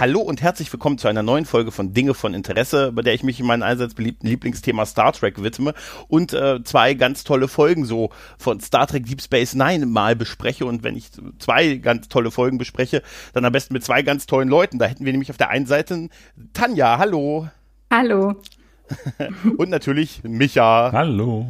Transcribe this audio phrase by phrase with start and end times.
[0.00, 3.24] Hallo und herzlich willkommen zu einer neuen Folge von Dinge von Interesse, bei der ich
[3.24, 5.74] mich in meinem allseits beliebten Lieblingsthema Star Trek widme
[6.06, 10.66] und äh, zwei ganz tolle Folgen so von Star Trek Deep Space Nine mal bespreche.
[10.66, 14.48] Und wenn ich zwei ganz tolle Folgen bespreche, dann am besten mit zwei ganz tollen
[14.48, 14.78] Leuten.
[14.78, 16.08] Da hätten wir nämlich auf der einen Seite
[16.52, 17.48] Tanja, hallo.
[17.90, 18.36] Hallo.
[19.56, 20.92] und natürlich Micha.
[20.92, 21.48] Hallo.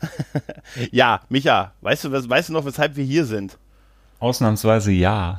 [0.90, 3.58] ja, Micha, weißt du, weißt du noch, weshalb wir hier sind?
[4.20, 5.38] Ausnahmsweise ja.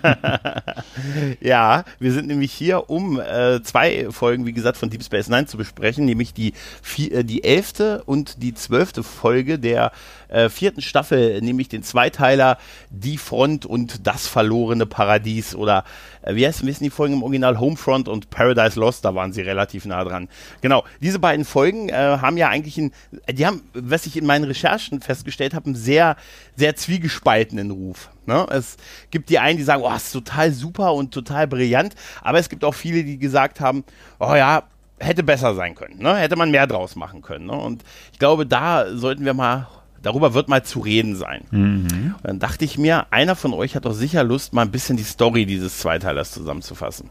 [1.40, 5.46] ja, wir sind nämlich hier, um äh, zwei Folgen, wie gesagt, von Deep Space Nine
[5.46, 6.52] zu besprechen, nämlich die,
[6.82, 9.92] vier, äh, die elfte und die zwölfte Folge der
[10.30, 12.58] äh, vierten Staffel, nämlich den Zweiteiler
[12.90, 15.84] Die Front und das verlorene Paradies oder
[16.22, 19.42] äh, wie heißt, wissen die Folgen im Original Homefront und Paradise Lost, da waren sie
[19.42, 20.28] relativ nah dran.
[20.60, 22.92] Genau, diese beiden Folgen äh, haben ja eigentlich ein,
[23.30, 26.16] die haben, was ich in meinen Recherchen festgestellt habe, einen sehr,
[26.56, 28.10] sehr zwiegespaltenen Ruf.
[28.26, 28.46] Ne?
[28.50, 28.76] Es
[29.10, 32.64] gibt die einen, die sagen, oh, ist total super und total brillant, aber es gibt
[32.64, 33.84] auch viele, die gesagt haben,
[34.18, 34.64] oh ja,
[34.98, 36.16] hätte besser sein können, ne?
[36.16, 37.46] hätte man mehr draus machen können.
[37.46, 37.52] Ne?
[37.54, 39.66] Und ich glaube, da sollten wir mal
[40.02, 41.44] darüber wird mal zu reden sein.
[41.50, 42.14] Mhm.
[42.16, 44.96] Und dann dachte ich mir, einer von euch hat doch sicher Lust, mal ein bisschen
[44.96, 47.10] die Story dieses Zweiteilers zusammenzufassen.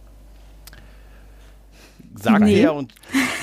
[2.15, 2.61] Sagt nee.
[2.61, 2.93] er und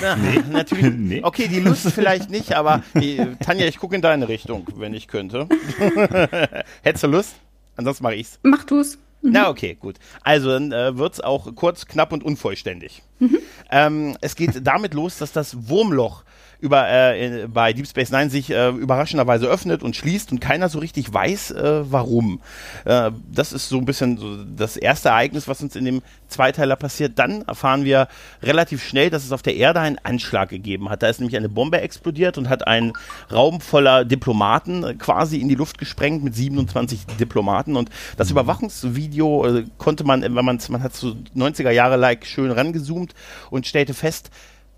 [0.03, 0.43] na, nee.
[0.51, 0.95] natürlich.
[0.97, 1.21] Nee.
[1.23, 5.09] Okay, die Lust vielleicht nicht, aber die, Tanja, ich gucke in deine Richtung, wenn ich
[5.09, 5.49] könnte.
[6.83, 7.37] Hättest du Lust?
[7.77, 8.39] Ansonsten mache ich's.
[8.43, 8.99] Mach du's.
[9.23, 9.33] Mhm.
[9.33, 9.97] Na, okay, gut.
[10.23, 13.03] Also dann äh, wird es auch kurz, knapp und unvollständig.
[13.19, 13.39] Mhm.
[13.71, 16.25] Ähm, es geht damit los, dass das Wurmloch
[16.61, 20.79] über, äh, bei Deep Space Nine sich äh, überraschenderweise öffnet und schließt und keiner so
[20.79, 22.41] richtig weiß, äh, warum.
[22.85, 26.77] Äh, das ist so ein bisschen so das erste Ereignis, was uns in dem Zweiteiler
[26.77, 27.19] passiert.
[27.19, 28.09] Dann erfahren wir
[28.43, 31.03] relativ schnell, dass es auf der Erde einen Anschlag gegeben hat.
[31.03, 32.93] Da ist nämlich eine Bombe explodiert und hat einen
[33.33, 37.77] Raum voller Diplomaten quasi in die Luft gesprengt mit 27 Diplomaten.
[37.77, 38.33] Und das mhm.
[38.33, 43.15] Überwachungsvideo äh, konnte man, wenn man man hat so 90er Jahre like schön rangezoomt
[43.51, 44.31] und stellte fest,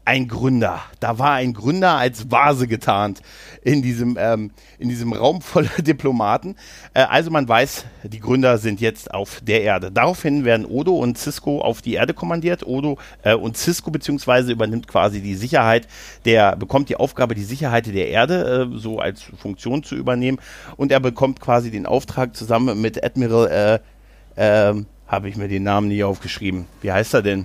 [0.08, 0.80] ein Gründer.
[1.00, 3.20] Da war ein Gründer als Vase getarnt
[3.60, 6.56] in diesem, ähm, in diesem Raum voller Diplomaten.
[6.94, 9.92] Äh, also man weiß, die Gründer sind jetzt auf der Erde.
[9.92, 12.66] Daraufhin werden Odo und Cisco auf die Erde kommandiert.
[12.66, 15.86] Odo äh, und Cisco beziehungsweise übernimmt quasi die Sicherheit,
[16.24, 20.38] der bekommt die Aufgabe, die Sicherheit der Erde äh, so als Funktion zu übernehmen.
[20.78, 23.82] Und er bekommt quasi den Auftrag zusammen mit Admiral,
[24.36, 26.64] äh, äh, habe ich mir den Namen nie aufgeschrieben.
[26.80, 27.44] Wie heißt er denn?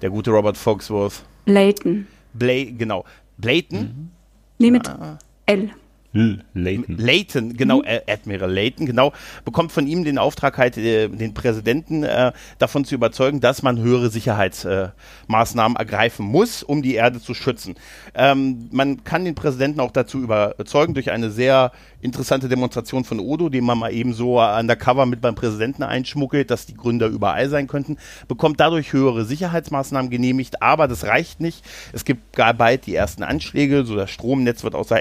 [0.00, 1.22] Der gute Robert Foxworth.
[1.46, 2.06] Layton.
[2.32, 3.04] Bla genau.
[3.38, 3.78] Blayton?
[3.78, 4.10] Mhm.
[4.58, 5.18] Nee, mit ah.
[5.46, 5.70] L.
[6.12, 6.96] Layton.
[6.98, 8.00] Layton, genau, mhm.
[8.06, 9.12] Admiral Layton, genau,
[9.46, 13.78] bekommt von ihm den Auftrag, halt äh, den Präsidenten äh, davon zu überzeugen, dass man
[13.78, 17.76] höhere Sicherheitsmaßnahmen äh, ergreifen muss, um die Erde zu schützen.
[18.14, 21.72] Ähm, man kann den Präsidenten auch dazu überzeugen durch eine sehr
[22.02, 26.66] interessante Demonstration von Odo, den man mal eben so undercover mit beim Präsidenten einschmuggelt, dass
[26.66, 27.96] die Gründer überall sein könnten,
[28.28, 31.64] bekommt dadurch höhere Sicherheitsmaßnahmen genehmigt, aber das reicht nicht.
[31.92, 35.00] Es gibt gar bald die ersten Anschläge, so das Stromnetz wird außer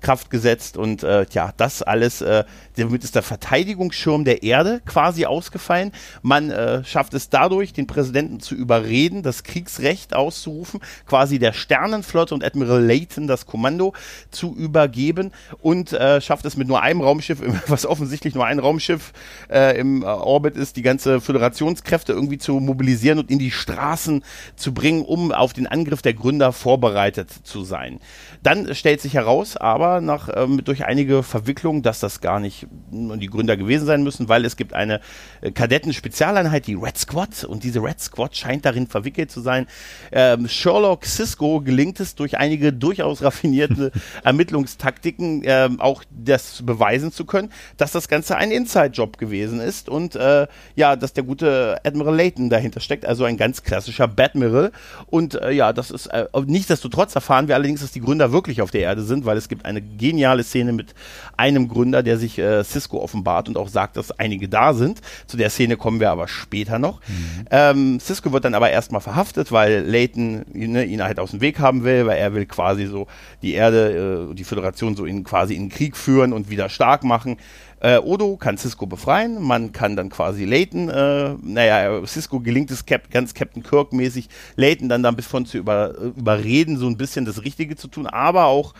[0.00, 0.45] Kraft gesetzt
[0.76, 2.44] und äh, ja, das alles, äh,
[2.76, 5.92] damit ist der Verteidigungsschirm der Erde quasi ausgefallen.
[6.22, 12.34] Man äh, schafft es dadurch, den Präsidenten zu überreden, das Kriegsrecht auszurufen, quasi der Sternenflotte
[12.34, 13.92] und Admiral Layton das Kommando
[14.30, 19.12] zu übergeben und äh, schafft es mit nur einem Raumschiff, was offensichtlich nur ein Raumschiff
[19.50, 24.24] äh, im Orbit ist, die ganze Föderationskräfte irgendwie zu mobilisieren und in die Straßen
[24.56, 28.00] zu bringen, um auf den Angriff der Gründer vorbereitet zu sein.
[28.42, 33.26] Dann stellt sich heraus, aber nach, ähm, durch einige Verwicklungen, dass das gar nicht die
[33.26, 35.00] Gründer gewesen sein müssen, weil es gibt eine
[35.40, 39.66] äh, Kadetten-Spezialeinheit, die Red Squad, und diese Red Squad scheint darin verwickelt zu sein.
[40.12, 43.92] Ähm, Sherlock Cisco gelingt es durch einige durchaus raffinierte
[44.24, 50.16] Ermittlungstaktiken ähm, auch das beweisen zu können, dass das Ganze ein Inside-Job gewesen ist und
[50.16, 54.72] äh, ja, dass der gute Admiral Layton dahinter steckt, also ein ganz klassischer Badmiral.
[55.06, 58.70] Und äh, ja, das ist äh, nichtsdestotrotz erfahren wir allerdings, dass die Gründer wirklich auf
[58.70, 60.94] der Erde sind, weil es gibt eine geniale Szene mit
[61.36, 65.00] einem Gründer, der sich äh, Cisco offenbart und auch sagt, dass einige da sind.
[65.26, 67.00] Zu der Szene kommen wir aber später noch.
[67.06, 67.46] Mhm.
[67.50, 71.58] Ähm, Cisco wird dann aber erstmal verhaftet, weil Layton ne, ihn halt aus dem Weg
[71.58, 73.06] haben will, weil er will quasi so
[73.42, 77.04] die Erde, äh, die Föderation so in quasi in den Krieg führen und wieder stark
[77.04, 77.36] machen.
[77.78, 82.86] Äh, Odo kann Cisco befreien, man kann dann quasi Layton, äh, naja, Cisco gelingt es
[82.86, 87.76] Cap ganz Captain Kirk-mäßig, Layton dann davon zu über, überreden, so ein bisschen das Richtige
[87.76, 88.72] zu tun, aber auch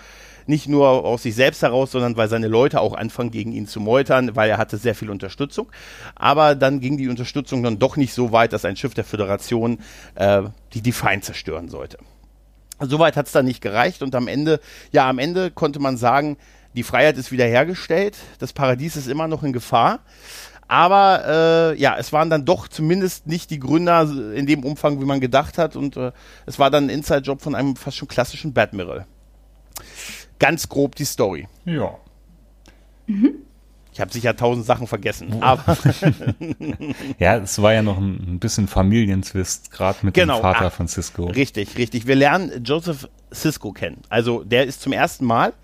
[0.47, 3.81] nicht nur aus sich selbst heraus, sondern weil seine Leute auch anfangen, gegen ihn zu
[3.81, 5.69] meutern, weil er hatte sehr viel Unterstützung.
[6.15, 9.79] Aber dann ging die Unterstützung dann doch nicht so weit, dass ein Schiff der Föderation
[10.15, 10.43] äh,
[10.75, 11.99] die Defiant zerstören sollte.
[12.81, 14.61] Soweit hat es dann nicht gereicht und am Ende,
[14.93, 16.37] ja, am Ende konnte man sagen,
[16.75, 20.01] die Freiheit ist wiederhergestellt, das Paradies ist immer noch in Gefahr.
[20.69, 24.03] Aber äh, ja, es waren dann doch zumindest nicht die Gründer
[24.35, 25.77] in dem Umfang, wie man gedacht hat.
[25.77, 26.13] Und äh,
[26.45, 29.07] es war dann ein Inside-Job von einem fast schon klassischen Badmiral.
[30.39, 31.49] Ganz grob die Story.
[31.65, 31.97] Ja.
[33.93, 35.43] Ich habe sicher tausend Sachen vergessen.
[35.43, 35.77] Aber
[37.19, 40.89] Ja, es war ja noch ein, bisschen Familientwist, gerade mit Genau, dem Vater ah, von
[40.89, 41.27] Cisco.
[41.27, 42.07] richtig, richtig.
[42.07, 44.03] Wir lernen Joseph Cisco kennen.
[44.09, 45.55] Also der ist zum ersten Mal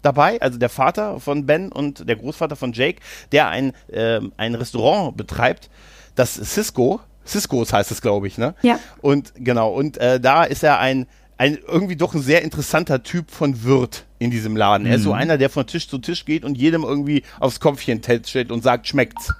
[0.00, 3.00] dabei, also der Vater von Ben und der Großvater von Jake,
[3.30, 5.70] der ein, ähm, ein Restaurant betreibt,
[6.14, 8.54] das Cisco, Cisco's heißt es, glaube ich, ne?
[8.62, 8.78] Ja.
[9.00, 11.06] Und genau, und äh, da ist er ein,
[11.42, 14.86] ein irgendwie doch ein sehr interessanter Typ von Wirt in diesem Laden.
[14.86, 18.00] Er ist so einer, der von Tisch zu Tisch geht und jedem irgendwie aufs Kopfchen
[18.00, 19.34] tätschelt und sagt, schmeckt's.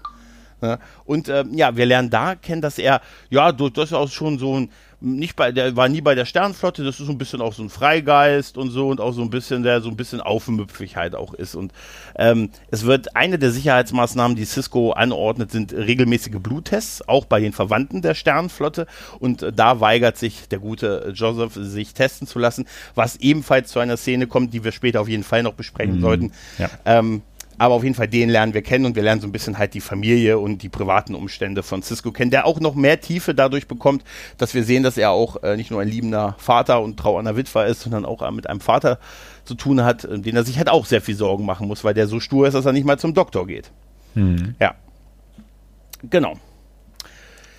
[0.61, 0.81] Ne?
[1.05, 3.01] Und ähm, ja, wir lernen da kennen, dass er
[3.31, 4.71] ja du- durchaus schon so ein
[5.03, 7.63] nicht bei der war nie bei der Sternenflotte, das ist so ein bisschen auch so
[7.63, 11.15] ein Freigeist und so und auch so ein bisschen der so ein bisschen aufmüpfig halt
[11.15, 11.73] auch ist und
[12.17, 17.53] ähm, es wird eine der Sicherheitsmaßnahmen, die Cisco anordnet, sind regelmäßige Bluttests, auch bei den
[17.53, 18.87] Verwandten der Sternenflotte
[19.19, 23.81] und äh, da weigert sich der gute Joseph sich testen zu lassen, was ebenfalls zu
[23.81, 26.33] einer Szene kommt, die wir später auf jeden Fall noch besprechen sollten.
[26.59, 26.71] Ja.
[26.85, 27.23] Ähm,
[27.63, 29.75] aber auf jeden Fall den lernen wir kennen und wir lernen so ein bisschen halt
[29.75, 33.69] die Familie und die privaten Umstände von Cisco kennen, der auch noch mehr Tiefe dadurch
[33.69, 34.03] bekommt,
[34.37, 37.67] dass wir sehen, dass er auch äh, nicht nur ein liebender Vater und trauernder Witwer
[37.67, 38.99] ist, sondern auch mit einem Vater
[39.45, 41.95] zu tun hat, äh, den er sich halt auch sehr viel Sorgen machen muss, weil
[41.95, 43.71] der so stur ist, dass er nicht mal zum Doktor geht.
[44.15, 44.57] Hm.
[44.59, 44.75] Ja.
[46.11, 46.35] Genau.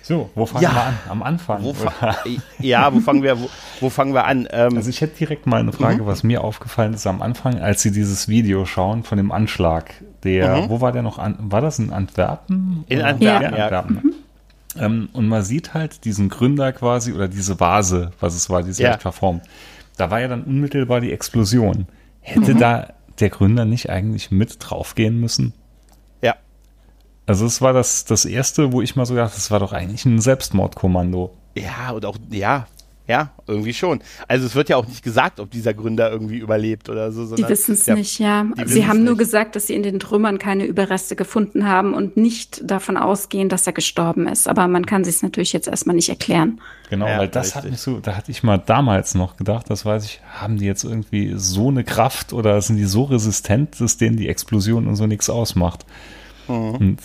[0.06, 0.74] So, wo fangen Ja.
[0.74, 0.94] wir an?
[1.08, 1.62] Am Anfang.
[1.64, 1.74] Wo
[2.58, 3.48] ja, wo fangen wir, wo,
[3.80, 4.46] wo fangen wir an?
[4.50, 6.06] Ähm, Also ich hätte direkt mal eine Frage, Mhm.
[6.06, 9.94] was mir aufgefallen ist am Anfang, als Sie dieses Video schauen von dem Anschlag.
[10.22, 10.68] Der, Mhm.
[10.68, 11.18] wo war der noch?
[11.18, 12.84] An, war das in Antwerpen?
[12.88, 13.00] In?
[13.00, 13.62] Antwerpen, ja.
[13.64, 14.14] Antwerpen.
[14.78, 18.70] Ähm, und man sieht halt diesen Gründer quasi oder diese Vase, was es war, die
[18.70, 18.90] ist Ja.
[18.90, 19.42] leicht verformt.
[19.96, 21.86] Da war ja dann unmittelbar die Explosion.
[22.20, 22.58] Hätte Mhm.
[22.58, 22.88] da
[23.20, 25.54] der Gründer nicht eigentlich mit draufgehen müssen?
[27.26, 30.04] Also es war das, das erste, wo ich mal so dachte, das war doch eigentlich
[30.04, 31.34] ein Selbstmordkommando.
[31.54, 32.66] Ja, und auch, ja,
[33.06, 34.00] ja, irgendwie schon.
[34.28, 37.36] Also es wird ja auch nicht gesagt, ob dieser Gründer irgendwie überlebt oder so.
[37.36, 38.46] Die wissen es nicht, ja.
[38.64, 39.18] Sie haben nur nicht.
[39.18, 43.66] gesagt, dass sie in den Trümmern keine Überreste gefunden haben und nicht davon ausgehen, dass
[43.66, 44.48] er gestorben ist.
[44.48, 46.62] Aber man kann sich es natürlich jetzt erstmal nicht erklären.
[46.88, 47.72] Genau, Ja, weil das hat richtig.
[47.72, 50.84] mich so, da hatte ich mal damals noch gedacht, das weiß ich, haben die jetzt
[50.84, 55.06] irgendwie so eine Kraft oder sind die so resistent, dass denen die Explosion und so
[55.06, 55.84] nichts ausmacht?
[56.48, 56.96] Mhm.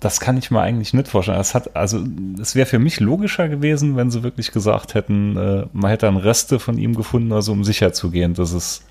[0.00, 1.38] Das kann ich mir eigentlich nicht vorstellen.
[1.38, 2.04] Das hat, also,
[2.40, 6.16] es wäre für mich logischer gewesen, wenn sie wirklich gesagt hätten, äh, man hätte dann
[6.16, 8.82] Reste von ihm gefunden, also um sicher zu gehen, dass es,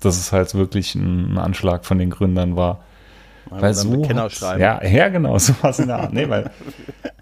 [0.00, 2.80] dass es halt wirklich ein, ein Anschlag von den Gründern war.
[3.48, 4.04] Weil dann so
[4.58, 6.12] ja, ja, genau, sowas in der Art.
[6.12, 6.50] Nee, weil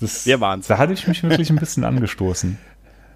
[0.01, 0.67] das, Wir waren's.
[0.67, 2.59] Da hatte ich mich wirklich ein bisschen angestoßen.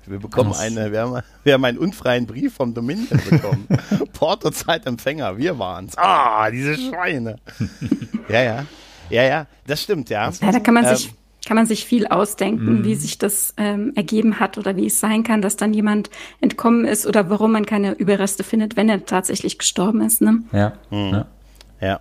[0.07, 3.69] Wir bekommen eine, wir haben, wir haben einen unfreien Brief vom Dominion bekommen.
[4.13, 5.97] Porto-Zeitempfänger, wir waren's.
[5.97, 7.37] Ah, diese Schweine.
[8.29, 8.67] ja, ja.
[9.13, 10.31] Ja, ja, das stimmt, ja.
[10.41, 11.13] Ja, da kann man Ähm, sich
[11.45, 15.25] kann man sich viel ausdenken, wie sich das ähm, ergeben hat oder wie es sein
[15.25, 16.09] kann, dass dann jemand
[16.41, 20.21] entkommen ist oder warum man keine Überreste findet, wenn er tatsächlich gestorben ist.
[20.21, 20.39] Ne?
[20.53, 20.73] Ja.
[20.91, 21.13] Mhm.
[21.13, 21.27] ja.
[21.81, 22.01] Ja.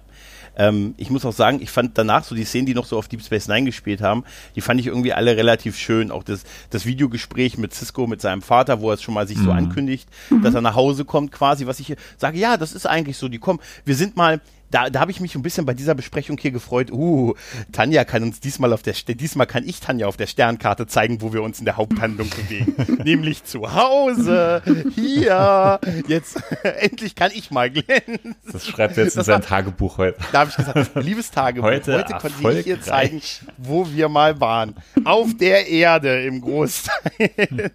[0.56, 3.08] Ähm, ich muss auch sagen, ich fand danach so die Szenen, die noch so auf
[3.08, 4.26] Deep Space Nine gespielt haben,
[4.56, 6.12] die fand ich irgendwie alle relativ schön.
[6.12, 9.38] Auch das, das Videogespräch mit Cisco, mit seinem Vater, wo er es schon mal sich
[9.40, 10.08] so ankündigt,
[10.44, 13.40] dass er nach Hause kommt quasi, was ich sage, ja, das ist eigentlich so, die
[13.40, 14.42] kommen, wir sind mal,
[14.72, 16.92] da, da habe ich mich ein bisschen bei dieser Besprechung hier gefreut.
[16.92, 17.34] Uh,
[17.72, 21.34] Tanja kann uns diesmal auf der diesmal kann ich Tanja auf der Sternkarte zeigen, wo
[21.34, 24.62] wir uns in der Haupthandlung bewegen, nämlich zu Hause.
[24.96, 28.36] Hier, jetzt endlich kann ich mal glänzen.
[28.52, 30.18] Das schreibt er jetzt in Das sein war- Tagebuch heute.
[30.32, 33.22] Da habe ich gesagt, liebes Tagebuch, heute, Heute konnte ich hier zeigen,
[33.58, 34.76] wo wir mal waren.
[35.04, 36.92] Auf der Erde im Großteil.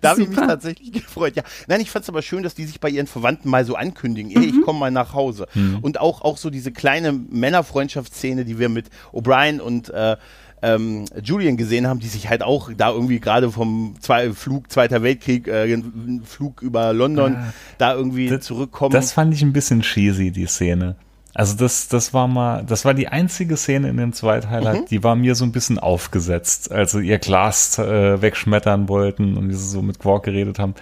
[0.00, 1.36] da habe ich mich tatsächlich gefreut.
[1.36, 3.74] Ja, nein, ich fand es aber schön, dass die sich bei ihren Verwandten mal so
[3.74, 4.30] ankündigen.
[4.30, 5.46] Ey, ich komme mal nach Hause.
[5.82, 10.16] Und auch, auch so diese kleine Männerfreundschaftsszene, die wir mit O'Brien und äh,
[10.62, 15.02] ähm, Julian gesehen haben, die sich halt auch da irgendwie gerade vom zwei, Flug Zweiter
[15.02, 15.76] Weltkrieg, äh,
[16.24, 17.36] Flug über London,
[17.78, 18.92] da irgendwie Das- zurückkommen.
[18.92, 20.96] Das fand ich ein bisschen cheesy, die Szene.
[21.36, 24.84] Also das, das war mal, das war die einzige Szene in dem Zweiteiler, Mhm.
[24.88, 29.48] die war mir so ein bisschen aufgesetzt, als sie ihr Glas äh, wegschmettern wollten und
[29.48, 30.74] wie sie so mit Quark geredet haben.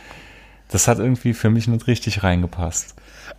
[0.69, 2.95] Das hat irgendwie für mich nicht richtig reingepasst.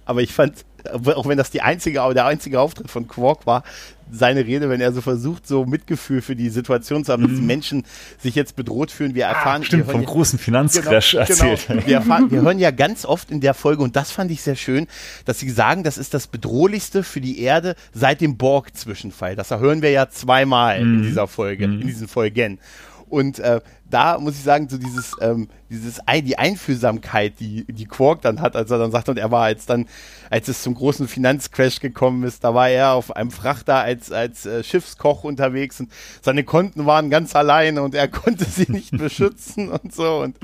[0.05, 3.63] Aber ich fand, auch wenn das die einzige, der einzige Auftritt von Quark war,
[4.11, 7.41] seine Rede, wenn er so versucht, so Mitgefühl für die Situation zu haben, dass die
[7.41, 7.83] Menschen
[8.19, 9.15] sich jetzt bedroht fühlen.
[9.15, 9.63] Wir erfahren, Mhm.
[9.63, 11.65] Ah, Stimmt, wir vom ja- großen Finanzcrash erzählt.
[11.67, 11.87] Genau.
[11.87, 14.55] Wir, erfahren, wir hören ja ganz oft in der Folge, und das fand ich sehr
[14.55, 14.87] schön,
[15.25, 19.35] dass sie sagen, das ist das Bedrohlichste für die Erde seit dem Borg-Zwischenfall.
[19.35, 20.95] Das hören wir ja zweimal Mhm.
[20.97, 22.59] in dieser Folge, in diesen Folgen.
[23.13, 28.23] Und äh, da muss ich sagen, so dieses, ähm, dieses die Einfühlsamkeit, die, die Quark
[28.23, 29.85] dann hat, als er dann sagt, und er war jetzt dann,
[30.31, 34.47] als es zum großen Finanzcrash gekommen ist, da war er auf einem Frachter als, als
[34.47, 35.91] äh, Schiffskoch unterwegs und
[36.23, 40.21] seine Konten waren ganz alleine und er konnte sie nicht beschützen und so.
[40.21, 40.37] Und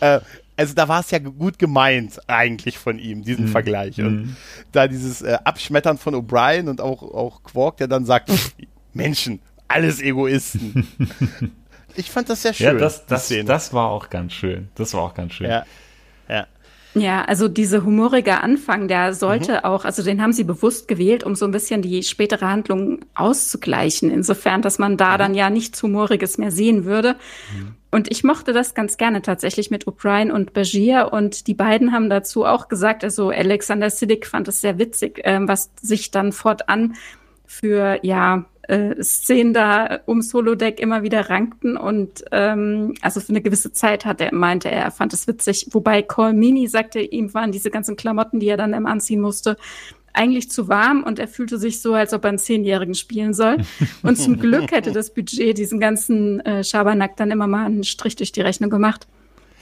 [0.00, 0.18] äh,
[0.56, 3.50] also da war es ja gut gemeint eigentlich von ihm, diesen mhm.
[3.50, 4.00] Vergleich.
[4.00, 4.36] Und mhm.
[4.72, 8.32] da dieses äh, Abschmettern von O'Brien und auch, auch Quark, der dann sagt,
[8.92, 10.88] Menschen, alles Egoisten.
[11.96, 12.66] ich fand das sehr schön.
[12.66, 14.68] Ja, das, das, das war auch ganz schön.
[14.74, 15.50] Das war auch ganz schön.
[15.50, 15.64] Ja.
[16.28, 16.46] Ja.
[16.94, 19.64] Ja, also dieser humorige Anfang, der sollte mhm.
[19.64, 24.10] auch, also den haben sie bewusst gewählt, um so ein bisschen die spätere Handlung auszugleichen,
[24.10, 25.18] insofern, dass man da mhm.
[25.18, 27.16] dann ja nichts Humoriges mehr sehen würde.
[27.54, 27.74] Mhm.
[27.90, 32.08] Und ich mochte das ganz gerne tatsächlich mit O'Brien und Bashir und die beiden haben
[32.08, 36.94] dazu auch gesagt, also Alexander Siddig fand es sehr witzig, äh, was sich dann fortan
[37.44, 43.42] für, ja, äh, Szenen da ums Holodeck immer wieder rankten und ähm, also für eine
[43.42, 45.68] gewisse Zeit hat er meinte er, er fand es witzig.
[45.70, 49.56] Wobei Cole Mini sagte, ihm waren diese ganzen Klamotten, die er dann immer anziehen musste,
[50.12, 53.58] eigentlich zu warm und er fühlte sich so, als ob er einen Zehnjährigen spielen soll.
[54.02, 58.16] Und zum Glück hätte das Budget diesen ganzen äh, Schabernack dann immer mal einen Strich
[58.16, 59.06] durch die Rechnung gemacht.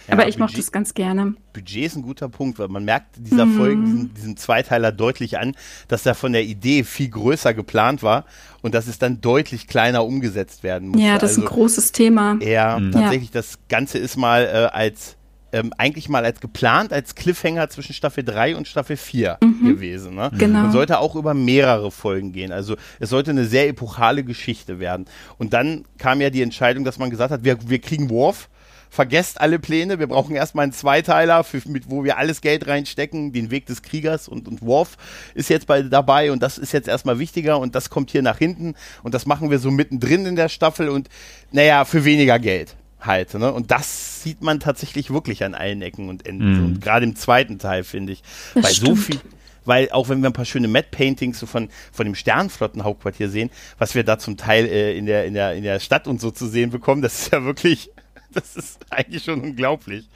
[0.06, 1.34] Ja, aber ich mochte es ganz gerne.
[1.52, 3.56] Budget ist ein guter Punkt, weil man merkt dieser mhm.
[3.56, 5.54] Folge, diesen, diesen Zweiteiler deutlich an,
[5.88, 8.25] dass er von der Idee viel größer geplant war
[8.62, 11.00] und dass es dann deutlich kleiner umgesetzt werden muss.
[11.00, 12.38] Ja, das also ist ein also großes Thema.
[12.40, 12.92] Ja, mhm.
[12.92, 15.16] tatsächlich, das Ganze ist mal äh, als
[15.54, 19.64] ähm, eigentlich mal als geplant als Cliffhanger zwischen Staffel 3 und Staffel 4 mhm.
[19.64, 20.16] gewesen.
[20.16, 20.30] Ne?
[20.37, 20.64] Genau.
[20.64, 22.50] Und sollte auch über mehrere Folgen gehen.
[22.50, 25.06] Also es sollte eine sehr epochale Geschichte werden.
[25.38, 28.49] Und dann kam ja die Entscheidung, dass man gesagt hat, wir, wir kriegen Worf
[28.94, 29.98] vergesst alle Pläne.
[29.98, 33.32] Wir brauchen erstmal einen Zweiteiler, für, mit, wo wir alles Geld reinstecken.
[33.32, 34.96] Den Weg des Kriegers und, und Worf
[35.34, 38.38] ist jetzt bei, dabei und das ist jetzt erstmal wichtiger und das kommt hier nach
[38.38, 41.08] hinten und das machen wir so mittendrin in der Staffel und
[41.50, 43.34] naja, für weniger Geld halt.
[43.34, 43.52] Ne?
[43.52, 46.58] Und das sieht man tatsächlich wirklich an allen Ecken und Enden.
[46.58, 46.64] Mhm.
[46.64, 48.22] Und gerade im zweiten Teil, finde ich.
[48.54, 48.88] Das weil stimmt.
[48.88, 49.20] so viel,
[49.64, 53.50] weil auch wenn wir ein paar schöne Matte Paintings so von, von dem Sternflottenhauptquartier sehen,
[53.78, 56.30] was wir da zum Teil äh, in, der, in, der, in der Stadt und so
[56.30, 57.90] zu sehen bekommen, das ist ja wirklich
[58.40, 60.08] das ist eigentlich schon unglaublich.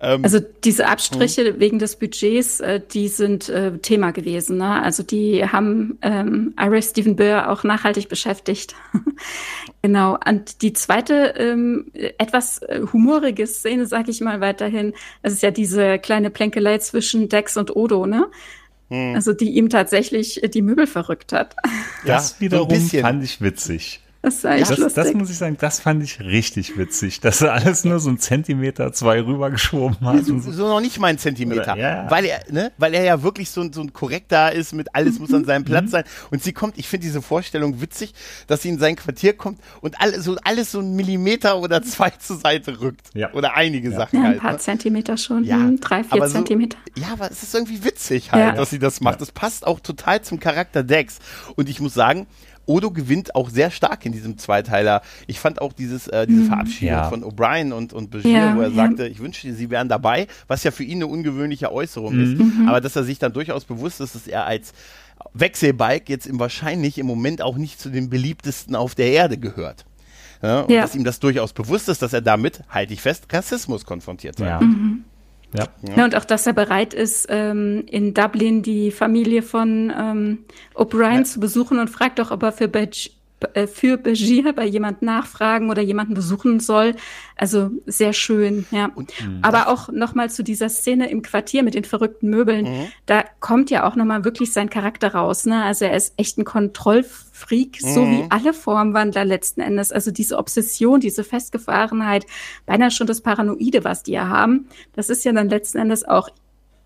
[0.00, 1.60] Ähm, also diese Abstriche mhm.
[1.60, 4.58] wegen des Budgets, äh, die sind äh, Thema gewesen.
[4.58, 4.82] Ne?
[4.82, 8.74] Also die haben ähm, Ira Stephen Burr auch nachhaltig beschäftigt.
[9.82, 10.18] genau.
[10.26, 15.50] Und die zweite ähm, etwas äh, humorige Szene, sage ich mal weiterhin, das ist ja
[15.50, 18.28] diese kleine Plänkelei zwischen Dex und Odo, ne?
[18.90, 19.14] Hm.
[19.14, 21.56] Also die ihm tatsächlich äh, die Möbel verrückt hat.
[22.06, 24.00] Das wiederum so fand ich witzig.
[24.20, 27.84] Das, echt das, das muss ich sagen, das fand ich richtig witzig, dass er alles
[27.84, 30.16] nur so einen Zentimeter, zwei rübergeschoben hat.
[30.16, 31.74] Ja, so, so, noch nicht mal einen Zentimeter.
[31.74, 32.10] Oder, ja.
[32.10, 35.32] Weil er, ne, weil er ja wirklich so, so ein korrekter ist, mit alles muss
[35.32, 35.90] an seinem Platz mhm.
[35.90, 36.04] sein.
[36.32, 38.12] Und sie kommt, ich finde diese Vorstellung witzig,
[38.48, 42.10] dass sie in sein Quartier kommt und alles so, alles so einen Millimeter oder zwei
[42.10, 43.10] zur Seite rückt.
[43.14, 43.32] Ja.
[43.34, 43.96] Oder einige ja.
[43.96, 44.36] Sachen ja, ein halt.
[44.38, 44.58] Ein paar ne?
[44.58, 45.56] Zentimeter schon, ja.
[45.56, 46.76] Hm, drei, vier so, Zentimeter.
[46.96, 49.20] Ja, aber es ist irgendwie witzig halt, dass sie das macht.
[49.20, 51.20] Das passt auch total zum Charakter Dex.
[51.54, 52.26] Und ich muss sagen,
[52.68, 55.02] Odo gewinnt auch sehr stark in diesem Zweiteiler.
[55.26, 56.46] Ich fand auch dieses, äh, diese mhm.
[56.46, 57.08] Verabschiedung ja.
[57.08, 58.74] von O'Brien und, und Bashir, ja, wo er ja.
[58.74, 62.22] sagte, ich wünschte, sie wären dabei, was ja für ihn eine ungewöhnliche Äußerung mhm.
[62.22, 62.38] ist.
[62.38, 62.68] Mhm.
[62.68, 64.72] Aber dass er sich dann durchaus bewusst ist, dass er als
[65.34, 69.84] Wechselbike jetzt im wahrscheinlich im Moment auch nicht zu den beliebtesten auf der Erde gehört.
[70.42, 73.84] Ja, und dass ihm das durchaus bewusst ist, dass er damit, halte ich fest, Rassismus
[73.84, 74.60] konfrontiert sein ja.
[74.60, 75.04] Mhm.
[75.54, 75.66] Ja.
[75.96, 76.04] ja.
[76.04, 80.38] und auch, dass er bereit ist, ähm, in Dublin die Familie von ähm,
[80.74, 81.24] O'Brien ja.
[81.24, 83.10] zu besuchen und fragt doch, ob er für Badge
[83.54, 86.96] äh, für Begier bei jemand nachfragen oder jemanden besuchen soll.
[87.36, 88.90] Also sehr schön, ja.
[88.94, 89.38] Und, mhm.
[89.42, 92.64] Aber auch nochmal zu dieser Szene im Quartier mit den verrückten Möbeln.
[92.64, 92.86] Mhm.
[93.06, 95.46] Da kommt ja auch nochmal wirklich sein Charakter raus.
[95.46, 95.62] Ne?
[95.62, 97.27] Also er ist echt ein Kontrollfreak,
[97.82, 97.88] mhm.
[97.88, 99.92] so wie alle Formwandler letzten Endes.
[99.92, 102.26] Also diese Obsession, diese Festgefahrenheit,
[102.66, 104.68] beinahe schon das Paranoide, was die ja haben.
[104.94, 106.28] Das ist ja dann letzten Endes auch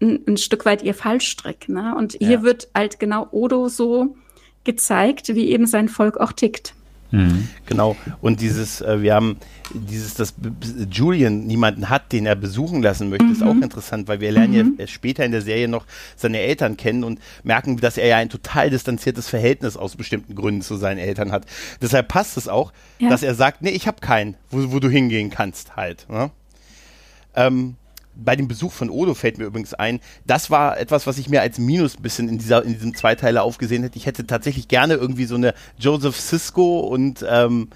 [0.01, 1.69] ein, ein Stück weit ihr Fallstrick.
[1.69, 1.95] Ne?
[1.97, 2.29] Und ja.
[2.29, 4.17] hier wird halt genau Odo so
[4.65, 6.75] gezeigt, wie eben sein Volk auch tickt.
[7.13, 7.49] Mhm.
[7.67, 7.97] Genau.
[8.21, 9.37] Und dieses, äh, wir haben
[9.73, 10.35] dieses, dass
[10.91, 13.33] Julian niemanden hat, den er besuchen lassen möchte, mhm.
[13.33, 14.75] ist auch interessant, weil wir lernen mhm.
[14.79, 18.31] ja später in der Serie noch seine Eltern kennen und merken, dass er ja ein
[18.31, 21.47] total distanziertes Verhältnis aus bestimmten Gründen zu seinen Eltern hat.
[21.81, 23.11] Deshalb passt es auch, ja.
[23.11, 26.07] dass er sagt, nee, ich habe keinen, wo, wo, du hingehen kannst halt.
[26.09, 26.31] Ne?
[27.37, 27.77] Ähm,
[28.15, 31.41] bei dem Besuch von Odo fällt mir übrigens ein, das war etwas, was ich mir
[31.41, 33.97] als Minus ein bisschen in, dieser, in diesem Zweiteiler aufgesehen hätte.
[33.97, 37.69] Ich hätte tatsächlich gerne irgendwie so eine Joseph Cisco und, ähm,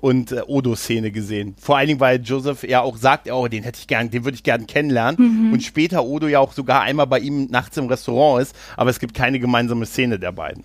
[0.00, 1.54] und äh, Odo-Szene gesehen.
[1.58, 4.36] Vor allen Dingen, weil Joseph ja auch sagt, oh, den hätte ich gern, den würde
[4.36, 5.46] ich gern kennenlernen.
[5.46, 5.52] Mhm.
[5.52, 9.00] Und später Odo ja auch sogar einmal bei ihm nachts im Restaurant ist, aber es
[9.00, 10.64] gibt keine gemeinsame Szene der beiden.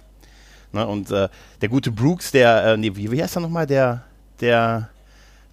[0.74, 0.86] Ne?
[0.86, 1.30] Und äh,
[1.62, 4.04] der gute Brooks, der, äh, nee, wie, wie heißt er nochmal, der,
[4.42, 4.90] der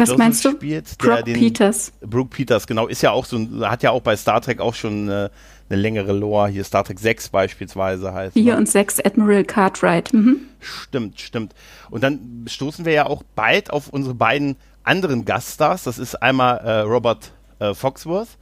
[0.01, 0.51] Was meinst du?
[0.53, 1.93] Spielt, Brooke den, Peters.
[2.01, 4.75] Brooke Peters, genau, ist ja auch so ein, hat ja auch bei Star Trek auch
[4.75, 5.31] schon eine,
[5.69, 6.49] eine längere Lore.
[6.49, 8.35] Hier Star Trek 6 beispielsweise heißt.
[8.35, 8.57] 4 ne?
[8.57, 10.13] und 6 Admiral Cartwright.
[10.13, 10.41] Mhm.
[10.61, 11.55] Stimmt, stimmt.
[11.91, 15.85] Und dann stoßen wir ja auch bald auf unsere beiden anderen Gaststars.
[15.85, 18.39] Das ist einmal äh, Robert äh, Foxworth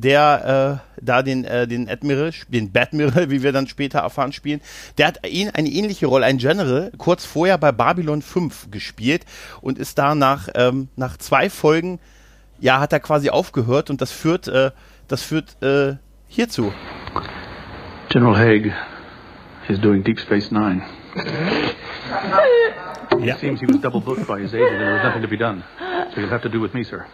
[0.00, 4.60] der äh, da den, äh, den Admiral, den Batmiral, wie wir dann später erfahren, spielen.
[4.98, 9.24] Der hat ihn eine ähnliche Rolle, ein General, kurz vorher bei Babylon 5 gespielt
[9.60, 12.00] und ist da nach, ähm, nach zwei Folgen,
[12.58, 14.70] ja, hat er quasi aufgehört und das führt, äh,
[15.08, 15.96] das führt äh,
[16.28, 16.72] hierzu.
[18.10, 18.72] General Haig
[19.68, 20.82] is doing Deep Space Nine.
[23.18, 23.34] Ja.
[23.34, 25.36] It seems he was double booked by his agent and there was nothing to be
[25.36, 25.62] done.
[26.14, 27.06] So you'll have to do with me, sir.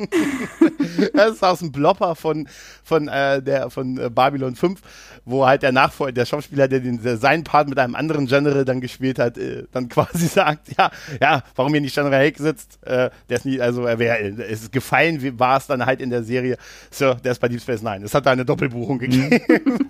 [1.14, 2.48] das ist aus dem Blopper von,
[2.82, 4.80] von, äh, der, von äh, Babylon 5,
[5.24, 8.64] wo halt der Nachfolger, der Schauspieler, der, den, der seinen Part mit einem anderen General
[8.64, 12.78] dann gespielt hat, äh, dann quasi sagt, ja, ja, warum hier nicht General Hake sitzt,
[12.84, 16.00] äh, der ist nie, also er wäre, es ist gefallen, wie war es dann halt
[16.00, 16.56] in der Serie,
[16.90, 18.04] Sir, der ist bei Deep Space Nine.
[18.04, 19.00] Es hat da eine Doppelbuchung mhm.
[19.00, 19.40] gegeben.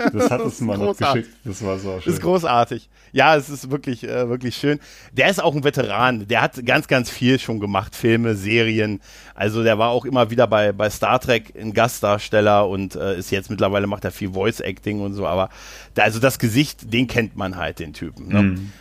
[0.12, 2.02] Das hat es mal noch geschickt, das war so schön.
[2.04, 2.88] Das ist großartig.
[3.12, 4.80] Ja, es ist wirklich, äh, wirklich schön.
[5.12, 8.89] Der ist auch ein Veteran, der hat ganz, ganz viel schon gemacht, Filme, Serien,
[9.34, 13.30] also der war auch immer wieder bei, bei Star Trek ein Gastdarsteller und äh, ist
[13.30, 15.50] jetzt mittlerweile macht er viel Voice Acting und so, aber
[15.94, 18.28] da, also das Gesicht, den kennt man halt, den Typen.
[18.28, 18.42] Ne?
[18.42, 18.72] Mhm.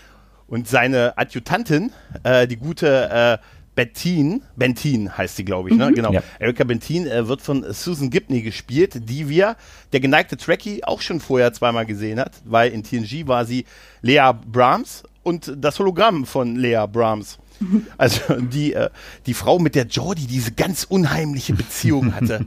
[0.48, 1.92] Und seine Adjutantin,
[2.24, 3.38] äh, die gute äh,
[3.80, 5.89] Bettin, Bentin heißt sie, glaube ich, ne?
[5.89, 5.96] Mhm.
[5.96, 6.12] Genau.
[6.12, 6.22] Ja.
[6.38, 9.56] Erika Bentin äh, wird von Susan Gibney gespielt, die wir,
[9.94, 13.63] der geneigte Trekkie, auch schon vorher zweimal gesehen hat, weil in TNG war sie
[14.01, 17.39] Lea Brahms und das Hologramm von Lea Brahms.
[17.98, 18.89] Also die, äh,
[19.25, 22.46] die Frau, mit der Jordi diese ganz unheimliche Beziehung hatte.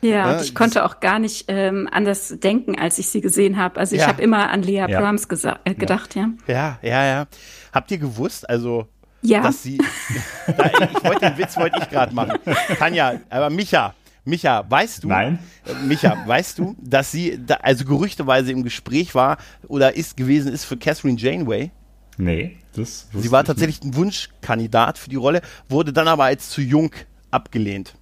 [0.00, 3.80] Ja, ja ich konnte auch gar nicht ähm, anders denken, als ich sie gesehen habe.
[3.80, 4.08] Also ich ja.
[4.08, 5.00] habe immer an Lea ja.
[5.00, 5.26] Brahms
[5.64, 6.28] äh, gedacht, ja.
[6.46, 7.26] Ja, ja, ja.
[7.72, 8.88] Habt ihr gewusst, also
[9.22, 9.42] ja.
[9.42, 9.78] dass sie.
[10.46, 12.38] da, ich wollte den Witz wollte ich gerade machen.
[12.78, 13.94] Tanja, aber Micha,
[14.24, 15.08] Micha, weißt du?
[15.08, 15.38] Nein.
[15.66, 20.52] Äh, Micha, weißt du, dass sie, da, also gerüchteweise im Gespräch war oder ist gewesen
[20.52, 21.70] ist für Catherine Janeway?
[22.18, 23.08] Nee, das.
[23.14, 26.90] Sie war tatsächlich ein Wunschkandidat für die Rolle, wurde dann aber als zu jung
[27.30, 27.94] abgelehnt.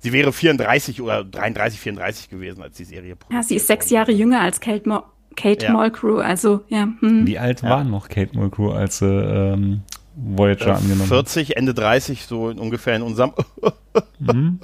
[0.00, 4.12] Sie wäre 34 oder 33, 34 gewesen, als die Serie Ja, sie ist sechs Jahre
[4.12, 5.02] jünger als Kate, Mo
[5.36, 5.72] Kate ja.
[5.72, 6.88] Mulgrew, also ja.
[7.00, 7.26] Hm.
[7.26, 7.70] Wie alt ja.
[7.70, 9.82] war noch Kate Mulgrew, als sie ähm,
[10.14, 13.32] Voyager äh, angenommen 40, Ende 30, so ungefähr in unserem.
[14.18, 14.60] mhm.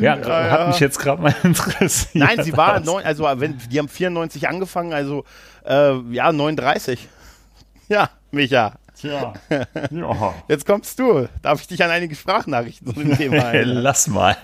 [0.00, 2.14] Ja, ja, hat mich jetzt gerade mal interessiert.
[2.14, 5.24] Nein, sie war neun, also wenn die haben 94 angefangen, also
[5.64, 7.08] äh, ja 39.
[7.88, 8.78] Ja, Micha.
[8.98, 9.34] Tja.
[9.90, 10.34] Ja.
[10.48, 11.28] Jetzt kommst du.
[11.42, 13.82] Darf ich dich an einige Sprachnachrichten zu dem Thema erinnern?
[13.82, 14.36] Lass mal.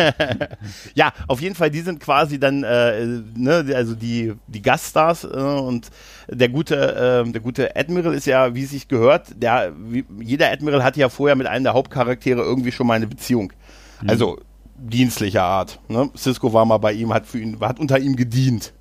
[0.94, 3.04] ja, auf jeden Fall, die sind quasi dann, äh,
[3.36, 5.88] ne, also die, die Gaststars äh, und
[6.28, 10.50] der gute, äh, der gute Admiral ist ja, wie es sich gehört, der, wie, jeder
[10.50, 13.52] Admiral hatte ja vorher mit einem der Hauptcharaktere irgendwie schon mal eine Beziehung.
[14.00, 14.10] Mhm.
[14.10, 14.38] Also
[14.76, 15.80] dienstlicher Art.
[15.88, 16.10] Ne?
[16.16, 18.72] Cisco war mal bei ihm, hat für ihn, hat unter ihm gedient.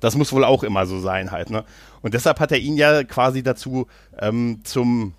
[0.00, 1.50] Das muss wohl auch immer so sein halt.
[1.50, 1.64] Ne?
[2.02, 3.86] Und deshalb hat er ihn ja quasi dazu
[4.18, 5.14] ähm, zum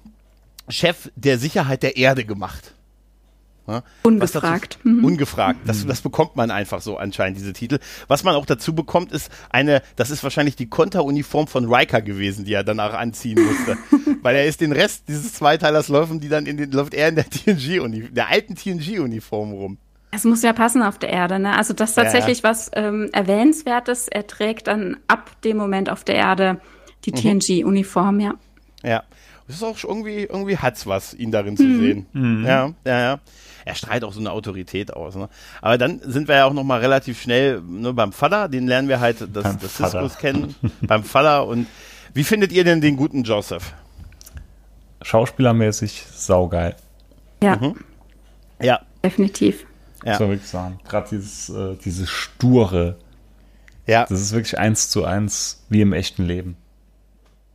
[0.69, 2.73] Chef der Sicherheit der Erde gemacht.
[3.67, 3.83] Ja?
[4.03, 4.79] Ungefragt.
[4.79, 5.05] Dazu, mhm.
[5.05, 5.59] Ungefragt.
[5.65, 7.79] Das, das bekommt man einfach so anscheinend, diese Titel.
[8.07, 12.45] Was man auch dazu bekommt, ist eine, das ist wahrscheinlich die Konteruniform von Riker gewesen,
[12.45, 13.77] die er danach anziehen musste.
[14.21, 17.15] Weil er ist den Rest dieses Zweiteilers laufen, die dann in den, läuft er in
[17.15, 19.77] der TNG, der alten TNG-Uniform rum.
[20.11, 21.57] Es muss ja passen auf der Erde, ne?
[21.57, 22.49] Also das ist tatsächlich ja.
[22.49, 24.09] was ähm, Erwähnenswertes.
[24.09, 26.59] Er trägt dann ab dem Moment auf der Erde
[27.05, 27.39] die mhm.
[27.39, 28.33] TNG-Uniform, ja.
[28.83, 29.03] Ja.
[29.47, 31.79] Das ist auch irgendwie, irgendwie hat's was, ihn darin zu mhm.
[31.79, 32.05] sehen.
[32.13, 32.45] Mhm.
[32.45, 33.19] Ja, ja, ja.
[33.65, 35.15] Er strahlt auch so eine Autorität aus.
[35.15, 35.29] Ne?
[35.61, 38.49] Aber dann sind wir ja auch noch mal relativ schnell ne, beim Vater.
[38.49, 41.45] Den lernen wir halt, das, das Ciscos kennen, beim Vater.
[41.47, 41.67] Und
[42.13, 43.73] wie findet ihr denn den guten Joseph?
[45.01, 46.75] Schauspielermäßig saugeil.
[47.43, 47.57] Ja.
[47.57, 47.75] Mhm.
[48.61, 48.81] Ja.
[49.03, 49.65] Definitiv.
[50.03, 50.19] Ja.
[50.19, 50.79] wirklich sagen.
[50.87, 52.97] Gerade dieses, äh, dieses sture.
[53.85, 54.05] Ja.
[54.07, 56.57] Das ist wirklich eins zu eins wie im echten Leben.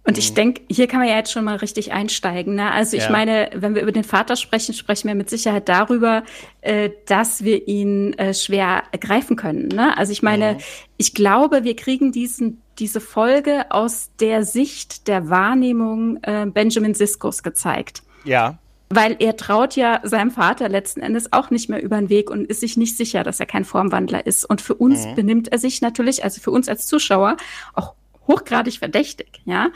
[0.06, 2.54] Und ich denke, hier kann man ja jetzt schon mal richtig einsteigen.
[2.54, 2.70] Ne?
[2.70, 3.10] Also ich ja.
[3.10, 6.22] meine, wenn wir über den Vater sprechen, sprechen wir mit Sicherheit darüber,
[6.60, 9.66] äh, dass wir ihn äh, schwer ergreifen können.
[9.66, 9.98] Ne?
[9.98, 10.58] Also ich meine, mhm.
[10.96, 17.42] ich glaube, wir kriegen diesen, diese Folge aus der Sicht der Wahrnehmung äh, Benjamin Siskos
[17.42, 18.04] gezeigt.
[18.24, 18.58] Ja.
[18.88, 22.46] Weil er traut ja seinem Vater letzten Endes auch nicht mehr über den Weg und
[22.46, 24.44] ist sich nicht sicher, dass er kein Formwandler ist.
[24.44, 25.14] Und für uns mhm.
[25.16, 27.36] benimmt er sich natürlich, also für uns als Zuschauer,
[27.74, 27.94] auch
[28.28, 29.70] hochgradig verdächtig, ja.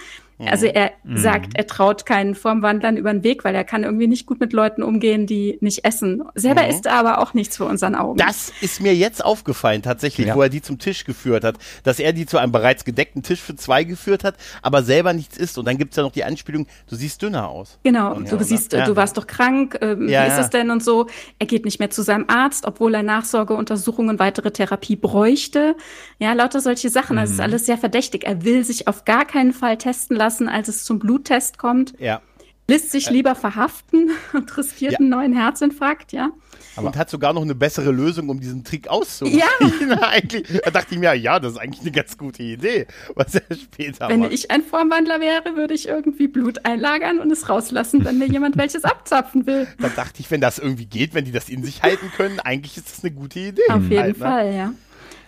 [0.49, 1.19] Also er mhm.
[1.19, 4.53] sagt, er traut keinen Formwandlern über den Weg, weil er kann irgendwie nicht gut mit
[4.53, 6.23] Leuten umgehen, die nicht essen.
[6.35, 6.71] Selber mhm.
[6.71, 8.17] isst er aber auch nichts vor unseren Augen.
[8.19, 10.35] Das ist mir jetzt aufgefallen, tatsächlich, ja.
[10.35, 13.41] wo er die zum Tisch geführt hat, dass er die zu einem bereits gedeckten Tisch
[13.41, 15.59] für zwei geführt hat, aber selber nichts isst.
[15.59, 17.79] Und dann gibt es ja noch die Anspielung, du siehst dünner aus.
[17.83, 18.87] Genau, und, du ja, siehst, ja.
[18.87, 21.07] du warst doch krank, äh, wie ist es denn und so.
[21.39, 25.77] Er geht nicht mehr zu seinem Arzt, obwohl er Nachsorgeuntersuchungen und weitere Therapie bräuchte.
[26.19, 27.17] Ja, lauter solche Sachen.
[27.17, 27.21] Mhm.
[27.21, 27.43] Das ist mhm.
[27.43, 28.25] alles sehr verdächtig.
[28.25, 31.95] Er will sich auf gar keinen Fall testen lassen lassen, als es zum Bluttest kommt.
[31.99, 32.23] Ja.
[32.69, 34.99] Lässt sich lieber verhaften und riskiert ja.
[34.99, 36.31] einen neuen Herzinfarkt, ja.
[36.77, 39.43] Aber und hat sogar noch eine bessere Lösung, um diesen Trick auszuführen.
[39.81, 40.09] Ja.
[40.09, 43.43] eigentlich, da dachte ich mir, ja, das ist eigentlich eine ganz gute Idee, was er
[43.57, 44.33] später Wenn macht.
[44.33, 48.57] ich ein Formwandler wäre, würde ich irgendwie Blut einlagern und es rauslassen, wenn mir jemand
[48.57, 49.67] welches abzapfen will.
[49.81, 52.77] Da dachte ich, wenn das irgendwie geht, wenn die das in sich halten können, eigentlich
[52.77, 53.63] ist das eine gute Idee.
[53.69, 54.25] Auf jeden halt, ne?
[54.25, 54.75] Fall, ja.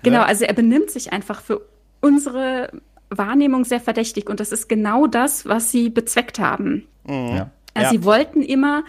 [0.05, 1.63] Genau, also er benimmt sich einfach für
[2.01, 2.71] unsere
[3.19, 6.87] Wahrnehmung sehr verdächtig und das ist genau das, was sie bezweckt haben.
[7.05, 7.37] Mhm.
[7.37, 7.51] Ja.
[7.75, 7.91] Also ja.
[7.91, 8.85] sie wollten immer,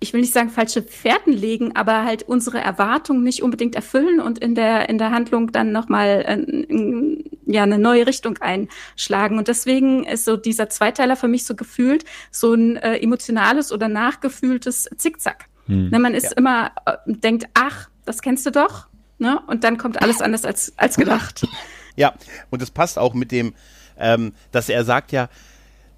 [0.00, 4.38] ich will nicht sagen falsche Fährten legen, aber halt unsere Erwartungen nicht unbedingt erfüllen und
[4.38, 9.48] in der in der Handlung dann noch mal äh, ja eine neue Richtung einschlagen und
[9.48, 14.88] deswegen ist so dieser Zweiteiler für mich so gefühlt so ein äh, emotionales oder nachgefühltes
[14.96, 15.46] Zickzack.
[15.66, 15.90] Mhm.
[15.90, 16.36] Ne, man ist ja.
[16.36, 18.86] immer äh, denkt, ach, das kennst du doch,
[19.18, 19.40] ne?
[19.46, 21.46] Und dann kommt alles anders als als gedacht.
[21.98, 22.14] Ja,
[22.50, 23.54] und es passt auch mit dem,
[23.98, 25.28] ähm, dass er sagt ja,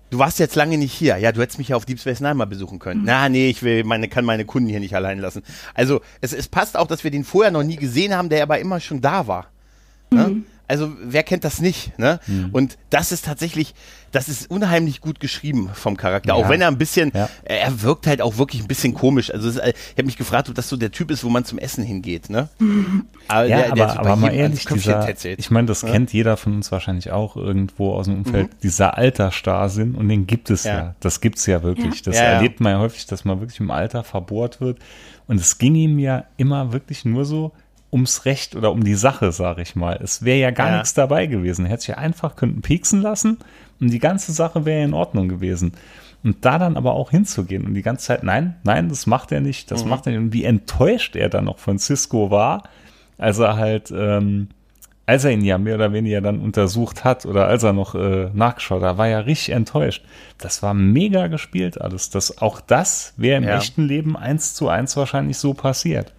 [0.08, 1.18] du warst jetzt lange nicht hier.
[1.18, 3.00] Ja, du hättest mich ja auf Deep Space Nine mal besuchen können.
[3.00, 3.06] Mhm.
[3.06, 5.42] Na, nee, ich will meine, kann meine Kunden hier nicht allein lassen.
[5.74, 8.58] Also es, es passt auch, dass wir den vorher noch nie gesehen haben, der aber
[8.58, 9.48] immer schon da war.
[10.10, 10.28] Ne?
[10.28, 10.46] Mhm.
[10.70, 11.98] Also wer kennt das nicht?
[11.98, 12.20] Ne?
[12.28, 12.50] Mhm.
[12.52, 13.74] Und das ist tatsächlich,
[14.12, 16.28] das ist unheimlich gut geschrieben vom Charakter.
[16.28, 16.34] Ja.
[16.34, 17.28] Auch wenn er ein bisschen, ja.
[17.42, 19.34] er wirkt halt auch wirklich ein bisschen komisch.
[19.34, 21.58] Also ist, ich habe mich gefragt, ob das so der Typ ist, wo man zum
[21.58, 22.30] Essen hingeht.
[22.30, 22.48] Ne?
[23.28, 25.90] Aber, ja, der, der aber, aber mal ehrlich, dieser, ich meine, das ja?
[25.90, 28.56] kennt jeder von uns wahrscheinlich auch irgendwo aus dem Umfeld, mhm.
[28.62, 30.94] dieser Altersstarrsinn und den gibt es ja.
[31.00, 32.02] Das gibt es ja wirklich.
[32.02, 34.78] Das erlebt man ja häufig, dass man wirklich im Alter verbohrt wird.
[35.26, 37.52] Und es ging ihm ja immer wirklich nur so,
[37.92, 39.98] ums Recht oder um die Sache, sage ich mal.
[40.02, 40.74] Es wäre ja gar ja.
[40.76, 41.64] nichts dabei gewesen.
[41.64, 43.38] Er hätte sich ja einfach könnten pieksen lassen
[43.80, 45.72] und die ganze Sache wäre in Ordnung gewesen.
[46.22, 49.40] Und da dann aber auch hinzugehen und die ganze Zeit, nein, nein, das macht er
[49.40, 49.90] nicht, das mhm.
[49.90, 50.20] macht er nicht.
[50.20, 52.64] Und wie enttäuscht er dann noch von Cisco war,
[53.16, 54.48] als er halt, ähm,
[55.06, 58.28] als er ihn ja mehr oder weniger dann untersucht hat oder als er noch äh,
[58.34, 60.04] nachgeschaut hat, war er richtig enttäuscht.
[60.38, 62.10] Das war mega gespielt alles.
[62.10, 63.56] Das, auch das wäre im ja.
[63.56, 66.12] echten Leben eins zu eins wahrscheinlich so passiert.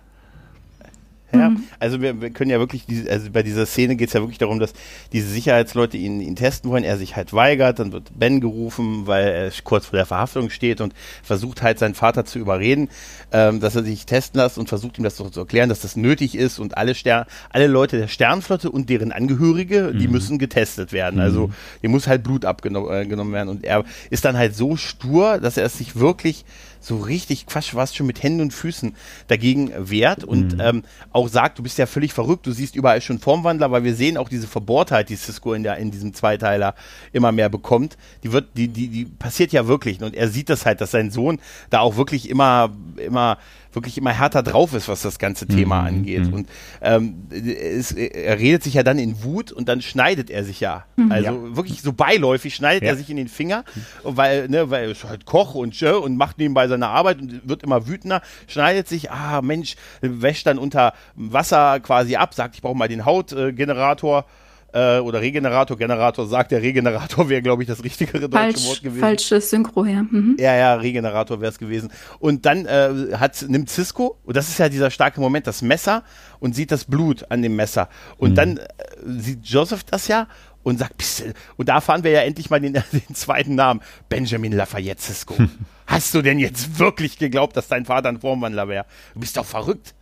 [1.33, 1.63] Ja, mhm.
[1.79, 4.37] also wir, wir, können ja wirklich, diese, also bei dieser Szene geht es ja wirklich
[4.37, 4.73] darum, dass
[5.13, 9.27] diese Sicherheitsleute ihn, ihn testen wollen, er sich halt weigert, dann wird Ben gerufen, weil
[9.27, 12.89] er kurz vor der Verhaftung steht und versucht halt seinen Vater zu überreden,
[13.31, 15.95] ähm, dass er sich testen lässt und versucht ihm das so zu erklären, dass das
[15.95, 19.99] nötig ist und alle Stern, alle Leute der Sternflotte und deren Angehörige, mhm.
[19.99, 21.15] die müssen getestet werden.
[21.15, 21.21] Mhm.
[21.21, 25.39] Also dem muss halt Blut abgenommen äh, werden und er ist dann halt so stur,
[25.39, 26.45] dass er es sich wirklich
[26.81, 28.95] so richtig fast was schon mit Händen und Füßen
[29.27, 30.59] dagegen wehrt und mhm.
[30.59, 33.95] ähm, auch sagt, du bist ja völlig verrückt, du siehst überall schon Formwandler, weil wir
[33.95, 36.75] sehen auch diese Verbohrtheit, die Cisco in, der, in diesem Zweiteiler
[37.13, 40.65] immer mehr bekommt, die wird, die, die, die passiert ja wirklich und er sieht das
[40.65, 41.39] halt, dass sein Sohn
[41.69, 43.37] da auch wirklich immer, immer
[43.73, 45.87] wirklich immer härter drauf ist, was das ganze Thema mhm.
[45.87, 46.27] angeht.
[46.27, 46.33] Mhm.
[46.33, 46.49] Und
[46.81, 50.85] ähm, es, er redet sich ja dann in Wut und dann schneidet er sich ja.
[50.95, 51.11] Mhm.
[51.11, 51.55] Also ja.
[51.55, 52.89] wirklich so beiläufig schneidet ja.
[52.89, 53.63] er sich in den Finger,
[54.03, 57.63] weil, ne, weil er ist halt Koch und und macht nebenbei seine Arbeit und wird
[57.63, 62.75] immer wütender, schneidet sich, ah Mensch, wäscht dann unter Wasser quasi ab, sagt, ich brauche
[62.75, 64.19] mal den Hautgenerator.
[64.19, 64.40] Äh,
[64.73, 68.83] äh, oder Regenerator, Generator sagt, der Regenerator wäre, glaube ich, das richtigere deutsche Falsch, Wort
[68.83, 68.99] gewesen.
[69.01, 70.03] Falsches Synchro, ja.
[70.03, 70.37] Mhm.
[70.39, 71.91] Ja, ja, Regenerator wäre es gewesen.
[72.19, 76.03] Und dann äh, hat, nimmt Cisco, und das ist ja dieser starke Moment, das Messer
[76.39, 77.89] und sieht das Blut an dem Messer.
[78.17, 78.35] Und mhm.
[78.35, 78.67] dann äh,
[79.05, 80.27] sieht Joseph das ja
[80.63, 81.23] und sagt,
[81.57, 85.35] und da fahren wir ja endlich mal den, den zweiten Namen, Benjamin Lafayette Cisco.
[85.87, 88.85] Hast du denn jetzt wirklich geglaubt, dass dein Vater ein Formwandler wäre?
[89.13, 89.93] Du bist doch verrückt.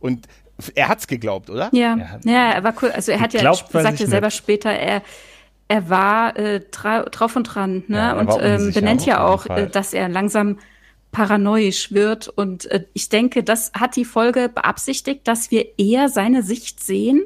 [0.00, 0.26] Und
[0.74, 1.70] er hat's geglaubt, oder?
[1.72, 2.90] Ja, er ja, er war cool.
[2.90, 4.36] Also er hat ja, glaubt, sagte selber nicht.
[4.36, 5.02] später, er,
[5.68, 7.96] er war äh, drauf und dran, ne?
[7.96, 10.58] Ja, und ähm, benennt ja auch, äh, dass er langsam
[11.12, 12.28] paranoisch wird.
[12.28, 17.22] Und äh, ich denke, das hat die Folge beabsichtigt, dass wir eher seine Sicht sehen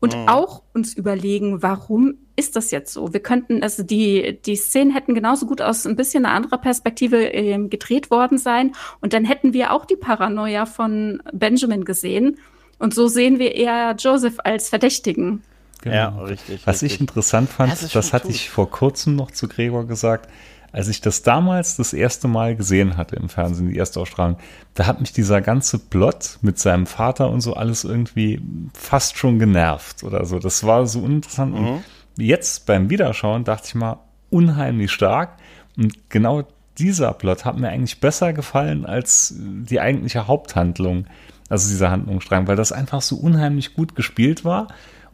[0.00, 0.28] und mhm.
[0.28, 3.12] auch uns überlegen, warum ist das jetzt so?
[3.12, 7.32] Wir könnten, also die, die Szenen hätten genauso gut aus ein bisschen einer anderen Perspektive
[7.32, 8.74] äh, gedreht worden sein.
[9.00, 12.38] Und dann hätten wir auch die Paranoia von Benjamin gesehen
[12.80, 15.42] und so sehen wir eher Joseph als Verdächtigen.
[15.82, 15.94] Genau.
[15.94, 16.66] Ja, richtig.
[16.66, 16.94] Was richtig.
[16.94, 20.28] ich interessant fand, das, das hatte ich vor kurzem noch zu Gregor gesagt,
[20.72, 24.36] als ich das damals das erste Mal gesehen hatte im Fernsehen, die erste Ausstrahlung,
[24.74, 28.40] da hat mich dieser ganze Plot mit seinem Vater und so alles irgendwie
[28.72, 30.38] fast schon genervt oder so.
[30.38, 31.54] Das war so uninteressant.
[31.54, 31.66] Mhm.
[31.66, 31.84] Und
[32.18, 33.98] jetzt beim Wiederschauen dachte ich mal,
[34.30, 35.36] unheimlich stark.
[35.76, 36.44] Und genau
[36.78, 41.06] dieser Plot hat mir eigentlich besser gefallen als die eigentliche Haupthandlung,
[41.50, 44.68] also dieser Handlungsstrang, weil das einfach so unheimlich gut gespielt war.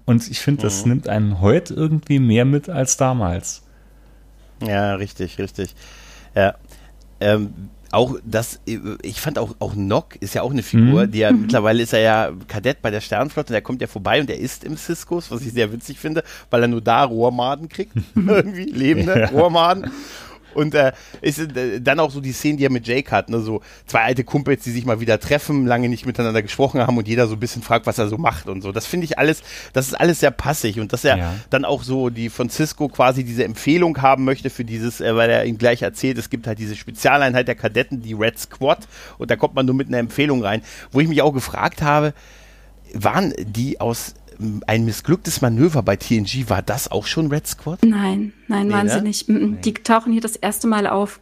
[0.05, 0.93] Und ich finde, das mhm.
[0.93, 3.63] nimmt einen heute irgendwie mehr mit als damals.
[4.65, 5.75] Ja, richtig, richtig.
[6.35, 6.55] Ja.
[7.19, 8.61] Ähm, auch das,
[9.03, 11.11] ich fand auch, auch Nock ist ja auch eine Figur, mhm.
[11.11, 14.29] die ja mittlerweile ist er ja Kadett bei der Sternflotte, der kommt ja vorbei und
[14.29, 17.93] der ist im Ciscos, was ich sehr witzig finde, weil er nur da Rohrmaden kriegt,
[18.15, 19.29] irgendwie lebende ja.
[19.29, 19.91] Rohrmaden.
[20.57, 23.41] Und äh, ist äh, dann auch so die Szene, die er mit Jake hat, ne?
[23.41, 27.07] so zwei alte Kumpels, die sich mal wieder treffen, lange nicht miteinander gesprochen haben und
[27.07, 28.73] jeder so ein bisschen fragt, was er so macht und so.
[28.73, 29.43] Das finde ich alles,
[29.73, 31.35] das ist alles sehr passig und dass er ja.
[31.51, 35.31] dann auch so die von Cisco quasi diese Empfehlung haben möchte für dieses, äh, weil
[35.31, 38.89] er ihm gleich erzählt, es gibt halt diese Spezialeinheit der Kadetten, die Red Squad
[39.19, 42.15] und da kommt man nur mit einer Empfehlung rein, wo ich mich auch gefragt habe,
[42.95, 44.15] waren die aus
[44.67, 46.49] ein missglücktes Manöver bei TNG.
[46.49, 47.83] War das auch schon Red Squad?
[47.85, 48.93] Nein, nein, nee, waren ne?
[48.93, 49.65] sie nicht.
[49.65, 51.21] Die tauchen hier das erste Mal auf.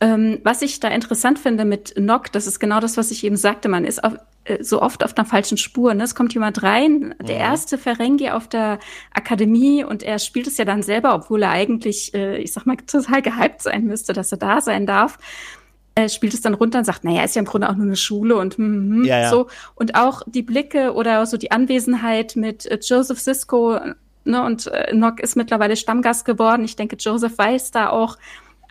[0.00, 3.36] Ähm, was ich da interessant finde mit Nock, das ist genau das, was ich eben
[3.36, 4.14] sagte, man ist auf,
[4.44, 5.94] äh, so oft auf einer falschen Spur.
[5.94, 6.02] Ne?
[6.02, 7.42] Es kommt jemand rein, der mhm.
[7.42, 8.80] erste Ferengi auf der
[9.12, 12.76] Akademie und er spielt es ja dann selber, obwohl er eigentlich, äh, ich sag mal,
[12.76, 15.18] total gehypt sein müsste, dass er da sein darf
[15.94, 17.96] äh, spielt es dann runter und sagt, naja, ist ja im Grunde auch nur eine
[17.96, 19.30] Schule und mm, ja, ja.
[19.30, 19.48] so.
[19.74, 23.78] Und auch die Blicke oder so die Anwesenheit mit äh, Joseph Sisko,
[24.24, 26.64] ne, und äh, Nock ist mittlerweile Stammgast geworden.
[26.64, 28.18] Ich denke, Joseph weiß da auch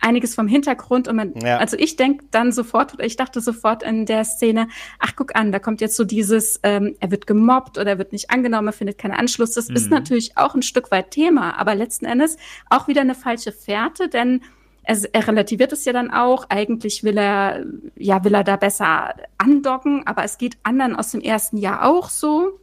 [0.00, 1.56] einiges vom Hintergrund und man, ja.
[1.58, 5.50] also ich denke dann sofort, oder ich dachte sofort in der Szene, ach guck an,
[5.50, 8.72] da kommt jetzt so dieses, ähm, er wird gemobbt oder er wird nicht angenommen, er
[8.72, 9.52] findet keinen Anschluss.
[9.52, 9.76] Das mhm.
[9.76, 12.36] ist natürlich auch ein Stück weit Thema, aber letzten Endes
[12.68, 14.42] auch wieder eine falsche Fährte, denn
[14.84, 16.46] er, er relativiert es ja dann auch.
[16.50, 17.64] Eigentlich will er,
[17.96, 22.08] ja, will er da besser andocken, aber es geht anderen aus dem ersten Jahr auch
[22.08, 22.58] so.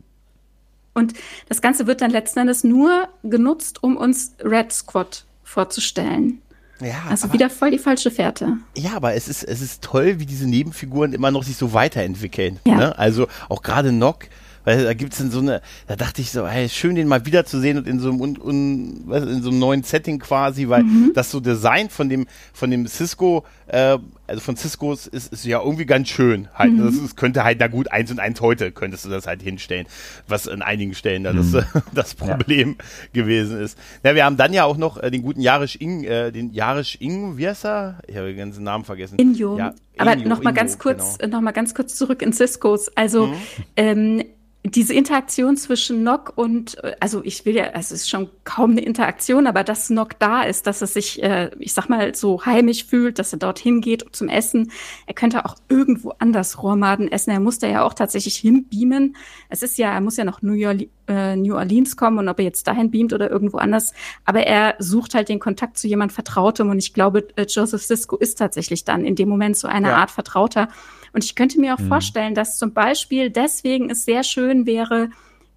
[0.93, 1.13] Und
[1.47, 6.41] das Ganze wird dann letzten Endes nur genutzt, um uns Red Squad vorzustellen.
[6.81, 8.57] Ja, also aber, wieder voll die falsche Fährte.
[8.75, 12.59] Ja, aber es ist, es ist toll, wie diese Nebenfiguren immer noch sich so weiterentwickeln.
[12.65, 12.75] Ja.
[12.75, 12.99] Ne?
[12.99, 14.27] Also auch gerade Nock,
[14.63, 17.77] weil da gibt's dann so eine, da dachte ich so, hey, schön den mal wiederzusehen
[17.77, 21.11] und in so einem, un, un, in so einem neuen Setting quasi, weil mhm.
[21.13, 23.97] das so Design von dem, von dem Cisco, äh,
[24.27, 26.73] also von Ciscos ist, ist ja irgendwie ganz schön halt.
[26.73, 26.85] Mhm.
[26.85, 29.87] Das, das, könnte halt, na gut, eins und eins heute könntest du das halt hinstellen,
[30.27, 31.51] was an einigen Stellen da mhm.
[31.51, 33.21] das, das Problem ja.
[33.21, 33.77] gewesen ist.
[34.03, 36.97] Ja, wir haben dann ja auch noch äh, den guten Jarisch Ing, äh, den Jarisch
[37.01, 37.99] Ing, wie heißt er?
[38.07, 39.17] Ich habe den ganzen Namen vergessen.
[39.17, 39.57] Injo.
[39.57, 41.37] Ja, Aber nochmal ganz kurz, genau.
[41.37, 42.89] noch mal ganz kurz zurück in Ciscos.
[42.95, 43.35] Also, mhm.
[43.75, 44.23] ähm,
[44.63, 48.81] diese Interaktion zwischen Nock und, äh, also ich will ja, es ist schon kaum eine
[48.81, 52.85] Interaktion, aber dass Nock da ist, dass er sich, äh, ich sag mal, so heimisch
[52.85, 54.71] fühlt, dass er dorthin geht zum Essen.
[55.07, 57.31] Er könnte auch irgendwo anders Rohrmaden essen.
[57.31, 59.15] Er muss da ja auch tatsächlich hinbeamen.
[59.49, 62.37] Es ist ja, er muss ja noch New, York, äh, New Orleans kommen und ob
[62.37, 63.93] er jetzt dahin beamt oder irgendwo anders.
[64.25, 68.15] Aber er sucht halt den Kontakt zu jemand Vertrautem und ich glaube, äh, Joseph Sisko
[68.15, 69.97] ist tatsächlich dann in dem Moment so eine ja.
[69.97, 70.67] Art Vertrauter.
[71.13, 71.87] Und ich könnte mir auch mhm.
[71.87, 75.09] vorstellen, dass zum Beispiel deswegen es sehr schön wäre,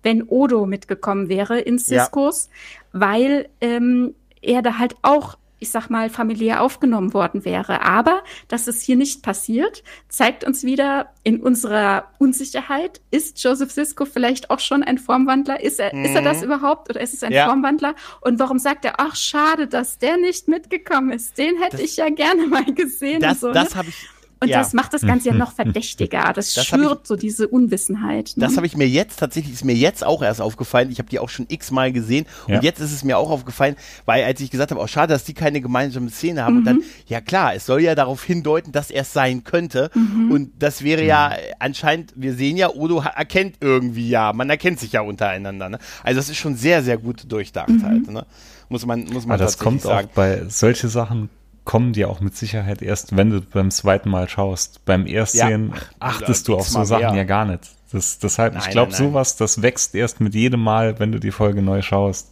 [0.02, 2.48] wenn Odo mitgekommen wäre in Ciscos,
[2.92, 3.00] ja.
[3.00, 7.80] weil ähm, er da halt auch ich sag mal, familiär aufgenommen worden wäre.
[7.80, 14.04] Aber dass es hier nicht passiert, zeigt uns wieder in unserer Unsicherheit, ist Joseph Sisko
[14.04, 15.62] vielleicht auch schon ein Formwandler?
[15.62, 16.04] Ist er, mhm.
[16.04, 16.44] ist er das mhm.
[16.44, 17.46] überhaupt oder ist es ein ja.
[17.46, 17.94] Formwandler?
[18.20, 21.38] Und warum sagt er, ach, schade, dass der nicht mitgekommen ist?
[21.38, 23.20] Den hätte das, ich ja gerne mal gesehen.
[23.20, 23.76] Das, so, das ne?
[23.76, 24.08] habe ich
[24.40, 24.58] und ja.
[24.58, 26.32] das macht das Ganze ja noch verdächtiger.
[26.34, 28.32] Das, das schürt ich, so diese Unwissenheit.
[28.36, 28.44] Ne?
[28.46, 30.90] Das habe ich mir jetzt tatsächlich, ist mir jetzt auch erst aufgefallen.
[30.90, 32.26] Ich habe die auch schon x-mal gesehen.
[32.46, 32.56] Ja.
[32.56, 35.24] Und jetzt ist es mir auch aufgefallen, weil als ich gesagt habe, oh schade, dass
[35.24, 36.54] die keine gemeinsame Szene haben.
[36.54, 36.58] Mhm.
[36.58, 39.90] Und dann, ja klar, es soll ja darauf hindeuten, dass er es sein könnte.
[39.94, 40.30] Mhm.
[40.30, 44.92] Und das wäre ja anscheinend, wir sehen ja, Odo erkennt irgendwie ja, man erkennt sich
[44.92, 45.68] ja untereinander.
[45.68, 45.78] Ne?
[46.02, 47.82] Also das ist schon sehr, sehr gut durchdacht mhm.
[47.82, 48.10] halt.
[48.10, 48.26] Ne?
[48.68, 50.08] Muss man, muss man Aber das kommt sagen.
[50.08, 51.28] auch bei solche Sachen
[51.64, 54.85] kommen dir auch mit Sicherheit erst, wenn du beim zweiten Mal schaust.
[54.85, 55.81] Beim Erstsehen ja.
[55.98, 57.14] achtest du auf so Sachen mehr.
[57.14, 57.70] ja gar nicht.
[57.90, 61.31] Das, deshalb, nein, ich glaube, sowas, das wächst erst mit jedem Mal, wenn du die
[61.31, 62.29] Folge neu schaust.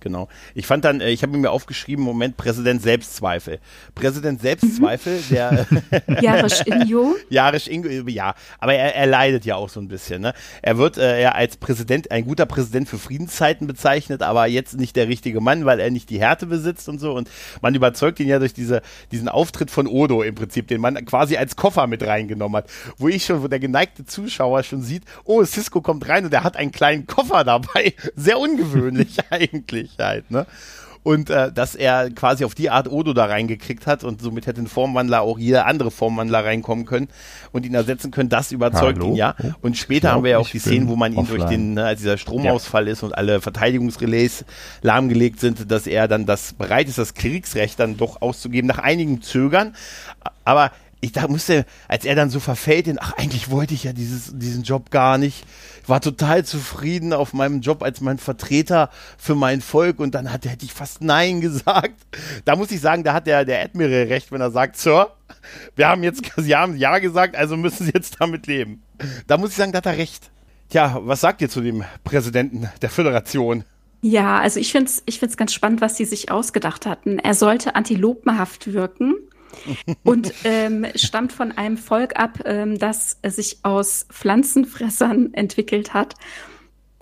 [0.00, 0.28] Genau.
[0.54, 3.58] Ich fand dann, äh, ich habe mir aufgeschrieben, Moment, Präsident Selbstzweifel.
[3.94, 5.24] Präsident Selbstzweifel, mhm.
[5.30, 5.66] der
[6.22, 7.16] Jarisch Ingo.
[7.28, 8.34] Jarisch Ingo, ja.
[8.58, 10.22] Aber er, er leidet ja auch so ein bisschen.
[10.22, 10.32] Ne?
[10.62, 14.96] Er wird äh, ja als Präsident, ein guter Präsident für Friedenszeiten bezeichnet, aber jetzt nicht
[14.96, 17.12] der richtige Mann, weil er nicht die Härte besitzt und so.
[17.12, 17.28] Und
[17.60, 18.82] man überzeugt ihn ja durch diese,
[19.12, 22.70] diesen Auftritt von Odo im Prinzip, den man quasi als Koffer mit reingenommen hat.
[22.96, 26.44] Wo ich schon, wo der geneigte Zuschauer schon sieht, oh, Cisco kommt rein und er
[26.44, 27.94] hat einen kleinen Koffer dabei.
[28.16, 29.89] Sehr ungewöhnlich eigentlich.
[29.90, 30.46] Sicherheit, ne?
[31.02, 34.60] und äh, dass er quasi auf die Art Odo da reingekriegt hat und somit hätte
[34.60, 37.08] ein Formwandler auch jeder andere Formwandler reinkommen können
[37.52, 39.12] und ihn ersetzen können, das überzeugt Hallo?
[39.12, 39.34] ihn ja.
[39.42, 41.74] Oh, Und später glaub, haben wir ja auch die Szenen, wo man ihn durch den,
[41.74, 44.44] ne, als dieser Stromausfall ist und alle Verteidigungsrelais
[44.82, 49.22] lahmgelegt sind, dass er dann das bereit ist, das Kriegsrecht dann doch auszugeben, nach einigem
[49.22, 49.74] Zögern.
[50.44, 53.94] Aber ich da musste, als er dann so verfällt in, ach, eigentlich wollte ich ja
[53.94, 55.46] dieses, diesen Job gar nicht.
[55.90, 60.46] War total zufrieden auf meinem Job als mein Vertreter für mein Volk und dann hat,
[60.46, 62.00] hätte ich fast Nein gesagt.
[62.44, 65.08] Da muss ich sagen, da hat der, der Admiral recht, wenn er sagt, Sir,
[65.76, 68.82] wir haben jetzt, Sie haben Ja gesagt, also müssen Sie jetzt damit leben.
[69.26, 70.30] Da muss ich sagen, da hat er recht.
[70.70, 73.64] Tja, was sagt ihr zu dem Präsidenten der Föderation?
[74.02, 77.18] Ja, also ich finde es ich find's ganz spannend, was sie sich ausgedacht hatten.
[77.18, 79.14] Er sollte antilopenhaft wirken
[80.04, 86.14] und ähm, stammt von einem Volk ab, ähm, das sich aus Pflanzenfressern entwickelt hat.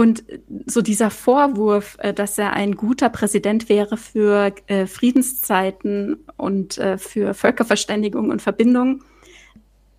[0.00, 0.22] Und
[0.66, 6.98] so dieser Vorwurf, äh, dass er ein guter Präsident wäre für äh, Friedenszeiten und äh,
[6.98, 9.02] für Völkerverständigung und Verbindung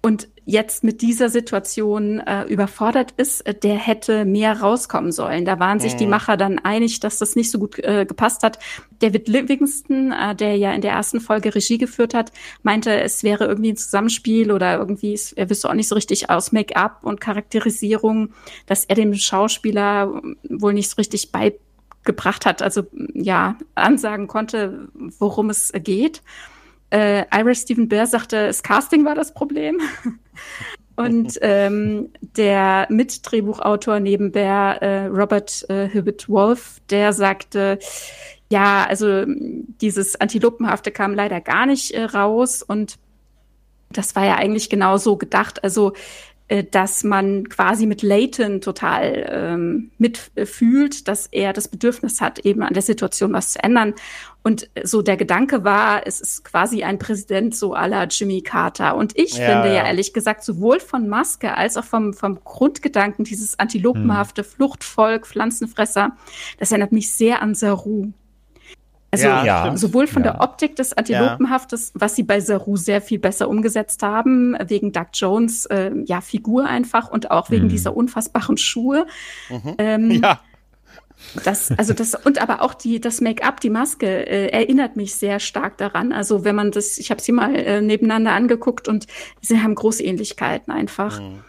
[0.01, 5.43] und jetzt mit dieser Situation äh, überfordert ist, äh, der hätte mehr rauskommen sollen.
[5.43, 8.59] Da waren sich die Macher dann einig, dass das nicht so gut äh, gepasst hat.
[8.99, 12.31] David Livingston, äh, der ja in der ersten Folge Regie geführt hat,
[12.63, 16.53] meinte, es wäre irgendwie ein Zusammenspiel oder irgendwie, er wüsste auch nicht so richtig aus
[16.53, 18.31] Make-up und Charakterisierung,
[18.67, 22.83] dass er dem Schauspieler wohl nicht so richtig beigebracht hat, also
[23.13, 26.21] ja, ansagen konnte, worum es geht.
[26.91, 29.79] Äh, Ira Stephen Bear sagte, das Casting war das Problem.
[30.95, 37.79] Und ähm, der Mitdrehbuchautor neben Bear, äh, Robert äh, Hibbert Wolf, der sagte,
[38.51, 42.97] ja, also dieses Antilopenhafte kam leider gar nicht äh, raus und
[43.91, 45.63] das war ja eigentlich genau so gedacht.
[45.63, 45.93] Also
[46.71, 52.73] dass man quasi mit Layton total ähm, mitfühlt, dass er das Bedürfnis hat, eben an
[52.73, 53.93] der Situation was zu ändern.
[54.41, 58.95] Und so der Gedanke war, es ist quasi ein Präsident so la Jimmy Carter.
[58.95, 59.85] Und ich Ja, finde ja ja.
[59.85, 66.17] ehrlich gesagt, sowohl von Maske als auch vom, vom Grundgedanken, dieses antilopenhafte Fluchtvolk, Pflanzenfresser,
[66.57, 68.11] das erinnert mich sehr an Saru.
[69.11, 70.33] Also Ja, sowohl von Ja.
[70.33, 75.07] der Optik des Antilopenhaftes, was sie bei Saru sehr viel besser umgesetzt haben, wegen Doug
[75.13, 77.69] Jones äh, ja Figur einfach und auch wegen Mhm.
[77.69, 79.07] dieser unfassbaren Schuhe.
[79.77, 80.21] Ähm, Mhm.
[80.23, 80.39] Ja,
[81.43, 85.39] das, also das, und aber auch die, das Make-up, die Maske, äh, erinnert mich sehr
[85.41, 86.13] stark daran.
[86.13, 89.05] Also wenn man das, ich habe sie mal äh, nebeneinander angeguckt und
[89.41, 91.19] sie haben große Ähnlichkeiten einfach.
[91.19, 91.39] Mhm.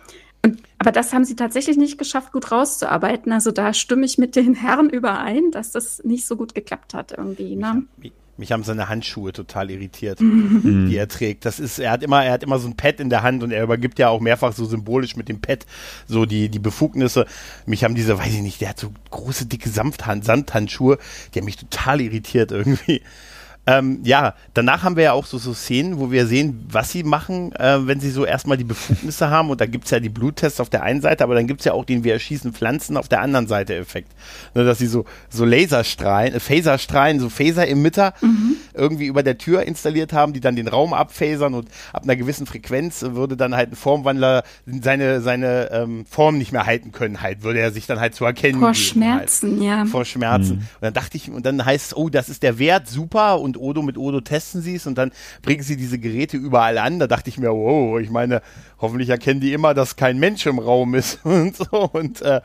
[0.80, 3.32] Aber das haben sie tatsächlich nicht geschafft, gut rauszuarbeiten.
[3.32, 7.12] Also da stimme ich mit den Herren überein, dass das nicht so gut geklappt hat
[7.12, 7.54] irgendwie.
[7.54, 7.82] Ne?
[7.98, 11.44] Mich, mich haben seine Handschuhe total irritiert, die er trägt.
[11.44, 13.50] Das ist, er hat immer, er hat immer so ein Pad in der Hand und
[13.50, 15.66] er übergibt ja auch mehrfach so symbolisch mit dem Pad
[16.08, 17.26] so die, die Befugnisse.
[17.66, 20.96] Mich haben diese, weiß ich nicht, der hat so große, dicke Samthand, Samthandschuhe,
[21.34, 23.02] die haben mich total irritiert irgendwie.
[23.66, 27.02] Ähm, ja, danach haben wir ja auch so, so Szenen, wo wir sehen, was sie
[27.02, 29.50] machen, äh, wenn sie so erstmal die Befugnisse haben.
[29.50, 31.84] Und da gibt's ja die Bluttests auf der einen Seite, aber dann gibt's ja auch
[31.84, 34.10] den Wir erschießen Pflanzen auf der anderen Seite Effekt.
[34.54, 38.14] Ne, dass sie so, so Laserstrahlen, äh, Phaserstrahlen, so Phaser-Emitter
[38.74, 42.46] irgendwie über der Tür installiert haben, die dann den Raum abphasern und ab einer gewissen
[42.46, 47.42] Frequenz würde dann halt ein Formwandler seine, seine ähm, Form nicht mehr halten können, halt,
[47.42, 49.84] würde er sich dann halt zu erkennen Vor geben, Halt Schmerzen, ja.
[49.84, 50.52] vor Schmerzen.
[50.52, 53.40] Und dann dachte ich, und dann heißt es, oh, das ist der Wert, super.
[53.40, 56.98] Und Odo mit Odo testen sie es und dann bringen sie diese Geräte überall an.
[56.98, 58.42] Da dachte ich mir, wow, ich meine,
[58.80, 61.90] hoffentlich erkennen die immer, dass kein Mensch im Raum ist und so.
[61.92, 62.40] Und äh,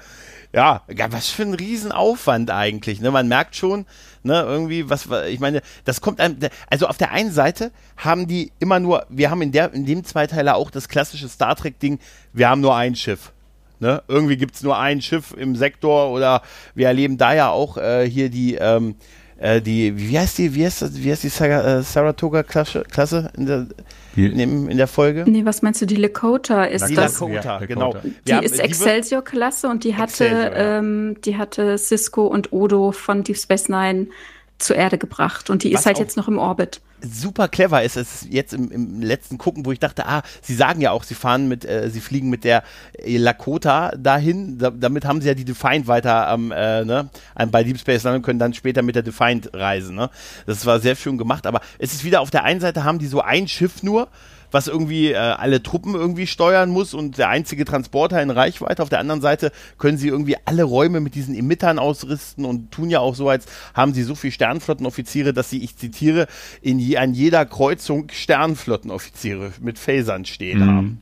[0.54, 3.02] ja, was für ein Riesenaufwand eigentlich.
[3.02, 3.12] Ne?
[3.12, 3.86] Man merkt schon,
[4.24, 6.38] ne, irgendwie, was, wa- ich meine, das kommt einem,
[6.70, 10.04] also auf der einen Seite haben die immer nur, wir haben in der, in dem
[10.06, 12.00] Zweiteiler auch das klassische Star Trek-Ding,
[12.32, 13.34] wir haben nur ein Schiff.
[13.82, 14.02] Ne?
[14.08, 16.42] Irgendwie gibt's nur ein Schiff im Sektor oder
[16.74, 18.96] wir erleben da ja auch äh, hier die, ähm,
[19.38, 23.32] äh, die, wie heißt die, wie heißt das, wie heißt die Saga, äh, Saratoga-Klasse Klasse
[23.38, 23.68] in der,
[24.16, 25.26] in, dem, in der Folge?
[25.28, 25.86] Nee, was meinst du?
[25.86, 27.20] Die Lakota ist Die das.
[27.20, 27.66] Lakota, Ja, Lakota.
[27.66, 27.96] genau.
[28.28, 30.78] Die haben- ist Excelsior-Klasse und die hatte, Excelsior, ja.
[30.80, 34.08] ähm, die hatte Cisco und Odo von Deep Space Nine
[34.58, 36.82] zur Erde gebracht und die Was ist halt jetzt noch im Orbit.
[37.02, 37.98] super clever ist.
[37.98, 41.14] Es jetzt im, im letzten Gucken, wo ich dachte, ah, sie sagen ja auch, sie
[41.14, 42.64] fahren mit, äh, sie fliegen mit der
[42.98, 44.58] äh, Lakota dahin.
[44.58, 47.10] Da, damit haben sie ja die Defiant weiter am, äh, ne,
[47.52, 49.96] bei Deep Space und können dann später mit der Defiant reisen.
[49.96, 50.10] Ne?
[50.46, 53.08] Das war sehr schön gemacht, aber es ist wieder auf der einen Seite haben die
[53.08, 54.08] so ein Schiff nur,
[54.56, 58.82] was irgendwie äh, alle Truppen irgendwie steuern muss und der einzige Transporter in Reichweite.
[58.82, 62.90] Auf der anderen Seite können sie irgendwie alle Räume mit diesen Emittern ausrüsten und tun
[62.90, 66.28] ja auch so, als haben sie so viel Sternflottenoffiziere, dass sie, ich zitiere,
[66.62, 70.68] in je, an jeder Kreuzung Sternflottenoffiziere mit Phasern stehen Mhm.
[70.68, 71.02] haben.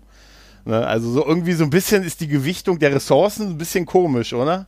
[0.66, 4.34] Ne, also so irgendwie so ein bisschen ist die Gewichtung der Ressourcen ein bisschen komisch,
[4.34, 4.66] oder?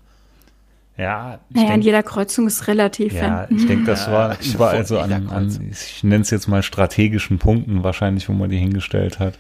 [0.97, 3.13] Ja, ich naja, denk, an jeder Kreuzung ist relativ.
[3.13, 7.37] Ja, ich denke, das war überall so an, an, ich nenne es jetzt mal strategischen
[7.37, 9.33] Punkten wahrscheinlich, wo man die hingestellt hat.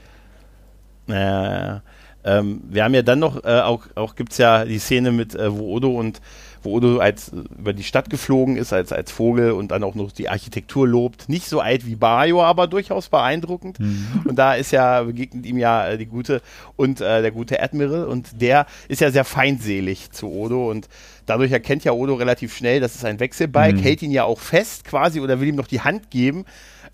[1.07, 1.81] Naja,
[2.25, 5.35] ähm, wir haben ja dann noch, äh, auch, auch gibt es ja die Szene mit,
[5.35, 6.21] äh, wo Odo und
[6.63, 10.11] wo Odo als über die Stadt geflogen ist als, als Vogel und dann auch noch
[10.11, 11.29] die Architektur lobt.
[11.29, 13.79] Nicht so alt wie Bayo, aber durchaus beeindruckend.
[13.79, 14.23] Mhm.
[14.25, 16.41] Und da ist ja, begegnet ihm ja äh, die gute
[16.75, 20.89] und äh, der gute Admiral und der ist ja sehr feindselig zu Odo und
[21.25, 23.79] dadurch erkennt ja Odo relativ schnell, das ist ein Wechselbalg, mhm.
[23.79, 26.45] hält ihn ja auch fest quasi oder will ihm noch die Hand geben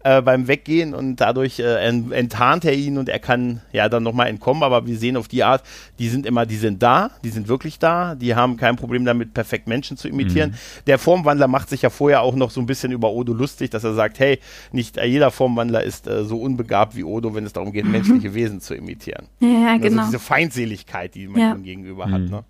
[0.04, 4.28] äh, beim Weggehen und dadurch äh, enttarnt er ihn und er kann ja dann nochmal
[4.28, 5.64] entkommen, aber wir sehen auf die Art,
[6.00, 9.34] die sind immer, die sind da, die sind wirklich da, die haben kein Problem damit,
[9.34, 10.52] perfekt Menschen zu imitieren.
[10.52, 10.86] Mhm.
[10.88, 13.84] Der Formwandler macht sich ja vorher auch noch so ein bisschen über Odo lustig, dass
[13.84, 14.40] er sagt, hey,
[14.72, 18.62] nicht jeder Formwandler ist äh, so unbegabt wie Odo, wenn es darum geht, menschliche Wesen
[18.62, 19.28] zu imitieren.
[19.40, 20.06] Ja, also genau.
[20.06, 21.54] diese Feindseligkeit, die man ja.
[21.54, 22.12] ihm gegenüber mhm.
[22.12, 22.22] hat.
[22.22, 22.44] Ne?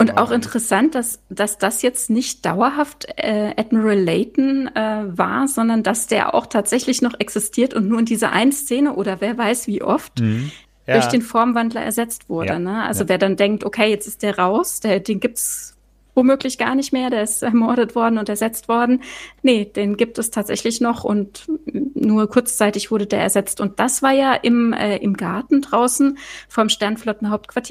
[0.00, 5.82] Und auch interessant, dass, dass das jetzt nicht dauerhaft äh, Admiral Layton äh, war, sondern
[5.82, 9.66] dass der auch tatsächlich noch existiert und nur in dieser einen Szene oder wer weiß
[9.66, 10.50] wie oft mhm.
[10.86, 10.94] ja.
[10.94, 12.54] durch den Formwandler ersetzt wurde.
[12.54, 12.58] Ja.
[12.58, 12.82] Ne?
[12.82, 13.10] Also ja.
[13.10, 15.76] wer dann denkt, okay, jetzt ist der raus, der, den gibt's
[16.20, 19.02] womöglich gar nicht mehr, der ist ermordet worden und ersetzt worden.
[19.42, 21.50] Nee, den gibt es tatsächlich noch und
[21.94, 23.58] nur kurzzeitig wurde der ersetzt.
[23.60, 26.18] Und das war ja im, äh, im Garten draußen
[26.48, 27.30] vom Sternflotten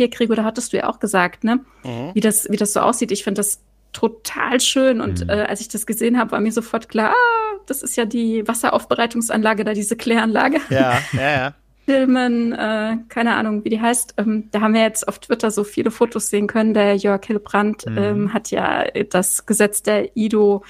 [0.09, 1.59] Gregor, da hattest du ja auch gesagt, ne?
[1.83, 2.11] Mhm.
[2.13, 3.11] Wie, das, wie das so aussieht.
[3.11, 3.61] Ich finde das
[3.93, 5.29] total schön und mhm.
[5.29, 8.47] äh, als ich das gesehen habe, war mir sofort klar, ah, das ist ja die
[8.47, 10.59] Wasseraufbereitungsanlage da, diese Kläranlage.
[10.69, 11.53] Ja, ja, ja.
[11.89, 14.13] Filmen, äh, keine Ahnung, wie die heißt.
[14.17, 16.75] Ähm, da haben wir jetzt auf Twitter so viele Fotos sehen können.
[16.75, 17.97] Der Jörg Hillebrand mhm.
[17.97, 20.63] ähm, hat ja das Gesetz der Ido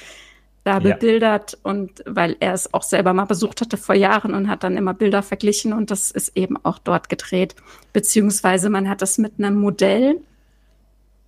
[0.64, 1.72] da bebildert ja.
[1.72, 4.94] und weil er es auch selber mal besucht hatte vor Jahren und hat dann immer
[4.94, 7.54] Bilder verglichen und das ist eben auch dort gedreht.
[7.92, 10.22] Beziehungsweise man hat das mit einem Modell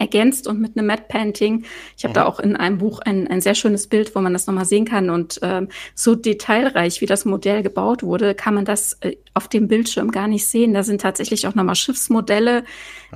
[0.02, 1.64] ergänzt und mit einem Matte Painting.
[1.96, 2.16] Ich habe mhm.
[2.16, 4.86] da auch in einem Buch ein, ein sehr schönes Bild, wo man das nochmal sehen
[4.86, 5.10] kann.
[5.12, 9.68] Und ähm, so detailreich, wie das Modell gebaut wurde, kann man das äh, auf dem
[9.68, 10.74] Bildschirm gar nicht sehen.
[10.74, 12.64] Da sind tatsächlich auch nochmal Schiffsmodelle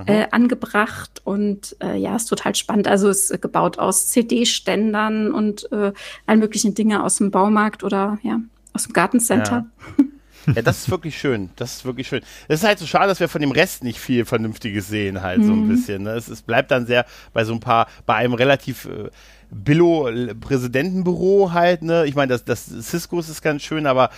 [0.06, 2.88] äh, angebracht und äh, ja, ist total spannend.
[2.88, 5.92] Also ist gebaut aus CD-Ständern und äh,
[6.28, 8.42] allen möglichen Dinge aus dem Baumarkt oder ja,
[8.74, 9.66] aus dem Gartencenter.
[9.98, 10.06] Ja.
[10.54, 11.50] Ja, das ist wirklich schön.
[11.56, 12.22] Das ist wirklich schön.
[12.48, 15.40] Es ist halt so schade, dass wir von dem Rest nicht viel Vernünftiges sehen, halt
[15.40, 15.46] mhm.
[15.46, 15.70] so ein mhm.
[15.70, 16.04] bisschen.
[16.04, 16.12] Ne?
[16.12, 19.10] Es, es, bleibt dann sehr bei so ein paar, bei einem relativ äh,
[19.52, 22.06] Billo-Präsidentenbüro halt, ne?
[22.06, 24.10] Ich meine, das, das Ciscos ist ganz schön, aber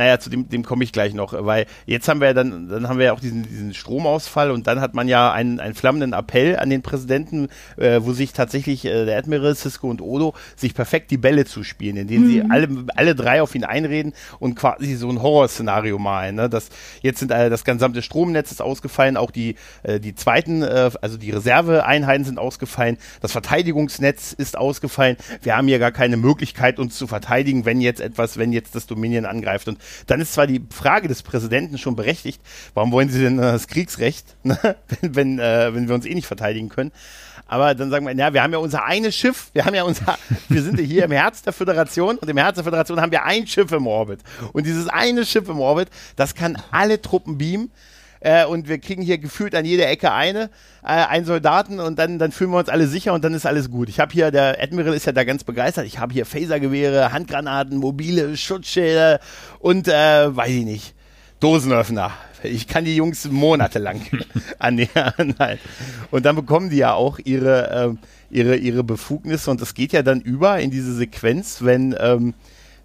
[0.00, 2.88] naja, zu dem, dem komme ich gleich noch, weil jetzt haben wir ja dann, dann
[2.88, 6.14] haben wir ja auch diesen, diesen Stromausfall und dann hat man ja einen, einen flammenden
[6.14, 10.72] Appell an den Präsidenten, äh, wo sich tatsächlich äh, der Admiral, Cisco und Odo sich
[10.72, 12.28] perfekt die Bälle zuspielen, indem mhm.
[12.28, 16.36] sie alle, alle drei auf ihn einreden und quasi so ein Horrorszenario malen.
[16.36, 16.48] Ne?
[16.48, 16.70] Das,
[17.02, 21.18] jetzt sind äh, das gesamte Stromnetz ist ausgefallen, auch die, äh, die zweiten, äh, also
[21.18, 25.18] die Reserveeinheiten sind ausgefallen, das Verteidigungsnetz ist ausgefallen.
[25.42, 28.86] Wir haben hier gar keine Möglichkeit, uns zu verteidigen, wenn jetzt etwas, wenn jetzt das
[28.86, 29.68] Dominion angreift.
[29.68, 29.76] Und
[30.06, 32.40] dann ist zwar die Frage des Präsidenten schon berechtigt,
[32.74, 34.58] warum wollen sie denn äh, das Kriegsrecht, ne?
[35.00, 36.92] wenn, wenn, äh, wenn wir uns eh nicht verteidigen können.
[37.46, 40.16] Aber dann sagen wir, ja, wir haben ja unser eines Schiff, wir haben ja unser,
[40.48, 43.24] wir sind ja hier im Herz der Föderation und im Herz der Föderation haben wir
[43.24, 44.20] ein Schiff im Orbit.
[44.52, 47.70] Und dieses eine Schiff im Orbit, das kann alle Truppen beamen
[48.20, 50.50] äh, und wir kriegen hier gefühlt an jeder Ecke eine,
[50.82, 53.70] äh, einen Soldaten und dann, dann fühlen wir uns alle sicher und dann ist alles
[53.70, 53.88] gut.
[53.88, 57.78] Ich habe hier, der Admiral ist ja da ganz begeistert, ich habe hier Phasergewehre, Handgranaten,
[57.78, 59.20] mobile Schutzschilder
[59.58, 60.94] und äh, weiß ich nicht,
[61.40, 62.12] Dosenöffner.
[62.42, 64.00] Ich kann die Jungs monatelang
[64.58, 65.34] annähern.
[66.10, 67.98] Und dann bekommen die ja auch ihre,
[68.30, 72.34] äh, ihre, ihre Befugnisse und das geht ja dann über in diese Sequenz, wenn ähm,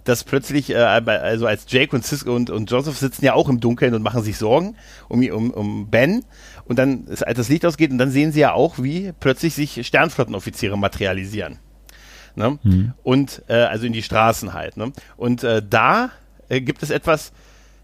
[0.06, 3.60] dass plötzlich, äh, also als Jake und Cisco und, und Joseph sitzen ja auch im
[3.60, 4.76] Dunkeln und machen sich Sorgen
[5.10, 6.24] um, um, um Ben.
[6.66, 9.86] Und dann, als das Licht ausgeht, und dann sehen sie ja auch, wie plötzlich sich
[9.86, 11.60] Sternflottenoffiziere materialisieren.
[12.36, 12.60] Ne?
[12.64, 12.93] Mhm.
[13.03, 14.78] Und äh, also in die Straßen halt.
[14.78, 14.91] Ne?
[15.18, 16.12] Und äh, da
[16.49, 17.32] äh, gibt es etwas,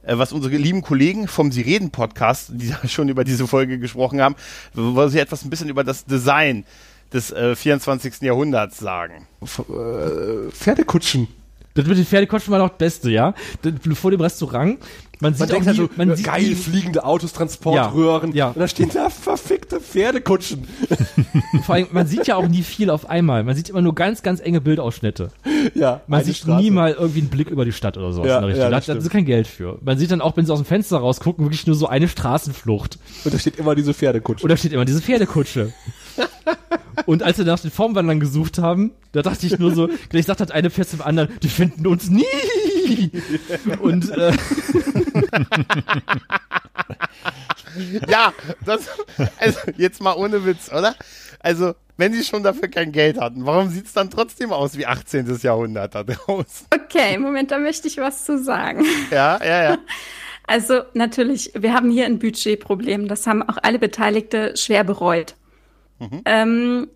[0.04, 4.22] äh, was unsere lieben Kollegen vom Sie reden Podcast, die schon über diese Folge gesprochen
[4.22, 4.36] haben,
[4.74, 6.66] wo sie etwas ein bisschen über das Design
[7.14, 8.22] des äh, 24.
[8.22, 9.28] Jahrhunderts sagen.
[9.42, 11.28] F äh, Pferdekutschen.
[11.74, 13.34] Das mit den Pferdekutschen war noch das Beste, ja.
[13.94, 14.80] Vor dem Restaurant.
[15.22, 18.32] Man, sieht man denkt halt so, man sieht geil, fliegende Autos, Transportröhren.
[18.32, 18.48] Ja, ja.
[18.48, 20.68] Und da stehen da verfickte Pferdekutschen.
[21.64, 23.44] Vor allem, man sieht ja auch nie viel auf einmal.
[23.44, 25.30] Man sieht immer nur ganz, ganz enge Bildausschnitte.
[25.76, 26.02] Ja.
[26.08, 26.64] Man sieht Straße.
[26.64, 28.64] nie mal irgendwie einen Blick über die Stadt oder sowas ja, in der Richtung.
[28.64, 29.78] Ja, da, da ist kein Geld für.
[29.84, 32.98] Man sieht dann auch, wenn sie aus dem Fenster rausgucken, wirklich nur so eine Straßenflucht.
[33.24, 34.44] Und da steht immer diese Pferdekutsche.
[34.44, 35.72] Und da steht immer diese Pferdekutsche.
[37.06, 40.40] Und als wir nach den Formwandlern gesucht haben, da dachte ich nur so, gleich sagt
[40.40, 42.26] halt eine Pferd zum anderen, die finden uns nie.
[43.80, 44.34] Und äh,
[48.08, 48.34] ja,
[48.66, 48.88] das,
[49.38, 50.96] also jetzt mal ohne Witz, oder?
[51.40, 54.86] Also, wenn sie schon dafür kein Geld hatten, warum sieht es dann trotzdem aus wie
[54.86, 55.40] 18.
[55.42, 56.68] Jahrhundert da draußen?
[56.74, 58.86] Okay, Moment, da möchte ich was zu sagen.
[59.12, 59.78] Ja, ja, ja.
[60.48, 63.08] Also natürlich, wir haben hier ein Budgetproblem.
[63.08, 65.36] Das haben auch alle Beteiligte schwer bereut.
[66.02, 66.22] Mhm.
[66.26, 66.88] Ähm,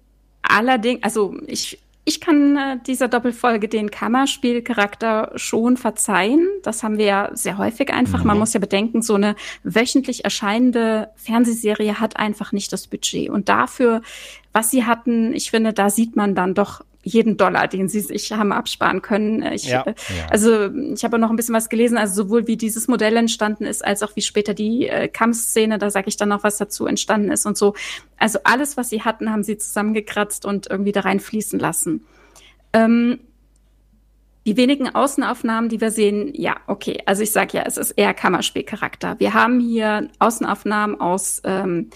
[0.41, 6.47] allerdings, also ich ich kann äh, dieser Doppelfolge den Kammerspielcharakter schon verzeihen.
[6.61, 8.19] Das haben wir ja sehr häufig einfach.
[8.19, 8.27] Mhm.
[8.27, 13.29] Man muss ja bedenken, so eine wöchentlich erscheinende Fernsehserie hat einfach nicht das Budget.
[13.29, 14.03] Und dafür,
[14.53, 18.31] was sie hatten, ich finde, da sieht man dann doch jeden Dollar, den sie sich
[18.31, 19.43] haben absparen können.
[19.53, 19.83] Ich, ja.
[19.85, 19.93] Äh,
[20.29, 23.85] also ich habe noch ein bisschen was gelesen, also sowohl wie dieses Modell entstanden ist,
[23.85, 27.31] als auch wie später die äh, Kampfszene, da sage ich dann noch was dazu entstanden
[27.31, 27.75] ist und so.
[28.17, 32.05] Also alles, was sie hatten, haben sie zusammengekratzt und irgendwie da reinfließen lassen.
[32.73, 33.19] Ähm,
[34.47, 36.99] die wenigen Außenaufnahmen, die wir sehen, ja, okay.
[37.05, 39.19] Also ich sage ja, es ist eher Kammerspielcharakter.
[39.19, 41.89] Wir haben hier Außenaufnahmen aus ähm,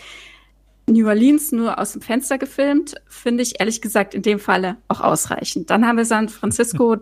[0.89, 5.01] New Orleans nur aus dem Fenster gefilmt, finde ich ehrlich gesagt in dem Falle auch
[5.01, 5.69] ausreichend.
[5.69, 6.97] Dann haben wir San Francisco,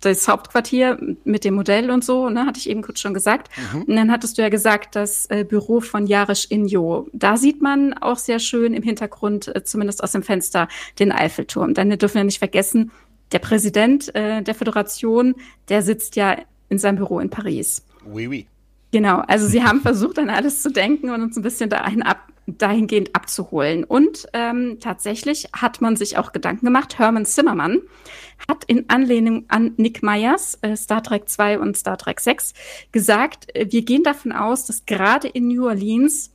[0.00, 3.48] das Hauptquartier mit dem Modell und so, ne, hatte ich eben kurz schon gesagt.
[3.72, 3.82] Mhm.
[3.82, 7.08] Und dann hattest du ja gesagt, das äh, Büro von Jarisch Injo.
[7.12, 10.68] Da sieht man auch sehr schön im Hintergrund, äh, zumindest aus dem Fenster,
[10.98, 11.74] den Eiffelturm.
[11.74, 12.90] Dann dürfen wir nicht vergessen,
[13.32, 15.34] der Präsident äh, der Föderation,
[15.68, 16.36] der sitzt ja
[16.68, 17.84] in seinem Büro in Paris.
[18.06, 18.46] Oui, oui.
[18.92, 22.28] Genau, also sie haben versucht, an alles zu denken und uns ein bisschen dahin ab,
[22.46, 23.84] dahingehend abzuholen.
[23.84, 26.98] Und ähm, tatsächlich hat man sich auch Gedanken gemacht.
[26.98, 27.80] Herman Zimmermann
[28.48, 32.52] hat in Anlehnung an Nick Myers, äh, Star Trek 2 und Star Trek 6,
[32.92, 36.32] gesagt, äh, wir gehen davon aus, dass gerade in New Orleans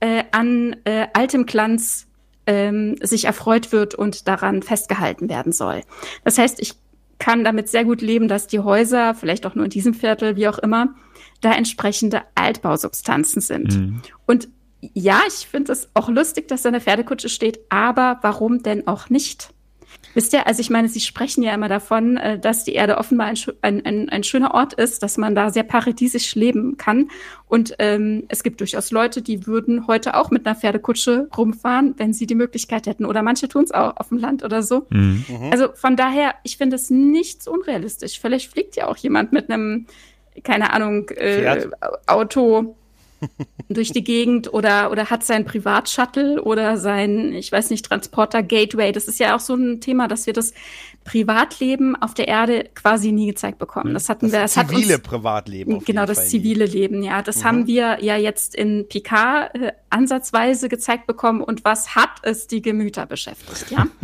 [0.00, 2.06] äh, an äh, altem Glanz
[2.46, 5.82] ähm, sich erfreut wird und daran festgehalten werden soll.
[6.24, 6.74] Das heißt, ich
[7.18, 10.48] kann damit sehr gut leben, dass die Häuser, vielleicht auch nur in diesem Viertel, wie
[10.48, 10.94] auch immer,
[11.42, 13.78] da entsprechende Altbausubstanzen sind.
[13.78, 14.02] Mhm.
[14.26, 14.48] Und
[14.80, 19.10] ja, ich finde es auch lustig, dass da eine Pferdekutsche steht, aber warum denn auch
[19.10, 19.52] nicht?
[20.14, 23.28] Wisst ihr, also ich meine, Sie sprechen ja immer davon, äh, dass die Erde offenbar
[23.28, 27.10] ein, ein, ein, ein schöner Ort ist, dass man da sehr paradiesisch leben kann.
[27.46, 32.12] Und ähm, es gibt durchaus Leute, die würden heute auch mit einer Pferdekutsche rumfahren, wenn
[32.12, 33.04] sie die Möglichkeit hätten.
[33.04, 34.86] Oder manche tun es auch auf dem Land oder so.
[34.90, 35.24] Mhm.
[35.52, 38.18] Also von daher, ich finde es nichts unrealistisch.
[38.20, 39.86] Vielleicht fliegt ja auch jemand mit einem,
[40.42, 41.68] keine Ahnung, äh,
[42.06, 42.76] Auto
[43.68, 48.92] durch die Gegend oder, oder hat sein Privatshuttle oder sein, ich weiß nicht, Transporter Gateway.
[48.92, 50.52] Das ist ja auch so ein Thema, dass wir das
[51.04, 53.94] Privatleben auf der Erde quasi nie gezeigt bekommen.
[53.94, 54.40] Das hatten das wir.
[54.40, 55.78] Das zivile uns, Privatleben.
[55.84, 56.70] genau, das zivile nie.
[56.70, 57.22] Leben, ja.
[57.22, 57.44] Das mhm.
[57.44, 61.42] haben wir ja jetzt in Picard äh, ansatzweise gezeigt bekommen.
[61.42, 63.86] Und was hat es die Gemüter beschäftigt, ja?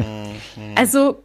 [0.56, 0.74] Mhm.
[0.74, 1.22] also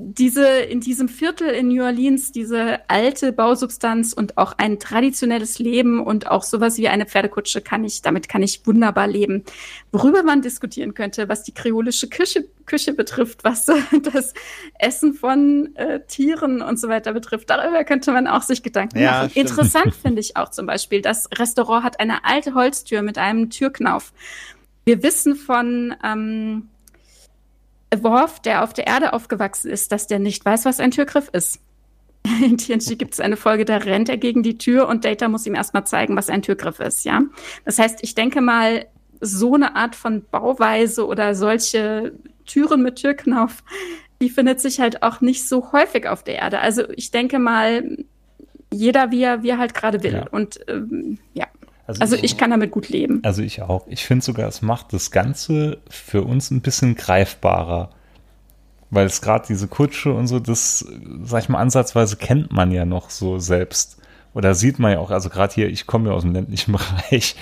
[0.00, 6.00] diese, in diesem Viertel in New Orleans, diese alte Bausubstanz und auch ein traditionelles Leben
[6.00, 9.44] und auch sowas wie eine Pferdekutsche kann ich, damit kann ich wunderbar leben.
[9.92, 13.66] Worüber man diskutieren könnte, was die kreolische Küche, Küche betrifft, was
[14.12, 14.34] das
[14.78, 19.12] Essen von äh, Tieren und so weiter betrifft, darüber könnte man auch sich Gedanken ja,
[19.12, 19.30] machen.
[19.30, 19.50] Stimmt.
[19.50, 24.12] Interessant finde ich auch zum Beispiel, das Restaurant hat eine alte Holztür mit einem Türknauf.
[24.84, 26.68] Wir wissen von, ähm,
[27.96, 31.60] Worf, der auf der Erde aufgewachsen ist, dass der nicht weiß, was ein Türgriff ist.
[32.44, 35.46] In TNG gibt es eine Folge, da rennt er gegen die Tür und Data muss
[35.46, 37.22] ihm erstmal zeigen, was ein Türgriff ist, ja.
[37.64, 38.86] Das heißt, ich denke mal,
[39.20, 42.12] so eine Art von Bauweise oder solche
[42.46, 43.64] Türen mit Türknauf,
[44.20, 46.60] die findet sich halt auch nicht so häufig auf der Erde.
[46.60, 47.98] Also ich denke mal,
[48.72, 50.14] jeder wie er, wie er halt gerade will.
[50.14, 50.26] Ja.
[50.30, 51.46] Und ähm, ja.
[51.88, 53.20] Also, also ich, ich, kann damit gut leben.
[53.24, 53.86] Also ich auch.
[53.88, 57.90] Ich finde sogar, es macht das Ganze für uns ein bisschen greifbarer.
[58.90, 60.86] Weil es gerade diese Kutsche und so, das,
[61.22, 63.98] sag ich mal, ansatzweise kennt man ja noch so selbst.
[64.34, 66.72] Oder sieht man ja auch, also gerade hier, ich komme ja aus dem ländlichen
[67.10, 67.36] Bereich,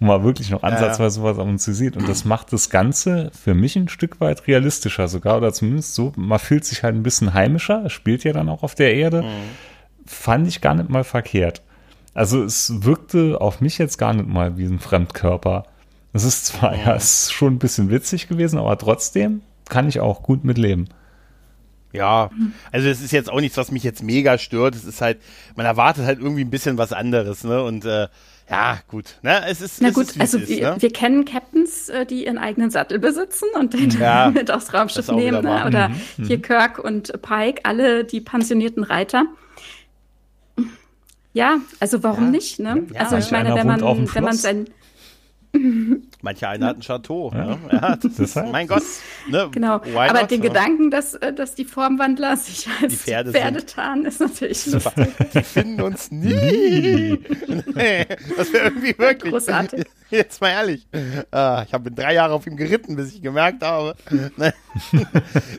[0.00, 1.26] wo man wirklich noch ansatzweise ja.
[1.26, 1.96] was am uns sieht.
[1.96, 5.36] Und das macht das Ganze für mich ein Stück weit realistischer sogar.
[5.36, 7.84] Oder zumindest so, man fühlt sich halt ein bisschen heimischer.
[7.86, 9.22] Es spielt ja dann auch auf der Erde.
[9.22, 10.06] Mhm.
[10.06, 11.62] Fand ich gar nicht mal verkehrt.
[12.14, 15.64] Also es wirkte auf mich jetzt gar nicht mal wie ein Fremdkörper.
[16.12, 20.00] Es ist zwar, ja, es ist schon ein bisschen witzig gewesen, aber trotzdem kann ich
[20.00, 20.88] auch gut mitleben.
[21.92, 22.30] Ja,
[22.70, 24.74] also es ist jetzt auch nichts, was mich jetzt mega stört.
[24.74, 25.18] Es ist halt,
[25.56, 27.62] man erwartet halt irgendwie ein bisschen was anderes, ne?
[27.62, 28.08] Und äh,
[28.50, 29.18] ja, gut.
[29.22, 29.42] Ne?
[29.46, 32.70] Es ist, Na es gut, ist, also wir, wir, kennen Captains, äh, die ihren eigenen
[32.70, 35.42] Sattel besitzen und den ja, mit aufs Raumschiff nehmen.
[35.42, 35.64] Ne?
[35.66, 36.26] Oder mhm.
[36.26, 39.26] hier Kirk und Pike, alle die pensionierten Reiter.
[41.32, 42.30] Ja, also warum ja.
[42.30, 42.86] nicht, ne?
[42.92, 44.66] Ja, also ich meine, wenn man, wenn man sein
[46.22, 47.32] Manche einen hatten Chateau.
[47.34, 47.46] Ja.
[47.46, 47.58] Ne?
[47.72, 48.84] Ja, das heißt, mein Gott.
[49.28, 49.48] Ne?
[49.50, 49.84] Genau.
[49.84, 50.48] Why Aber not, den ja?
[50.48, 55.08] Gedanken, dass, äh, dass die Formwandler sich als die Pferde, Pferde tarnen, ist natürlich lustig.
[55.34, 57.18] Die finden uns nie.
[57.74, 58.06] nee,
[58.36, 59.32] das wäre irgendwie wirklich.
[59.32, 59.84] Großartig.
[60.10, 60.86] Jetzt mal ehrlich.
[61.30, 63.96] Ah, ich habe drei Jahre auf ihm geritten, bis ich gemerkt habe.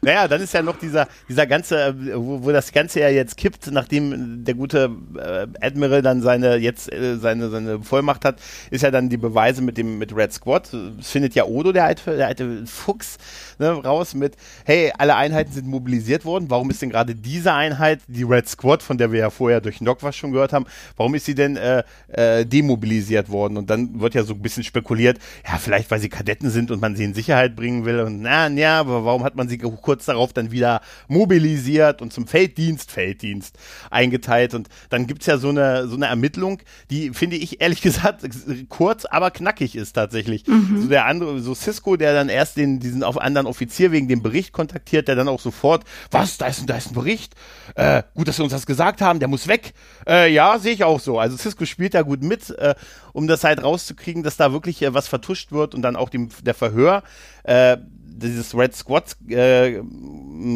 [0.01, 3.35] naja, dann ist ja noch dieser, dieser ganze, äh, wo, wo das Ganze ja jetzt
[3.35, 8.39] kippt, nachdem der gute äh, Admiral dann seine, jetzt seine, seine Vollmacht hat,
[8.69, 10.52] ist ja dann die Beweise mit dem, mit Red Squad.
[10.57, 13.17] Es findet ja Odo, der alte, der alte Fuchs,
[13.59, 14.35] ne, raus mit,
[14.65, 16.49] hey, alle Einheiten sind mobilisiert worden.
[16.49, 19.81] Warum ist denn gerade diese Einheit, die Red Squad, von der wir ja vorher durch
[19.81, 20.65] Nock was schon gehört haben,
[20.97, 23.57] warum ist sie denn äh, äh, demobilisiert worden?
[23.57, 26.81] Und dann wird ja so ein bisschen spekuliert, ja, vielleicht weil sie Kadetten sind und
[26.81, 28.01] man sie in Sicherheit bringen will.
[28.01, 32.27] Und na, ja, aber warum hat man sie kurz darauf dann wieder mobilisiert und zum
[32.27, 33.57] Felddienst, Felddienst
[33.89, 34.53] eingeteilt?
[34.53, 38.23] Und dann gibt's ja so eine, so eine Ermittlung, die finde ich ehrlich gesagt
[38.69, 40.47] kurz, aber knackig ist tatsächlich.
[40.47, 40.81] Mhm.
[40.81, 44.21] So der andere, so Cisco, der dann erst den, diesen auf anderen Offizier wegen dem
[44.21, 47.35] Bericht kontaktiert, der dann auch sofort, was, da ist ein, da ist ein Bericht?
[47.75, 49.73] Äh, gut, dass sie uns das gesagt haben, der muss weg.
[50.07, 51.19] Äh, ja, sehe ich auch so.
[51.19, 52.75] Also Cisco spielt da gut mit, äh,
[53.13, 56.29] um das halt rauszukriegen, dass da wirklich äh, was vertuscht wird und dann auch dem,
[56.43, 57.03] der Verhör,
[57.43, 57.77] äh,
[58.15, 59.81] dieses Red Squad äh,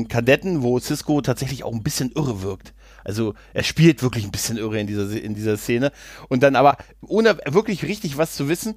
[0.10, 2.74] Kadetten, wo Cisco tatsächlich auch ein bisschen irre wirkt.
[3.04, 5.92] Also er spielt wirklich ein bisschen irre in dieser, in dieser Szene.
[6.28, 8.76] Und dann aber, ohne wirklich richtig was zu wissen,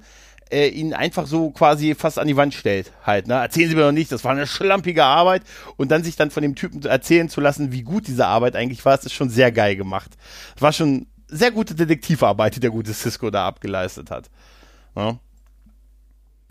[0.51, 2.91] äh, ihn einfach so quasi fast an die Wand stellt.
[3.05, 3.35] Halt, ne?
[3.35, 5.43] Erzählen Sie mir doch nicht, das war eine schlampige Arbeit.
[5.77, 8.83] Und dann sich dann von dem Typen erzählen zu lassen, wie gut diese Arbeit eigentlich
[8.85, 10.11] war, das ist schon sehr geil gemacht.
[10.53, 14.29] Das war schon sehr gute Detektivarbeit, die der gute Cisco da abgeleistet hat.
[14.95, 15.19] Ja.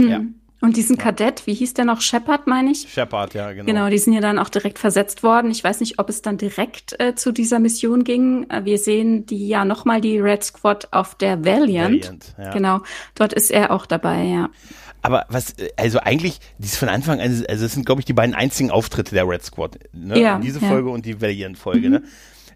[0.00, 0.08] Mhm.
[0.08, 0.20] ja.
[0.62, 2.02] Und diesen Kadett, wie hieß der noch?
[2.02, 2.86] Shepard, meine ich?
[2.92, 3.64] Shepard, ja, genau.
[3.64, 5.50] Genau, die sind ja dann auch direkt versetzt worden.
[5.50, 8.48] Ich weiß nicht, ob es dann direkt äh, zu dieser Mission ging.
[8.50, 12.04] Äh, wir sehen die ja nochmal die Red Squad auf der Valiant.
[12.04, 12.50] Valiant ja.
[12.52, 12.80] Genau,
[13.14, 14.50] dort ist er auch dabei, ja.
[15.02, 18.12] Aber was, äh, also eigentlich, dies von Anfang an, also das sind, glaube ich, die
[18.12, 19.78] beiden einzigen Auftritte der Red Squad.
[19.92, 20.20] Ne?
[20.20, 21.94] Ja, Diese Folge und die Valiant-Folge, mhm.
[21.94, 22.02] ne?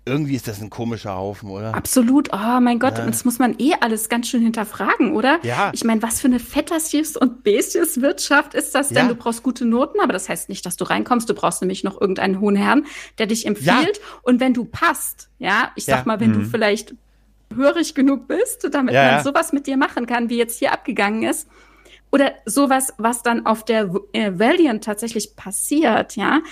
[0.07, 1.75] Irgendwie ist das ein komischer Haufen, oder?
[1.75, 2.29] Absolut.
[2.33, 3.05] Oh mein Gott, ja.
[3.05, 5.39] und das muss man eh alles ganz schön hinterfragen, oder?
[5.43, 5.71] Ja.
[5.73, 9.07] Ich meine, was für eine Fettersius und Bestius-Wirtschaft ist das denn?
[9.07, 9.09] Ja.
[9.09, 11.29] Du brauchst gute Noten, aber das heißt nicht, dass du reinkommst.
[11.29, 12.85] Du brauchst nämlich noch irgendeinen hohen Herrn,
[13.19, 13.69] der dich empfiehlt.
[13.97, 14.05] Ja.
[14.23, 16.41] Und wenn du passt, ja, ich sag mal, wenn mhm.
[16.41, 16.95] du vielleicht
[17.55, 21.49] hörig genug bist, damit man sowas mit dir machen kann, wie jetzt hier abgegangen ist,
[22.15, 26.43] oder sowas, was dann auf der äh, Valiant tatsächlich passiert, ja.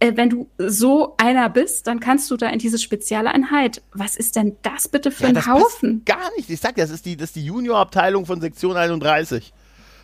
[0.00, 3.82] Äh, wenn du so einer bist, dann kannst du da in diese Spezialeinheit.
[3.92, 6.04] Was ist denn das bitte für ja, ein Haufen?
[6.04, 6.50] Gar nicht.
[6.50, 9.52] Ich sag dir, das ist die, das ist die Junior-Abteilung von Sektion 31.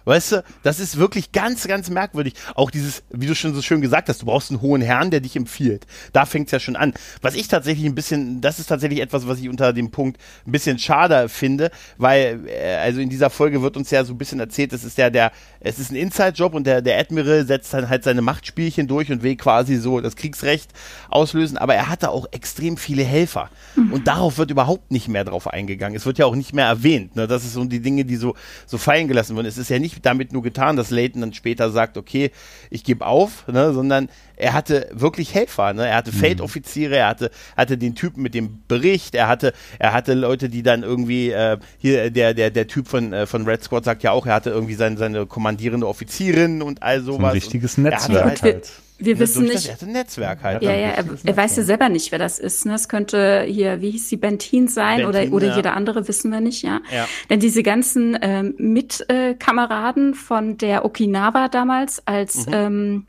[0.08, 2.32] Weißt du, das ist wirklich ganz, ganz merkwürdig.
[2.54, 5.20] Auch dieses, wie du schon so schön gesagt hast, du brauchst einen hohen Herrn, der
[5.20, 5.86] dich empfiehlt.
[6.14, 6.94] Da fängt es ja schon an.
[7.20, 10.52] Was ich tatsächlich ein bisschen, das ist tatsächlich etwas, was ich unter dem Punkt ein
[10.52, 14.40] bisschen schade finde, weil, äh, also in dieser Folge wird uns ja so ein bisschen
[14.40, 15.30] erzählt, es ist ja der,
[15.60, 19.22] es ist ein Inside-Job und der, der Admiral setzt dann halt seine Machtspielchen durch und
[19.22, 20.70] will quasi so das Kriegsrecht
[21.10, 23.50] auslösen, aber er hatte auch extrem viele Helfer.
[23.76, 23.92] Mhm.
[23.92, 25.98] Und darauf wird überhaupt nicht mehr drauf eingegangen.
[25.98, 27.14] Es wird ja auch nicht mehr erwähnt.
[27.14, 27.26] Ne?
[27.26, 28.34] Das ist so die Dinge, die so,
[28.64, 29.46] so fallen gelassen wurden.
[29.46, 32.30] Es ist ja nicht damit nur getan, dass Leighton dann später sagt, okay,
[32.70, 35.86] ich gebe auf, ne, sondern er hatte wirklich Helfer, ne?
[35.86, 36.18] Er hatte mhm.
[36.18, 40.62] Feldoffiziere, er hatte, hatte den Typen mit dem Bericht, er hatte, er hatte Leute, die
[40.62, 44.12] dann irgendwie, äh, hier, der, der, der Typ von, äh, von Red Squad sagt ja
[44.12, 47.18] auch, er hatte irgendwie seine, seine kommandierende Offizierin und all sowas.
[47.18, 48.70] So ein richtiges Netzwerk halt.
[48.98, 49.68] Wir ja, wissen nicht.
[49.68, 50.62] Das Netzwerk halt.
[50.62, 52.66] Ja, ja, er, er weiß ja selber nicht, wer das ist.
[52.66, 52.74] Ne?
[52.74, 55.56] Es könnte hier, wie hieß sie, Bentin sein Bentin, oder, oder ja.
[55.56, 56.80] jeder andere, wissen wir nicht, ja.
[56.90, 57.06] ja.
[57.30, 62.52] Denn diese ganzen ähm, Mitkameraden äh, von der Okinawa damals, als mhm.
[62.52, 63.06] ähm,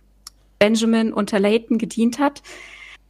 [0.60, 2.44] Benjamin unter Layton gedient hat,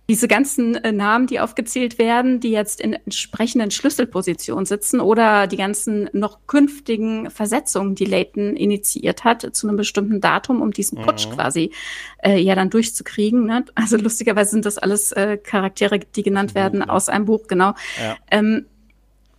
[0.09, 5.55] diese ganzen äh, Namen, die aufgezählt werden, die jetzt in entsprechenden Schlüsselpositionen sitzen oder die
[5.55, 11.27] ganzen noch künftigen Versetzungen, die Layton initiiert hat zu einem bestimmten Datum, um diesen Putsch
[11.27, 11.33] mhm.
[11.33, 11.71] quasi
[12.23, 13.45] äh, ja dann durchzukriegen.
[13.45, 13.65] Ne?
[13.75, 16.89] Also lustigerweise sind das alles äh, Charaktere, die genannt werden mhm.
[16.89, 17.75] aus einem Buch, genau.
[18.01, 18.17] Ja.
[18.31, 18.65] Ähm,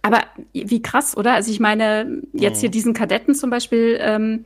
[0.02, 1.34] aber wie krass, oder?
[1.34, 2.60] Also ich meine, jetzt mhm.
[2.60, 4.44] hier diesen Kadetten zum Beispiel, ähm,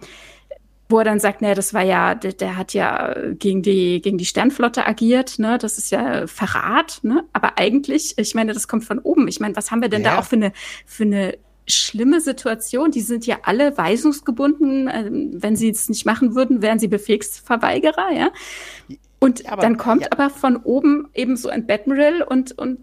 [0.88, 4.18] wo er dann sagt, ne, das war ja, der, der, hat ja gegen die, gegen
[4.18, 8.84] die Sternflotte agiert, ne, das ist ja Verrat, ne, aber eigentlich, ich meine, das kommt
[8.84, 9.26] von oben.
[9.28, 10.12] Ich meine, was haben wir denn ja.
[10.12, 10.52] da auch für eine,
[10.84, 12.90] für eine schlimme Situation?
[12.90, 14.90] Die sind ja alle weisungsgebunden.
[14.92, 18.30] Ähm, wenn sie es nicht machen würden, wären sie Befehlsverweigerer, ja.
[19.20, 20.08] Und aber, dann kommt ja.
[20.10, 22.80] aber von oben eben so ein Admiral und, und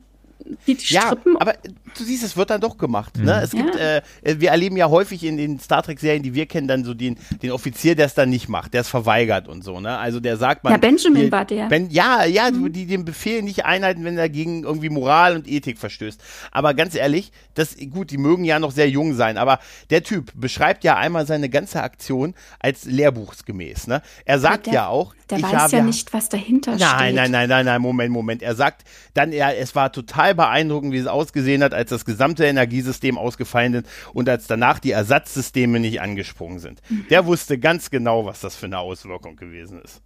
[0.65, 1.37] wie die ja, Strippen.
[1.37, 1.53] aber
[1.97, 3.17] du siehst, es wird dann doch gemacht.
[3.17, 3.23] Ne?
[3.23, 3.43] Mhm.
[3.43, 3.97] Es gibt, ja.
[3.97, 4.01] äh,
[4.39, 7.51] wir erleben ja häufig in den Star Trek-Serien, die wir kennen, dann so den, den
[7.51, 9.79] Offizier, der es dann nicht macht, der es verweigert und so.
[9.79, 9.97] Ne?
[9.97, 10.73] Also der sagt man.
[10.73, 11.67] Ja, Benjamin hier, war der.
[11.67, 12.71] Ben, ja, ja, mhm.
[12.71, 16.21] die den Befehl nicht einhalten, wenn er gegen irgendwie Moral und Ethik verstößt.
[16.51, 20.31] Aber ganz ehrlich, das, gut, die mögen ja noch sehr jung sein, aber der Typ
[20.35, 23.87] beschreibt ja einmal seine ganze Aktion als lehrbuchsgemäß.
[23.87, 24.01] Ne?
[24.25, 26.97] Er sagt der, ja auch, der ich weiß ja nicht, was dahinter nein, steht.
[26.97, 28.41] Nein, nein, nein, nein, nein, Moment, Moment.
[28.41, 28.83] Er sagt
[29.13, 33.73] dann, er, es war total beeindruckend, wie es ausgesehen hat, als das gesamte Energiesystem ausgefallen
[33.73, 36.81] ist und als danach die Ersatzsysteme nicht angesprungen sind.
[37.09, 40.01] Der wusste ganz genau, was das für eine Auswirkung gewesen ist.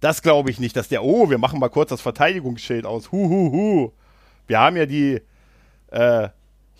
[0.00, 3.12] Das glaube ich nicht, dass der, oh, wir machen mal kurz das Verteidigungsschild aus.
[3.12, 3.92] Hu, hu, hu.
[4.46, 5.20] Wir haben ja die,
[5.90, 6.28] äh,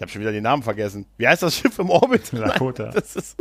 [0.01, 1.05] ich habe schon wieder den Namen vergessen.
[1.19, 2.33] Wie heißt das Schiff im Orbit?
[2.33, 2.91] Lakota.
[2.95, 3.37] Das ist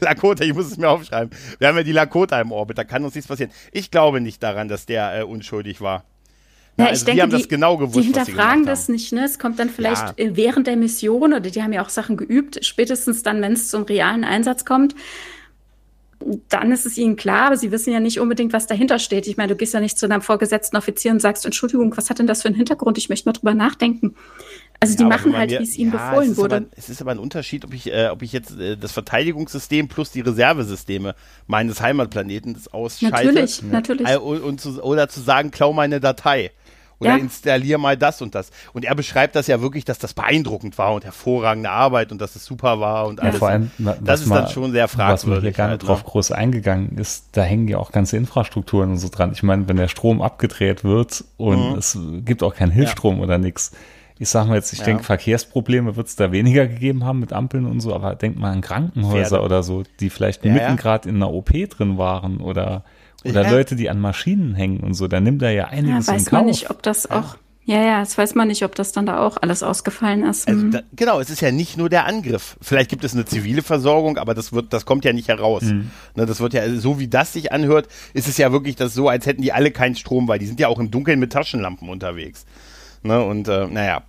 [0.00, 1.36] Lakota, ich muss es mir aufschreiben.
[1.58, 3.52] Wir haben ja die Lakota im Orbit, da kann uns nichts passieren.
[3.72, 6.04] Ich glaube nicht daran, dass der äh, unschuldig war.
[6.78, 7.96] Na, ja, also ich denke, die haben das genau gewusst.
[7.96, 9.24] Die hinterfragen das nicht, ne?
[9.24, 10.36] Es kommt dann vielleicht ja.
[10.36, 13.82] während der Mission oder die haben ja auch Sachen geübt, spätestens dann, wenn es zum
[13.82, 14.94] realen Einsatz kommt.
[16.48, 19.26] Dann ist es ihnen klar, aber sie wissen ja nicht unbedingt, was dahinter steht.
[19.26, 22.20] Ich meine, du gehst ja nicht zu deinem vorgesetzten Offizier und sagst, Entschuldigung, was hat
[22.20, 22.96] denn das für einen Hintergrund?
[22.96, 24.14] Ich möchte mal drüber nachdenken.
[24.80, 26.56] Also die ja, machen halt, wie es ihnen ja, befohlen es wurde.
[26.56, 29.88] Aber, es ist aber ein Unterschied, ob ich, äh, ob ich jetzt äh, das Verteidigungssystem
[29.88, 31.16] plus die Reservesysteme
[31.48, 33.16] meines Heimatplaneten ausschalte.
[33.16, 33.68] Natürlich, ja.
[33.68, 34.08] natürlich.
[34.08, 36.52] Äh, und, und zu, oder zu sagen, klau meine Datei.
[37.00, 37.16] Oder ja.
[37.16, 38.50] installier mal das und das.
[38.72, 42.34] Und er beschreibt das ja wirklich, dass das beeindruckend war und hervorragende Arbeit und dass
[42.34, 43.34] es super war und alles.
[43.34, 43.70] Ja, vor allem,
[44.00, 45.22] das ist dann schon sehr fragwürdig.
[45.22, 46.10] Was man hier gar nicht halt, drauf ne?
[46.10, 49.30] groß eingegangen ist, da hängen ja auch ganze Infrastrukturen und so dran.
[49.32, 51.78] Ich meine, wenn der Strom abgedreht wird und mhm.
[51.78, 53.22] es gibt auch keinen Hilfsstrom ja.
[53.22, 53.72] oder nichts,
[54.18, 54.86] ich sag mal jetzt, ich ja.
[54.86, 58.50] denke, Verkehrsprobleme wird es da weniger gegeben haben mit Ampeln und so, aber denk mal
[58.50, 59.44] an Krankenhäuser Pferde.
[59.44, 62.82] oder so, die vielleicht mitten gerade in einer OP drin waren oder,
[63.30, 65.08] oder Leute, die an Maschinen hängen und so.
[65.08, 66.32] Da nimmt er ja einiges ja, weiß in Kauf.
[66.32, 67.36] man nicht, ob das auch
[67.68, 70.48] ja, ja, jetzt weiß man nicht, ob das dann da auch alles ausgefallen ist.
[70.48, 70.70] Also mhm.
[70.70, 72.56] da, genau, es ist ja nicht nur der Angriff.
[72.62, 75.64] Vielleicht gibt es eine zivile Versorgung, aber das wird, das kommt ja nicht heraus.
[75.64, 75.90] Mhm.
[76.16, 79.10] Ne, das wird ja, so wie das sich anhört, ist es ja wirklich das so,
[79.10, 81.90] als hätten die alle keinen Strom, weil die sind ja auch im Dunkeln mit Taschenlampen
[81.90, 82.46] unterwegs.
[83.02, 84.02] Ne, und äh, naja,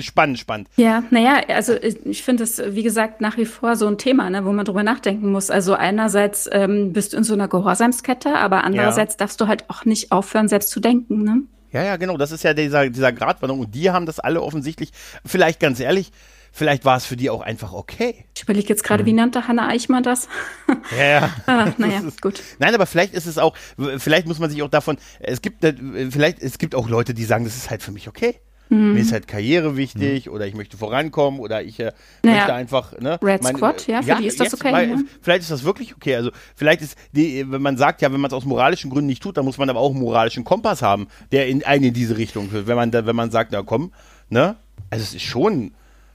[0.00, 0.68] spannend, spannend.
[0.76, 4.44] Ja, naja, also ich finde es, wie gesagt, nach wie vor so ein Thema, ne,
[4.44, 5.50] wo man drüber nachdenken muss.
[5.50, 9.18] Also einerseits ähm, bist du in so einer Gehorsamskette, aber andererseits ja.
[9.18, 11.22] darfst du halt auch nicht aufhören, selbst zu denken.
[11.22, 11.42] Ne?
[11.74, 12.16] Ja, ja, genau.
[12.16, 13.64] Das ist ja dieser, dieser Gratwanderung.
[13.64, 14.92] Und die haben das alle offensichtlich,
[15.26, 16.12] vielleicht ganz ehrlich,
[16.52, 18.24] vielleicht war es für die auch einfach okay.
[18.36, 19.06] Ich überlege jetzt gerade, mhm.
[19.08, 20.28] wie nannte Hanna Eichmann das?
[20.96, 21.34] Ja, ja.
[21.46, 22.42] ah, naja, gut.
[22.58, 23.56] Nein, aber vielleicht ist es auch,
[23.96, 25.64] vielleicht muss man sich auch davon, es gibt,
[26.10, 28.38] vielleicht, es gibt auch Leute, die sagen, das ist halt für mich okay.
[28.68, 28.94] Mhm.
[28.94, 30.32] Mir ist halt Karriere wichtig mhm.
[30.32, 31.92] oder ich möchte vorankommen oder ich äh,
[32.22, 32.36] naja.
[32.36, 32.98] möchte einfach.
[32.98, 34.72] Ne, Red mein, Squad, ja, für ja, die ist das okay.
[34.72, 34.96] Mal, ja.
[35.20, 36.16] Vielleicht ist das wirklich okay.
[36.16, 39.22] Also vielleicht ist, die, wenn man sagt, ja, wenn man es aus moralischen Gründen nicht
[39.22, 42.16] tut, dann muss man aber auch einen moralischen Kompass haben, der in einen in diese
[42.16, 42.66] Richtung führt.
[42.66, 43.92] Wenn man da, wenn man sagt, na komm,
[44.28, 44.56] ne,
[44.90, 45.72] also es ist schon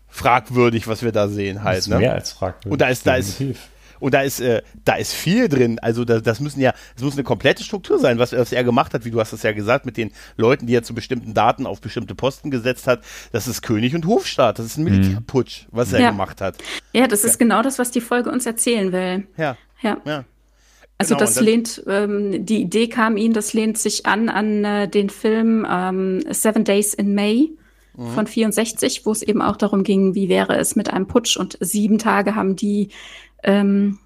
[0.08, 1.78] fragwürdig, was wir da sehen halt.
[1.78, 2.00] Das ist ne?
[2.00, 2.72] mehr als fragwürdig.
[2.72, 3.42] Und da ist, da ist,
[4.00, 5.80] und da ist, äh, da ist viel drin.
[5.80, 8.94] Also da, das müssen ja, es muss eine komplette Struktur sein, was, was er gemacht
[8.94, 11.66] hat, wie du hast es ja gesagt, mit den Leuten, die er zu bestimmten Daten
[11.66, 13.04] auf bestimmte Posten gesetzt hat.
[13.32, 14.60] Das ist König und Hofstaat.
[14.60, 14.92] Das ist ein mhm.
[14.92, 16.12] Militärputsch, was er ja.
[16.12, 16.58] gemacht hat.
[16.94, 17.38] Ja, das ist ja.
[17.38, 19.28] genau das, was die Folge uns erzählen will.
[19.38, 19.58] Ja.
[19.82, 19.98] Ja.
[20.06, 20.26] ja.
[20.98, 24.90] Also genau, das lehnt, ähm, die Idee kam ihnen, das lehnt sich an an äh,
[24.90, 27.52] den Film ähm, Seven Days in May
[27.96, 28.10] mhm.
[28.10, 31.58] von 64, wo es eben auch darum ging, wie wäre es mit einem Putsch und
[31.62, 32.90] sieben Tage haben die
[33.44, 34.00] ähm,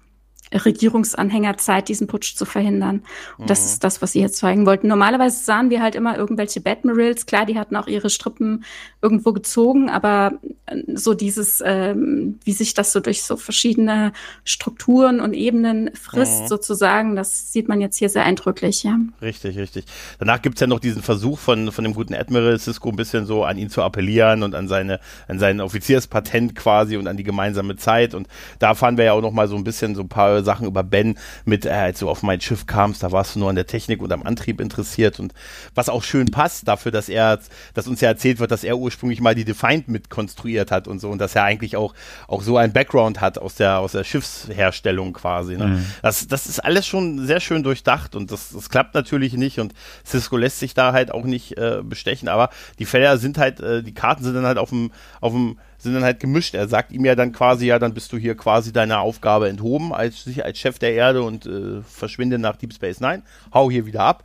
[0.54, 3.02] Regierungsanhänger Zeit, diesen Putsch zu verhindern.
[3.38, 3.48] Und mhm.
[3.48, 4.88] das ist das, was sie jetzt zeigen wollten.
[4.88, 7.26] Normalerweise sahen wir halt immer irgendwelche Batmirals.
[7.26, 8.64] Klar, die hatten auch ihre Strippen
[9.02, 14.12] irgendwo gezogen, aber äh, so dieses, ähm, wie sich das so durch so verschiedene
[14.44, 16.48] Strukturen und Ebenen frisst, mhm.
[16.48, 18.98] sozusagen, das sieht man jetzt hier sehr eindrücklich, ja.
[19.20, 19.84] Richtig, richtig.
[20.18, 23.44] Danach gibt's ja noch diesen Versuch von, von dem guten Admiral Cisco ein bisschen so
[23.44, 27.76] an ihn zu appellieren und an seine, an sein Offizierspatent quasi und an die gemeinsame
[27.76, 28.14] Zeit.
[28.14, 28.28] Und
[28.58, 30.82] da fahren wir ja auch noch mal so ein bisschen so ein paar Sachen über
[30.82, 33.66] Ben mit, äh, als du auf mein Schiff kamst, da warst du nur an der
[33.66, 35.34] Technik und am Antrieb interessiert und
[35.74, 37.40] was auch schön passt dafür, dass er,
[37.74, 41.00] dass uns ja erzählt wird, dass er ursprünglich mal die Defiant mit konstruiert hat und
[41.00, 41.94] so und dass er eigentlich auch,
[42.28, 45.56] auch so ein Background hat aus der, aus der Schiffsherstellung quasi.
[45.56, 45.66] Ne?
[45.66, 45.86] Mhm.
[46.02, 49.74] Das, das ist alles schon sehr schön durchdacht und das, das klappt natürlich nicht und
[50.04, 53.82] Cisco lässt sich da halt auch nicht äh, bestechen, aber die Felder sind halt, äh,
[53.82, 56.54] die Karten sind dann halt auf dem, auf dem sind dann halt gemischt.
[56.54, 59.94] Er sagt ihm ja dann quasi, ja, dann bist du hier quasi deiner Aufgabe enthoben
[59.94, 63.22] als, als Chef der Erde und äh, verschwinde nach Deep Space Nine.
[63.52, 64.24] Hau hier wieder ab.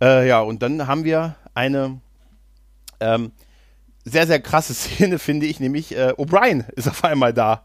[0.00, 2.00] Äh, ja, und dann haben wir eine
[3.00, 3.32] ähm,
[4.04, 7.64] sehr, sehr krasse Szene, finde ich, nämlich äh, O'Brien ist auf einmal da.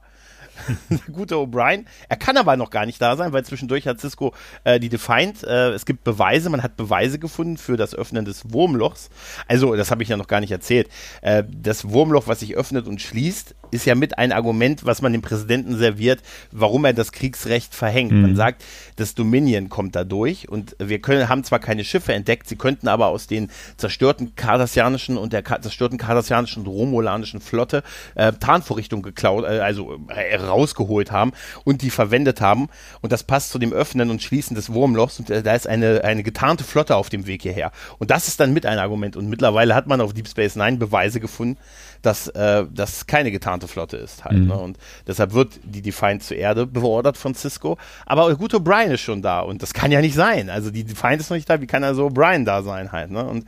[0.90, 1.86] Der gute O'Brien.
[2.10, 4.34] Er kann aber noch gar nicht da sein, weil zwischendurch hat Cisco
[4.64, 5.44] äh, die Defiant.
[5.44, 9.10] Äh, es gibt Beweise, man hat Beweise gefunden für das Öffnen des Wurmlochs.
[9.48, 10.90] Also, das habe ich ja noch gar nicht erzählt.
[11.22, 15.14] Äh, das Wurmloch, was sich öffnet und schließt, ist ja mit ein Argument, was man
[15.14, 16.22] dem Präsidenten serviert,
[16.52, 18.12] warum er das Kriegsrecht verhängt.
[18.12, 18.22] Mhm.
[18.22, 18.64] Man sagt,
[18.96, 22.88] das Dominion kommt da durch und wir können, haben zwar keine Schiffe entdeckt, sie könnten
[22.88, 27.84] aber aus den zerstörten kardassianischen und der zerstörten kardassianischen und romulanischen Flotte
[28.16, 31.32] äh, Tarnvorrichtungen geklaut, äh, also äh, rausgeholt haben
[31.64, 32.68] und die verwendet haben.
[33.02, 36.04] Und das passt zu dem Öffnen und Schließen des Wurmlochs und äh, da ist eine,
[36.04, 37.72] eine getarnte Flotte auf dem Weg hierher.
[38.00, 39.16] Und das ist dann mit ein Argument.
[39.16, 41.58] Und mittlerweile hat man auf Deep Space Nine Beweise gefunden,
[42.02, 44.38] dass äh, das keine getarnte Flotte ist halt.
[44.38, 44.48] Mhm.
[44.48, 44.58] Ne?
[44.58, 47.78] Und deshalb wird die Defiant zur Erde beordert von Cisco.
[48.06, 50.50] Aber gut, O'Brien ist schon da und das kann ja nicht sein.
[50.50, 53.12] Also die Defiant ist noch nicht da, wie kann also O'Brien da sein halt?
[53.12, 53.26] Ne?
[53.26, 53.46] Und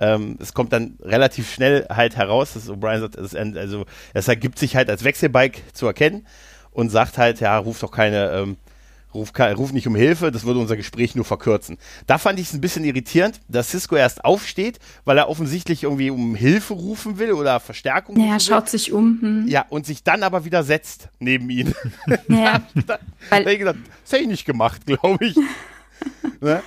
[0.00, 3.84] ähm, es kommt dann relativ schnell halt heraus, dass O'Brien sagt, es, also
[4.14, 6.26] es ergibt sich halt als Wechselbike zu erkennen
[6.70, 8.56] und sagt halt, ja, ruf doch keine ähm,
[9.14, 11.78] ruf, ruf nicht um Hilfe, das würde unser Gespräch nur verkürzen.
[12.06, 16.10] Da fand ich es ein bisschen irritierend, dass Cisco erst aufsteht, weil er offensichtlich irgendwie
[16.10, 18.18] um Hilfe rufen will oder Verstärkung.
[18.18, 18.70] Ja, er schaut will.
[18.70, 19.18] sich um.
[19.20, 19.48] Hm.
[19.48, 21.74] Ja, und sich dann aber wieder setzt neben ihn.
[22.28, 22.98] Ja, da,
[23.30, 25.36] weil, da ich gedacht, das hätte ich nicht gemacht, glaube ich.
[26.40, 26.62] ne?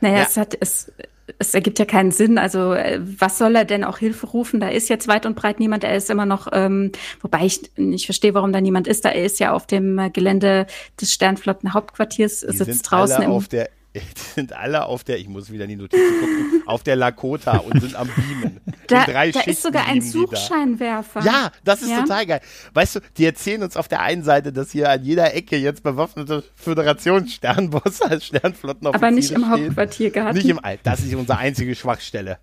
[0.00, 0.22] Naja, ja.
[0.22, 0.92] es hat, es,
[1.38, 2.38] es ergibt ja keinen Sinn.
[2.38, 4.60] Also äh, was soll er denn auch Hilfe rufen?
[4.60, 5.84] Da ist jetzt weit und breit niemand.
[5.84, 9.04] Er ist immer noch, ähm, wobei ich nicht verstehe, warum da niemand ist.
[9.04, 10.66] Da er ist ja auf dem äh, Gelände
[11.00, 14.00] des Sternflotten Hauptquartiers, sitzt draußen im, auf der die
[14.34, 17.80] sind alle auf der, ich muss wieder in die Notizen gucken, auf der Lakota und
[17.80, 18.60] sind am Beamen.
[18.86, 21.22] Da, da ist sogar ein Suchscheinwerfer.
[21.24, 22.02] Ja, das ist ja?
[22.02, 22.40] total geil.
[22.74, 25.82] Weißt du, die erzählen uns auf der einen Seite, dass hier an jeder Ecke jetzt
[25.82, 30.34] bewaffnete Föderationssternbosse als Sternflottenoffiziere Aber nicht im Hauptquartier gehabt.
[30.34, 30.78] Nicht im All.
[30.82, 32.38] Das ist unsere einzige Schwachstelle.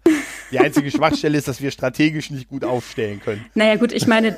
[0.51, 3.45] Die einzige Schwachstelle ist, dass wir strategisch nicht gut aufstellen können.
[3.53, 4.37] Naja, gut, ich meine,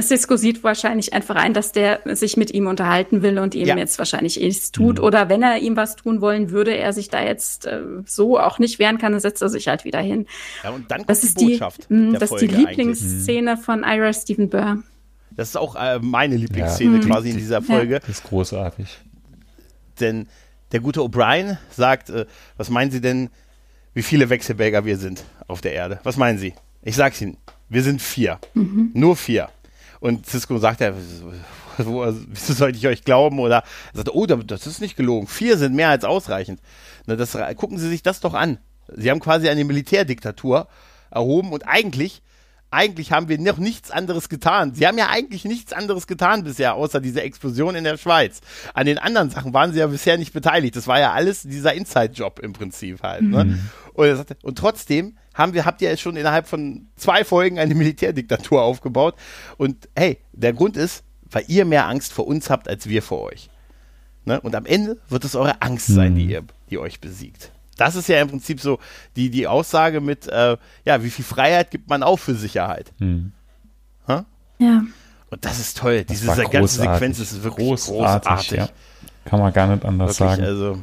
[0.00, 3.76] Cisco sieht wahrscheinlich einfach ein, dass der sich mit ihm unterhalten will und ihm ja.
[3.76, 4.98] jetzt wahrscheinlich nichts tut.
[4.98, 5.04] Mhm.
[5.04, 8.58] Oder wenn er ihm was tun wollen würde, er sich da jetzt äh, so auch
[8.58, 10.26] nicht wehren kann, dann setzt er sich halt wieder hin.
[10.62, 11.88] Ja, und dann kommt das die Botschaft.
[11.88, 13.64] Die, mh, das ist die Lieblingsszene eigentlich.
[13.64, 14.82] von Ira Stephen Burr.
[15.30, 17.06] Das ist auch äh, meine Lieblingsszene ja.
[17.06, 17.94] quasi in dieser Folge.
[17.94, 17.98] Ja.
[18.00, 18.98] Das ist großartig.
[20.00, 20.28] Denn
[20.72, 22.26] der gute O'Brien sagt, äh,
[22.58, 23.30] was meinen Sie denn,
[23.94, 26.00] wie viele Wechselbäger wir sind auf der Erde.
[26.02, 26.52] Was meinen Sie?
[26.82, 27.38] Ich sag's Ihnen.
[27.70, 28.38] Wir sind vier.
[28.54, 28.90] Mhm.
[28.92, 29.48] Nur vier.
[30.00, 30.92] Und Cisco sagt ja,
[32.28, 33.38] wieso sollte ich euch glauben?
[33.38, 35.26] Oder er sagt, oh, das ist nicht gelogen.
[35.26, 36.60] Vier sind mehr als ausreichend.
[37.06, 38.58] Na, das, gucken Sie sich das doch an.
[38.94, 40.68] Sie haben quasi eine Militärdiktatur
[41.10, 42.22] erhoben und eigentlich
[42.70, 44.74] eigentlich haben wir noch nichts anderes getan.
[44.74, 48.40] Sie haben ja eigentlich nichts anderes getan bisher, außer diese Explosion in der Schweiz.
[48.74, 50.76] An den anderen Sachen waren sie ja bisher nicht beteiligt.
[50.76, 53.22] Das war ja alles dieser Inside-Job im Prinzip halt.
[53.22, 53.44] Ne?
[53.44, 53.60] Mhm.
[53.94, 57.74] Und, sagte, und trotzdem haben wir, habt ihr jetzt schon innerhalb von zwei Folgen eine
[57.74, 59.14] Militärdiktatur aufgebaut.
[59.56, 63.22] Und hey, der Grund ist, weil ihr mehr Angst vor uns habt, als wir vor
[63.22, 63.50] euch.
[64.24, 64.40] Ne?
[64.40, 66.30] Und am Ende wird es eure Angst sein, die, mhm.
[66.30, 67.52] ihr, die euch besiegt.
[67.76, 68.78] Das ist ja im Prinzip so
[69.16, 72.92] die, die Aussage mit, äh, ja, wie viel Freiheit gibt man auch für Sicherheit?
[72.98, 73.32] Hm.
[74.58, 74.82] Ja.
[75.30, 76.04] Und das ist toll.
[76.04, 78.28] Das Diese ganze Sequenz ist wirklich großartig.
[78.28, 78.58] großartig.
[78.58, 78.68] Ja.
[79.24, 80.44] Kann man gar nicht anders wirklich, sagen.
[80.44, 80.78] Also,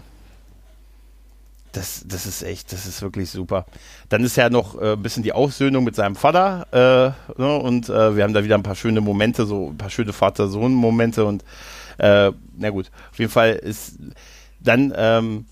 [1.76, 3.66] das, das ist echt, das ist wirklich super.
[4.10, 7.90] Dann ist ja noch äh, ein bisschen die Aussöhnung mit seinem Vater äh, ne, und
[7.90, 11.44] äh, wir haben da wieder ein paar schöne Momente, so ein paar schöne Vater-Sohn-Momente und
[11.98, 13.98] äh, na gut, auf jeden Fall ist
[14.60, 15.46] dann ähm,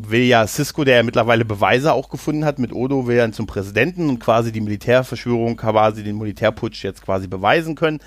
[0.00, 3.46] will ja Cisco, der ja mittlerweile Beweise auch gefunden hat, mit Odo will er zum
[3.46, 8.00] Präsidenten und quasi die Militärverschwörung, quasi den Militärputsch jetzt quasi beweisen können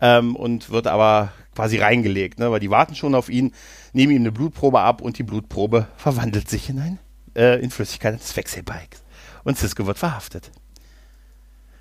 [0.00, 3.52] ähm, und wird aber quasi reingelegt, ne, weil die warten schon auf ihn,
[3.92, 6.98] nehmen ihm eine Blutprobe ab und die Blutprobe verwandelt sich in ein
[7.36, 9.02] äh, in Flüssigkeit des Wechselbikes
[9.44, 10.50] und Cisco wird verhaftet.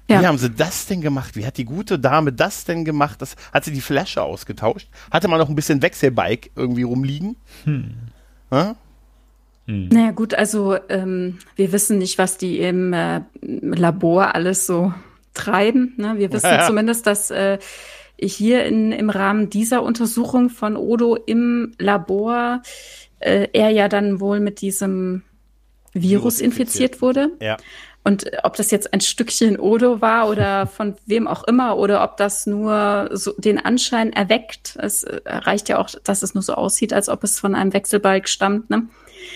[0.10, 0.22] Ja.
[0.22, 1.36] Wie haben sie das denn gemacht?
[1.36, 3.22] Wie hat die gute Dame das denn gemacht?
[3.22, 4.90] Das, hat sie die Flasche ausgetauscht?
[5.12, 7.38] Hatte man noch ein bisschen Wechselbike irgendwie rumliegen?
[7.64, 7.94] Hm.
[8.50, 8.76] Hm?
[9.66, 9.88] Hm.
[9.88, 14.94] Naja gut, also ähm, wir wissen nicht, was die im äh, Labor alles so
[15.34, 15.94] treiben.
[15.96, 16.16] Ne?
[16.18, 16.68] Wir wissen ja.
[16.68, 17.60] zumindest, dass äh,
[18.28, 22.62] hier in, im Rahmen dieser Untersuchung von Odo im Labor
[23.20, 25.24] äh, er ja dann wohl mit diesem
[25.94, 27.02] Virus, Virus infiziert.
[27.02, 27.30] wurde.
[27.40, 27.58] Ja.
[28.06, 32.18] Und ob das jetzt ein Stückchen Odo war oder von wem auch immer oder ob
[32.18, 34.78] das nur so den Anschein erweckt.
[34.80, 38.28] Es reicht ja auch, dass es nur so aussieht, als ob es von einem Wechselbalg
[38.28, 38.70] stammt.
[38.70, 38.88] Ne?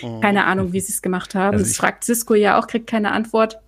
[0.02, 0.20] Mhm.
[0.20, 1.56] Keine Ahnung, wie sie es gemacht haben.
[1.56, 3.58] Also das fragt Cisco ja auch, kriegt keine Antwort.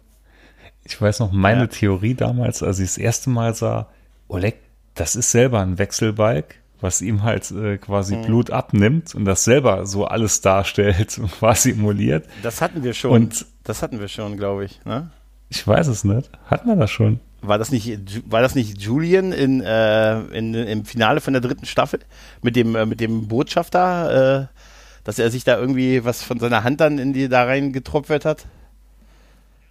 [0.85, 1.67] Ich weiß noch, meine ja.
[1.67, 3.89] Theorie damals, als ich das erste Mal sah,
[4.29, 4.57] Oleg,
[4.95, 8.23] das ist selber ein Wechselbalg, was ihm halt äh, quasi mhm.
[8.23, 12.27] Blut abnimmt und das selber so alles darstellt und quasi emuliert.
[12.43, 13.11] Das hatten wir schon.
[13.11, 14.85] Und das hatten wir schon, glaube ich.
[14.85, 15.11] Ne?
[15.49, 16.31] Ich weiß es nicht.
[16.47, 17.21] Hatten wir das schon?
[17.43, 21.67] war das nicht, war das nicht Julian in, äh, in, im Finale von der dritten
[21.67, 22.01] Staffel
[22.43, 24.57] mit dem, äh, mit dem Botschafter, äh,
[25.05, 28.25] dass er sich da irgendwie was von seiner Hand dann in die da rein getropft
[28.25, 28.47] hat?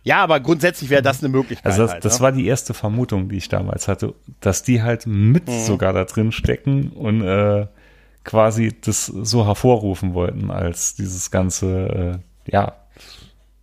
[0.03, 1.65] Ja, aber grundsätzlich wäre das eine Möglichkeit.
[1.65, 2.23] Also das, halt, das ne?
[2.23, 5.63] war die erste Vermutung, die ich damals hatte, dass die halt mit Mhm.
[5.63, 7.67] sogar da drin stecken und äh,
[8.23, 12.73] quasi das so hervorrufen wollten als dieses ganze, äh, ja,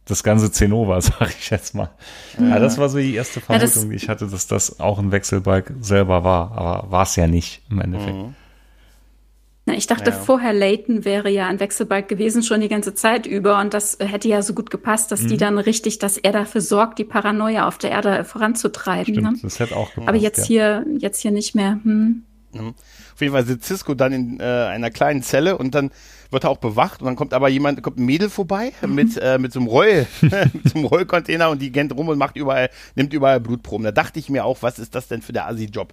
[0.05, 1.91] das ganze Zenova, sag ich jetzt mal.
[2.39, 5.13] Ja, das war so die erste Ja, Vermutung, die ich hatte, dass das auch ein
[5.13, 8.15] Wechselbalg selber war, aber war es ja nicht im Endeffekt.
[8.17, 8.35] Mhm.
[9.69, 10.17] Na, ich dachte Ja.
[10.17, 13.59] vorher, Leighton wäre ja ein Wechselbalg gewesen, schon die ganze Zeit über.
[13.61, 15.29] Und das hätte ja so gut gepasst, dass Mhm.
[15.29, 19.15] die dann richtig, dass er dafür sorgt, die Paranoia auf der Erde voranzutreiben.
[19.15, 19.39] Stimmt, Ne?
[19.43, 20.09] das hätte auch gepasst.
[20.09, 20.45] Aber jetzt ja.
[20.47, 21.81] hier, jetzt hier nicht mehr.
[21.83, 22.23] Hm.
[22.55, 25.91] Auf jeden Fall sitzt Cisco dann in äh, einer kleinen Zelle und dann
[26.31, 29.39] wird er auch bewacht und dann kommt aber jemand, kommt ein Mädel vorbei mit, äh,
[29.39, 32.71] mit so einem Roll, mit so einem Rollcontainer und die rennt rum und macht überall,
[32.95, 33.85] nimmt überall Blutproben.
[33.85, 35.93] Da dachte ich mir auch, was ist das denn für der Assi-Job?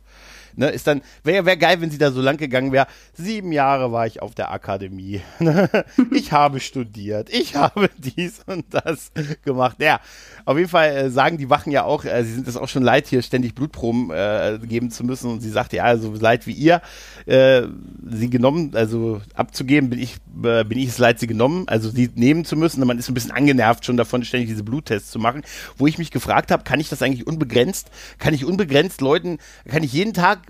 [0.56, 2.88] Ne, ist dann, wäre wär geil, wenn sie da so lang gegangen wäre.
[3.14, 5.22] Sieben Jahre war ich auf der Akademie.
[6.12, 7.30] ich habe studiert.
[7.32, 9.12] Ich habe dies und das
[9.44, 9.78] gemacht.
[9.80, 10.00] Ja,
[10.46, 12.84] auf jeden Fall äh, sagen die Wachen ja auch, äh, sie sind es auch schon
[12.84, 15.32] leid, hier ständig Blutproben äh, geben zu müssen.
[15.32, 16.82] Und sie sagt, ja, so leid wie ihr,
[17.26, 17.64] äh,
[18.10, 22.10] sie genommen, also abzugeben, bin ich, äh, bin ich es leid, sie genommen, also sie
[22.14, 22.82] nehmen zu müssen.
[22.82, 25.42] Und man ist ein bisschen angenervt schon davon, ständig diese Bluttests zu machen.
[25.78, 27.90] Wo ich mich gefragt habe, kann ich das eigentlich unbegrenzt?
[28.20, 30.43] Kann ich unbegrenzt Leuten, kann ich jeden Tag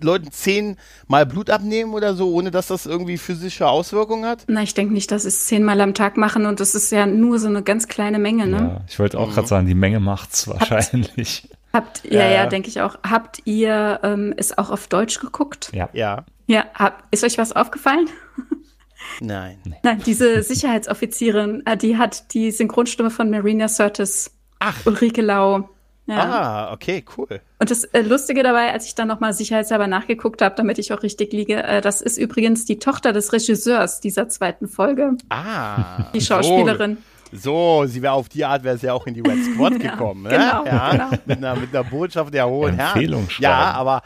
[0.00, 4.44] Leuten zehnmal Blut abnehmen oder so, ohne dass das irgendwie physische Auswirkungen hat?
[4.48, 7.06] Na, ich denke nicht, dass sie es zehnmal am Tag machen und das ist ja
[7.06, 8.56] nur so eine ganz kleine Menge, ne?
[8.58, 9.32] Ja, ich wollte auch Mhm.
[9.34, 11.48] gerade sagen, die Menge macht's wahrscheinlich.
[11.72, 12.46] Habt, ja, Ja, ja, ja.
[12.46, 12.98] denke ich auch.
[13.08, 15.70] Habt ihr ähm, es auch auf Deutsch geguckt?
[15.72, 15.88] Ja.
[15.92, 16.24] Ja.
[16.48, 18.08] Ja, hab, ist euch was aufgefallen?
[19.20, 19.58] Nein.
[19.82, 24.30] Nein, diese Sicherheitsoffizierin, äh, die hat die Synchronstimme von Marina Sirtis.
[24.58, 24.74] Ach.
[24.84, 25.68] Ulrike Lau.
[26.06, 26.16] Ja.
[26.18, 27.40] Ah, okay, cool.
[27.60, 31.02] Und das äh, Lustige dabei, als ich dann nochmal sicherheitshalber nachgeguckt habe, damit ich auch
[31.04, 36.10] richtig liege, äh, das ist übrigens die Tochter des Regisseurs dieser zweiten Folge, Ah.
[36.14, 36.98] die Schauspielerin.
[37.32, 39.92] So, sie wäre auf die Art, wäre sie ja auch in die Red Squad Ja,
[39.92, 40.24] gekommen.
[40.24, 40.30] Ne?
[40.30, 41.10] genau, ja, genau.
[41.26, 42.92] Mit, einer, mit einer Botschaft der hohen Herren.
[42.94, 43.76] Empfehlung Ja, schreiben.
[43.78, 44.02] aber.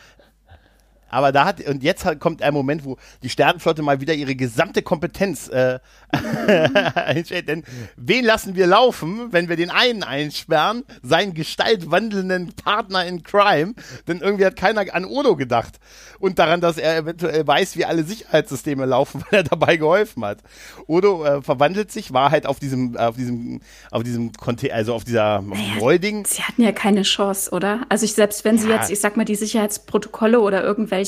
[1.14, 4.34] Aber da hat, und jetzt halt kommt ein Moment, wo die Sternenflotte mal wieder ihre
[4.34, 5.78] gesamte Kompetenz äh,
[6.94, 7.48] einstellt.
[7.48, 7.62] Denn
[7.96, 13.74] wen lassen wir laufen, wenn wir den einen einsperren, seinen gestaltwandelnden Partner in Crime?
[14.08, 15.74] Denn irgendwie hat keiner an Odo gedacht.
[16.18, 20.38] Und daran, dass er eventuell weiß, wie alle Sicherheitssysteme laufen, weil er dabei geholfen hat.
[20.86, 23.60] Odo äh, verwandelt sich, war halt auf diesem, auf diesem,
[23.90, 25.44] auf diesem Conte also auf dieser
[25.80, 26.24] Rollding.
[26.26, 27.82] Sie hatten ja keine Chance, oder?
[27.88, 28.76] Also ich, selbst wenn sie Ja.
[28.76, 31.03] jetzt, ich sag mal, die Sicherheitsprotokolle oder irgendwelche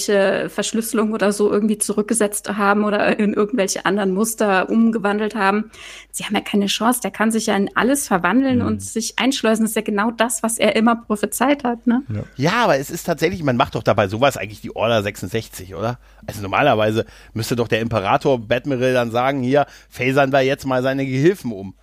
[0.49, 5.70] Verschlüsselungen oder so irgendwie zurückgesetzt haben oder in irgendwelche anderen Muster umgewandelt haben,
[6.11, 7.01] sie haben ja keine Chance.
[7.03, 8.66] Der kann sich ja in alles verwandeln Mhm.
[8.66, 9.64] und sich einschleusen.
[9.64, 12.03] Das ist ja genau das, was er immer prophezeit hat, ne?
[12.36, 15.99] Ja, aber es ist tatsächlich, man macht doch dabei sowas eigentlich die Order 66, oder?
[16.26, 21.07] Also normalerweise müsste doch der Imperator Badmiral dann sagen, hier, phasern wir jetzt mal seine
[21.07, 21.74] Gehilfen um.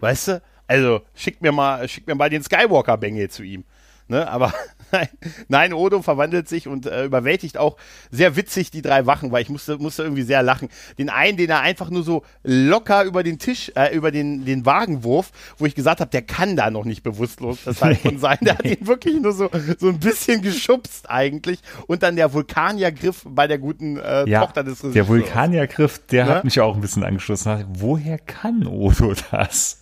[0.00, 0.42] Weißt du?
[0.66, 3.64] Also, schickt mir mal, schickt mir mal den Skywalker-Bengel zu ihm.
[4.08, 4.52] Ne, aber
[4.92, 5.08] nein,
[5.48, 7.76] nein, Odo verwandelt sich und äh, überwältigt auch
[8.10, 10.68] sehr witzig die drei Wachen, weil ich musste, musste irgendwie sehr lachen.
[10.98, 14.64] Den einen, den er einfach nur so locker über den Tisch, äh, über den, den
[14.66, 18.38] Wagen wurf, wo ich gesagt habe, der kann da noch nicht bewusstlos deshalb von sein.
[18.42, 21.58] Der hat ihn wirklich nur so, so ein bisschen geschubst eigentlich.
[21.86, 25.08] Und dann der Vulkaniergriff bei der guten äh, Ja, Tochter des der Regisseurs.
[25.08, 26.30] Vulkaniergriff, der Ne?
[26.30, 27.64] hat mich auch ein bisschen angeschlossen.
[27.74, 29.81] Woher kann Odo das?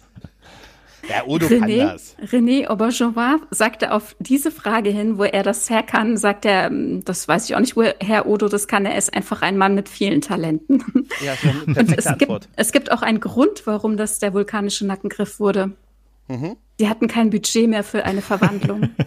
[1.09, 2.17] Ja, Odo kann René, das.
[2.31, 7.03] René Auberjonois sagte auf diese Frage hin, wo er das her kann, sagt er, ähm,
[7.05, 9.89] das weiß ich auch nicht, woher Odo das kann, er ist einfach ein Mann mit
[9.89, 11.09] vielen Talenten.
[11.25, 12.43] Ja, schon Und es Antwort.
[12.43, 15.73] gibt, es gibt auch einen Grund, warum das der vulkanische Nackengriff wurde.
[16.29, 16.57] Mhm.
[16.79, 18.91] Sie hatten kein Budget mehr für eine Verwandlung.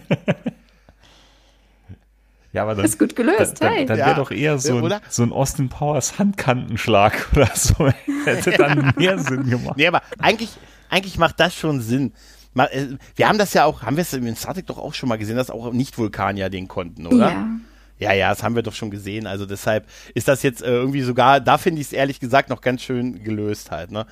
[2.52, 3.84] Ja, aber dann, Ist gut gelöst, dann, hey.
[3.84, 4.06] dann Ja.
[4.06, 7.88] wäre doch eher so ein, so ein Austin Powers Handkantenschlag oder so.
[8.24, 9.76] Hätte dann mehr Sinn gemacht.
[9.76, 10.50] Nee, aber eigentlich,
[10.90, 12.12] eigentlich macht das schon Sinn.
[12.56, 15.08] Äh, Wir haben das ja auch, haben wir es in Star Trek doch auch schon
[15.08, 17.30] mal gesehen, dass auch Nicht-Vulkanier den konnten, oder?
[17.30, 17.48] Ja.
[18.00, 19.26] Ja, ja, das haben wir doch schon gesehen.
[19.26, 22.60] Also deshalb ist das jetzt äh, irgendwie sogar, da finde ich es ehrlich gesagt noch
[22.60, 23.92] ganz schön gelöst halt.
[23.92, 24.04] Ne?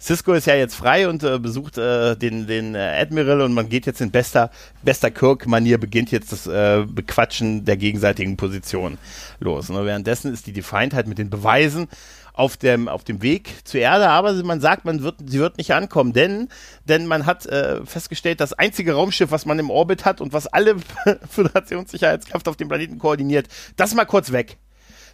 [0.00, 3.68] Cisco ist ja jetzt frei und äh, besucht äh, den, den äh, Admiral und man
[3.68, 4.50] geht jetzt in bester,
[4.82, 8.98] bester Kirk-Manier, beginnt jetzt das äh, Bequatschen der gegenseitigen Position
[9.40, 9.68] los.
[9.68, 9.84] Ne?
[9.84, 11.88] Währenddessen ist die Defiant halt mit den Beweisen
[12.34, 15.72] auf dem, auf dem Weg zur Erde, aber man sagt, man wird, sie wird nicht
[15.72, 16.48] ankommen, denn,
[16.84, 20.48] denn man hat äh, festgestellt, das einzige Raumschiff, was man im Orbit hat und was
[20.48, 20.76] alle
[21.30, 24.58] Föderationssicherheitskräfte auf dem Planeten koordiniert, das mal kurz weg.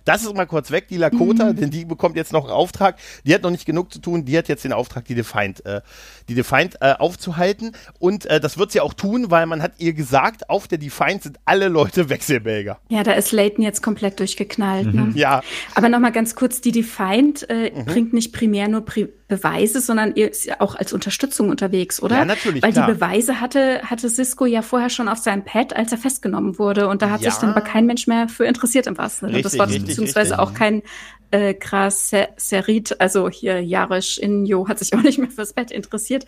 [0.05, 1.57] Das ist mal kurz weg, die Lakota, mhm.
[1.57, 2.97] denn die bekommt jetzt noch einen Auftrag.
[3.25, 5.81] Die hat noch nicht genug zu tun, die hat jetzt den Auftrag, die Defiant, äh,
[6.29, 7.73] die Defiant äh, aufzuhalten.
[7.99, 11.23] Und äh, das wird sie auch tun, weil man hat ihr gesagt, auf der Defiant
[11.23, 12.79] sind alle Leute Wechselbälger.
[12.89, 14.95] Ja, da ist Leighton jetzt komplett durchgeknallt.
[14.95, 15.09] Mhm.
[15.09, 15.13] Ne?
[15.15, 15.43] Ja.
[15.75, 17.85] Aber nochmal ganz kurz, die Defiant äh, mhm.
[17.85, 22.17] bringt nicht primär nur Pri Beweise, sondern ihr ist ja auch als Unterstützung unterwegs, oder?
[22.17, 22.63] Ja, natürlich.
[22.63, 22.87] Weil klar.
[22.87, 26.89] die Beweise hatte, hatte Cisco ja vorher schon auf seinem Pad, als er festgenommen wurde.
[26.89, 27.31] Und da hat ja.
[27.31, 30.39] sich dann aber kein Mensch mehr für interessiert im wahrsten Sinne des Wortes, beziehungsweise richtig.
[30.39, 30.83] auch kein
[31.31, 36.27] äh, Graserit, also hier Jarisch in Jo hat sich auch nicht mehr fürs Bett interessiert.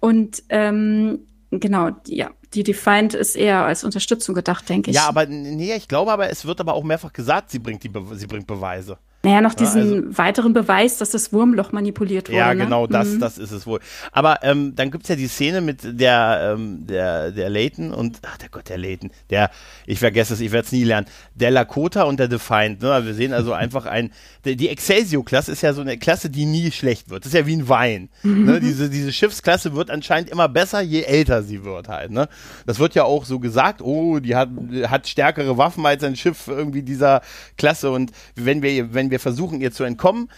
[0.00, 1.20] Und ähm,
[1.50, 4.96] genau, ja, die Defiant ist eher als Unterstützung gedacht, denke ich.
[4.96, 7.88] Ja, aber nee, ich glaube aber, es wird aber auch mehrfach gesagt, sie bringt, die
[7.88, 8.98] Be sie bringt Beweise.
[9.24, 12.38] Naja, noch diesen ja, also, weiteren Beweis, dass das Wurmloch manipuliert wurde.
[12.38, 12.92] Ja, genau, ne?
[12.92, 13.20] das, mhm.
[13.20, 13.78] das ist es wohl.
[14.10, 18.36] Aber ähm, dann gibt's ja die Szene mit der, ähm, der, der Layton und, ach
[18.38, 19.50] der Gott, der Layton, der,
[19.86, 21.06] ich vergesse es, ich werde es nie lernen,
[21.36, 22.82] der Lakota und der Defiant.
[22.82, 23.06] Ne?
[23.06, 24.10] Wir sehen also einfach ein,
[24.44, 27.24] die Excelsior-Klasse ist ja so eine Klasse, die nie schlecht wird.
[27.24, 28.08] Das ist ja wie ein Wein.
[28.22, 28.42] Mhm.
[28.52, 28.58] Ne?
[28.58, 32.10] Diese, diese Schiffsklasse wird anscheinend immer besser, je älter sie wird halt.
[32.10, 32.28] Ne?
[32.66, 34.48] Das wird ja auch so gesagt, oh, die hat,
[34.88, 37.20] hat stärkere Waffen als ein Schiff irgendwie dieser
[37.56, 40.28] Klasse und wenn wir, wenn wir versuchen, ihr zu entkommen,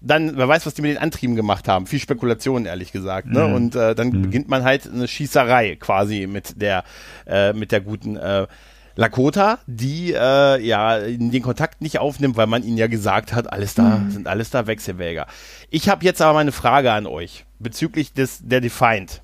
[0.00, 1.86] dann, wer weiß, was die mit den Antrieben gemacht haben.
[1.86, 3.28] Viel Spekulation, ehrlich gesagt.
[3.28, 3.46] Ne?
[3.48, 3.54] Mhm.
[3.54, 4.22] Und äh, dann mhm.
[4.22, 6.84] beginnt man halt eine Schießerei quasi mit der,
[7.26, 8.46] äh, mit der guten äh,
[8.94, 13.74] Lakota, die äh, ja den Kontakt nicht aufnimmt, weil man ihnen ja gesagt hat, alles
[13.74, 14.10] da, mhm.
[14.10, 15.26] sind alles da Wechselwäger.
[15.70, 19.20] Ich habe jetzt aber meine Frage an euch bezüglich des der Defiant.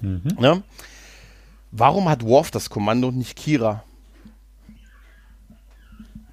[0.00, 0.22] Mhm.
[0.38, 0.62] Ne?
[1.72, 3.84] Warum hat Worf das Kommando und nicht Kira?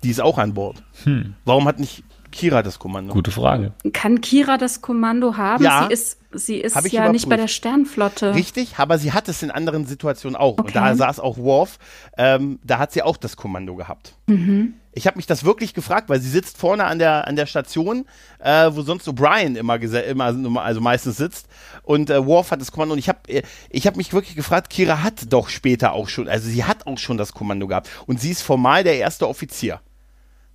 [0.04, 0.84] Die ist auch an Bord.
[1.04, 1.36] Hm.
[1.45, 3.14] Warum hat nicht Kira das Kommando?
[3.14, 3.74] Gute Frage.
[3.93, 5.64] Kann Kira das Kommando haben?
[5.64, 7.14] Ja, sie ist, sie ist ja überprüft.
[7.14, 8.36] nicht bei der Sternflotte.
[8.36, 10.54] Richtig, aber sie hat es in anderen Situationen auch.
[10.54, 10.68] Okay.
[10.68, 11.80] Und da saß auch Worf,
[12.18, 14.16] ähm, da hat sie auch das Kommando gehabt.
[14.28, 14.76] Mhm.
[14.91, 18.06] Ich habe mich das wirklich gefragt, weil sie sitzt vorne an der, an der Station,
[18.39, 21.47] äh, wo sonst O'Brien immer, immer, also meistens sitzt.
[21.84, 22.93] Und äh, Worf hat das Kommando.
[22.93, 26.28] Und ich habe äh, ich hab mich wirklich gefragt, Kira hat doch später auch schon,
[26.28, 27.89] also sie hat auch schon das Kommando gehabt.
[28.08, 29.80] Und sie ist formal der erste Offizier.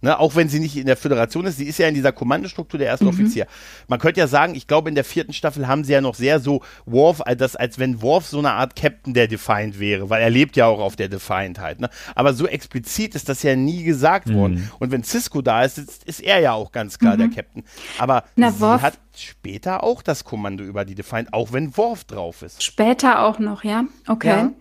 [0.05, 2.77] Ne, auch wenn sie nicht in der Föderation ist, sie ist ja in dieser Kommandostruktur
[2.77, 3.13] der erste mhm.
[3.13, 3.47] Offizier.
[3.89, 6.41] Man könnte ja sagen, ich glaube, in der vierten Staffel haben sie ja noch sehr
[6.41, 10.29] so Worf, als, als wenn Worf so eine Art Captain der Defiant wäre, weil er
[10.29, 11.81] lebt ja auch auf der Defiant halt.
[11.81, 11.89] Ne?
[12.15, 14.35] Aber so explizit ist das ja nie gesagt mhm.
[14.35, 14.71] worden.
[14.79, 17.21] Und wenn Cisco da ist, ist, ist, er ja auch ganz klar mhm.
[17.21, 17.65] der Captain.
[17.97, 18.83] Aber Na, sie Worf.
[18.83, 22.63] hat später auch das Kommando über die Defiant, auch wenn Worf drauf ist.
[22.63, 23.85] Später auch noch, ja.
[24.09, 24.29] Okay.
[24.29, 24.53] Ja.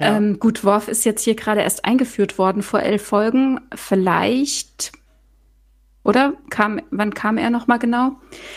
[0.00, 0.16] Ja.
[0.16, 3.60] Ähm, gut, Worf ist jetzt hier gerade erst eingeführt worden vor elf Folgen.
[3.74, 4.92] Vielleicht,
[6.04, 6.34] oder?
[6.50, 8.12] Kam, wann kam er noch mal genau?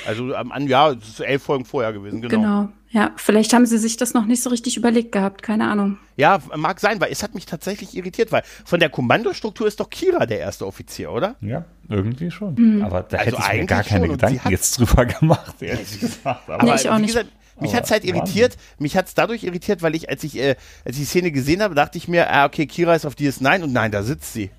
[0.06, 2.36] Also ähm, ja, es ist elf Folgen vorher gewesen, genau.
[2.36, 2.70] Genau.
[2.92, 6.00] Ja, vielleicht haben sie sich das noch nicht so richtig überlegt gehabt, keine Ahnung.
[6.16, 9.92] Ja, mag sein, weil es hat mich tatsächlich irritiert, weil von der Kommandostruktur ist doch
[9.92, 11.36] Kira der erste Offizier, oder?
[11.40, 12.56] Ja, irgendwie schon.
[12.56, 12.82] Mhm.
[12.84, 16.50] Aber da also hätte ich mir gar keine Gedanken jetzt drüber gemacht, ehrlich gesagt.
[16.50, 17.14] Aber nee, ich auch nicht.
[17.14, 17.30] Gesagt,
[17.62, 20.56] mich hat es halt irritiert, mich hat es dadurch irritiert, weil ich, als ich, äh,
[20.86, 23.64] als ich die Szene gesehen habe, dachte ich mir, ah, okay, Kira ist auf DS9
[23.64, 24.50] und nein, da sitzt sie.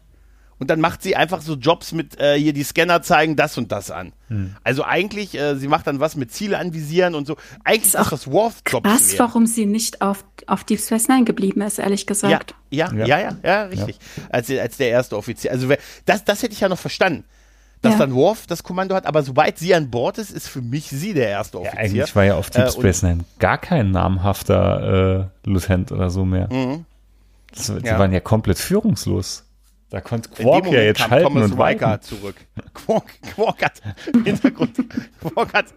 [0.60, 3.72] Und dann macht sie einfach so Jobs mit, äh, hier die Scanner zeigen das und
[3.72, 4.12] das an.
[4.28, 4.54] Hm.
[4.62, 7.36] Also eigentlich, äh, sie macht dann was mit Ziele anvisieren und so.
[7.64, 11.24] Eigentlich ist das, was Worf Jobs Was, warum sie nicht auf, auf Deep Space Nine
[11.24, 12.54] geblieben ist, ehrlich gesagt.
[12.70, 13.98] Ja, ja, ja, ja, ja, richtig.
[14.16, 14.22] Ja.
[14.30, 15.50] Als, als der erste Offizier.
[15.50, 15.68] Also
[16.04, 17.24] das, das hätte ich ja noch verstanden
[17.82, 17.98] dass ja.
[18.00, 21.14] dann Worf das Kommando hat, aber sobald sie an Bord ist, ist für mich sie
[21.14, 21.78] der erste Offizier.
[21.78, 26.10] Ja, eigentlich war ja auf Deep äh, Space Nine gar kein namhafter äh, Lieutenant oder
[26.10, 26.52] so mehr.
[26.52, 26.84] Mhm.
[27.54, 27.98] Das, die ja.
[27.98, 29.44] waren ja komplett führungslos.
[29.90, 32.36] Da konnte Quark ja jetzt schalten Thomas und Riker zurück.
[32.74, 33.82] Quark, Quark hat
[34.24, 34.76] Hintergrund.
[35.34, 35.74] Quark hat,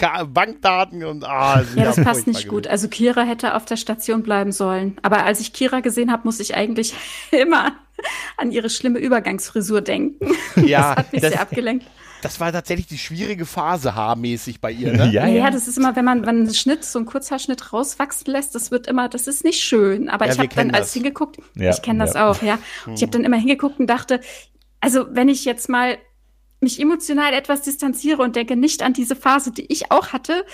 [0.00, 2.68] hat Bankdaten und ah, ja, das passt nicht gut.
[2.68, 4.96] Also Kira hätte auf der Station bleiben sollen.
[5.02, 6.94] Aber als ich Kira gesehen habe, muss ich eigentlich
[7.32, 7.72] immer
[8.36, 10.32] an ihre schlimme Übergangsfrisur denken.
[10.64, 11.86] Ja, das hat mich das, sehr abgelenkt.
[12.22, 15.08] Das war tatsächlich die schwierige Phase haarmäßig bei ihr, ne?
[15.12, 18.32] ja, ja, ja, das ist immer, wenn man, wenn einen Schnitt, so einen Kurzhaarschnitt rauswachsen
[18.32, 20.08] lässt, das wird immer, das ist nicht schön.
[20.08, 20.80] Aber ja, ich habe dann das.
[20.80, 22.58] als hingeguckt, ja, ich kenne das auch, ja.
[22.84, 22.94] Hm.
[22.94, 24.20] Ich habe dann immer hingeguckt und dachte,
[24.80, 25.98] also wenn ich jetzt mal
[26.60, 30.44] mich emotional etwas distanziere und denke nicht an diese Phase, die ich auch hatte,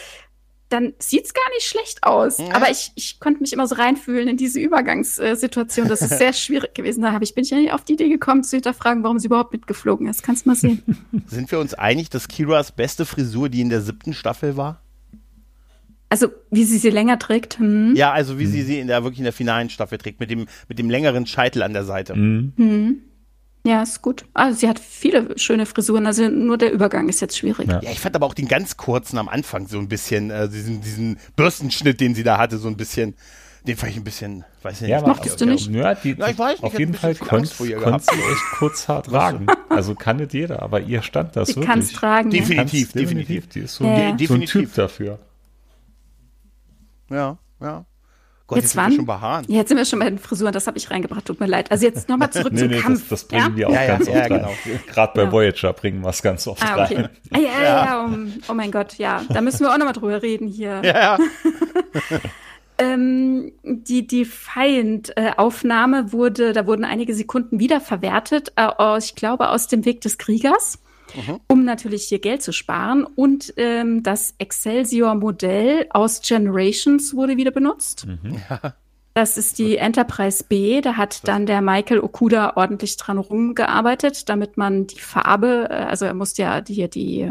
[0.69, 2.39] dann sieht's gar nicht schlecht aus.
[2.39, 2.55] Ja.
[2.55, 5.89] Aber ich, ich konnte mich immer so reinfühlen in diese Übergangssituation.
[5.89, 7.03] Das ist sehr schwierig gewesen.
[7.03, 9.27] Da habe ich, bin ich ja nicht auf die Idee gekommen, zu hinterfragen, warum sie
[9.27, 10.23] überhaupt mitgeflogen ist.
[10.23, 10.83] Kannst du mal sehen.
[11.27, 14.83] Sind wir uns einig, dass Kiras beste Frisur die in der siebten Staffel war?
[16.11, 17.59] Also, wie sie sie länger trägt.
[17.59, 17.95] Hm.
[17.95, 18.51] Ja, also wie hm.
[18.51, 21.27] sie sie in der wirklich in der finalen Staffel trägt, mit dem, mit dem längeren
[21.27, 22.15] Scheitel an der Seite.
[22.15, 23.03] Hm.
[23.69, 24.25] Ja, ist gut.
[24.33, 27.69] Also sie hat viele schöne Frisuren, also nur der Übergang ist jetzt schwierig.
[27.69, 30.49] Ja, ja ich fand aber auch den ganz kurzen am Anfang so ein bisschen, äh,
[30.49, 33.15] diesen, diesen Bürstenschnitt, den sie da hatte, so ein bisschen
[33.67, 34.91] Den fand ich ein bisschen, weiß ich nicht.
[34.91, 35.71] Ja, Mochtest du nicht?
[35.71, 39.47] Ja, die, Na, ich weiß, auf jeden Fall konntest du echt kurz hart tragen.
[39.69, 41.67] Also kann nicht jeder, aber ihr stand das die wirklich.
[41.67, 42.31] kannst tragen.
[42.31, 43.03] Definitiv, ja.
[43.03, 43.49] definitiv.
[43.51, 44.17] Die ist so, ja.
[44.19, 45.19] so ein Typ dafür.
[47.11, 47.85] Ja, ja.
[48.49, 49.45] Gott, jetzt, jetzt waren, schon bei Haaren.
[49.47, 51.71] Jetzt sind wir schon bei den Frisuren, das habe ich reingebracht, tut mir leid.
[51.71, 53.01] Also jetzt nochmal zurück nee, zum nee, Kampf.
[53.11, 53.57] Das, das bringen ja?
[53.57, 54.41] wir auch ja, ganz ja, oft rein.
[54.41, 54.53] Genau.
[54.87, 56.95] Gerade bei Voyager bringen wir es ganz oft ah, okay.
[56.95, 57.09] rein.
[57.31, 59.21] Ah, ja, ja, ja, oh, oh mein Gott, ja.
[59.29, 60.81] Da müssen wir auch nochmal drüber reden hier.
[60.83, 61.19] Ja, ja.
[62.79, 69.85] ähm, die die Feind-Aufnahme wurde, da wurden einige Sekunden wiederverwertet, äh, ich glaube aus dem
[69.85, 70.79] Weg des Kriegers,
[71.15, 71.41] mhm.
[71.49, 73.05] um natürlich hier Geld zu sparen.
[73.05, 78.07] Und ähm, das Excelsior-Modell aus Generations wurde wieder benutzt.
[78.07, 78.41] Mhm.
[78.49, 78.75] Ja.
[79.15, 80.81] Das ist die Enterprise B.
[80.81, 86.05] Da hat dann der Michael Okuda ordentlich dran rumgearbeitet, damit man die Farbe, äh, also
[86.05, 87.29] er musste ja die, die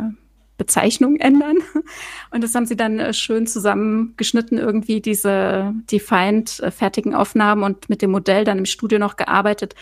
[0.58, 1.58] Bezeichnung ändern.
[2.32, 7.90] Und das haben sie dann äh, schön zusammengeschnitten, irgendwie diese Defined äh, fertigen Aufnahmen und
[7.90, 9.76] mit dem Modell dann im Studio noch gearbeitet,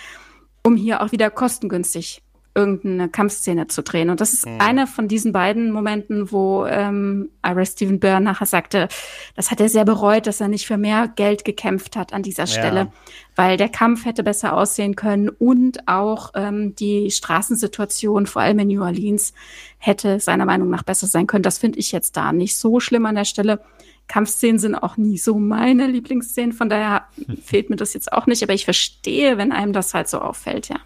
[0.64, 2.22] um hier auch wieder kostengünstig
[2.56, 4.10] irgendeine Kampfszene zu drehen.
[4.10, 4.62] Und das ist mhm.
[4.62, 8.88] einer von diesen beiden Momenten, wo ähm, Ira Steven Byrne nachher sagte,
[9.36, 12.48] das hat er sehr bereut, dass er nicht für mehr Geld gekämpft hat an dieser
[12.48, 12.92] Stelle, ja.
[13.36, 18.70] weil der Kampf hätte besser aussehen können und auch ähm, die Straßensituation, vor allem in
[18.70, 19.34] New Orleans,
[19.78, 21.44] hätte seiner Meinung nach besser sein können.
[21.44, 23.60] Das finde ich jetzt da nicht so schlimm an der Stelle.
[24.08, 27.08] Kampfszenen sind auch nie so meine Lieblingsszenen, von daher
[27.44, 30.70] fehlt mir das jetzt auch nicht, aber ich verstehe, wenn einem das halt so auffällt,
[30.70, 30.78] ja.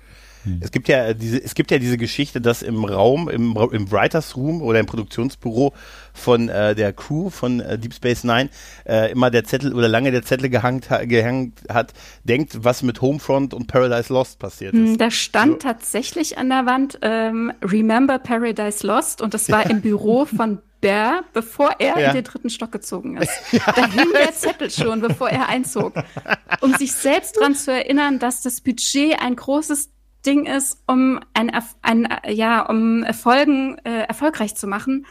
[0.43, 0.59] Hm.
[0.61, 4.35] Es gibt ja diese, es gibt ja diese Geschichte, dass im Raum, im, im Writers
[4.37, 5.73] Room oder im Produktionsbüro
[6.13, 8.49] von äh, der Crew von äh, Deep Space Nine
[8.85, 11.93] äh, immer der Zettel oder lange der Zettel gehangt, gehängt hat,
[12.23, 14.79] denkt, was mit Homefront und Paradise Lost passiert ist.
[14.79, 15.69] Hm, da stand so.
[15.69, 21.23] tatsächlich an der Wand ähm, Remember Paradise Lost und das war im Büro von Bear,
[21.33, 22.07] bevor er ja.
[22.09, 23.31] in den dritten Stock gezogen ist.
[23.51, 23.71] Ja.
[23.73, 25.93] Da hing der Zettel schon, bevor er einzog.
[26.61, 29.89] Um sich selbst daran zu erinnern, dass das Budget ein großes
[30.29, 31.51] Ding ist, um ein,
[31.81, 35.07] ein ja, um Erfolgen äh, erfolgreich zu machen.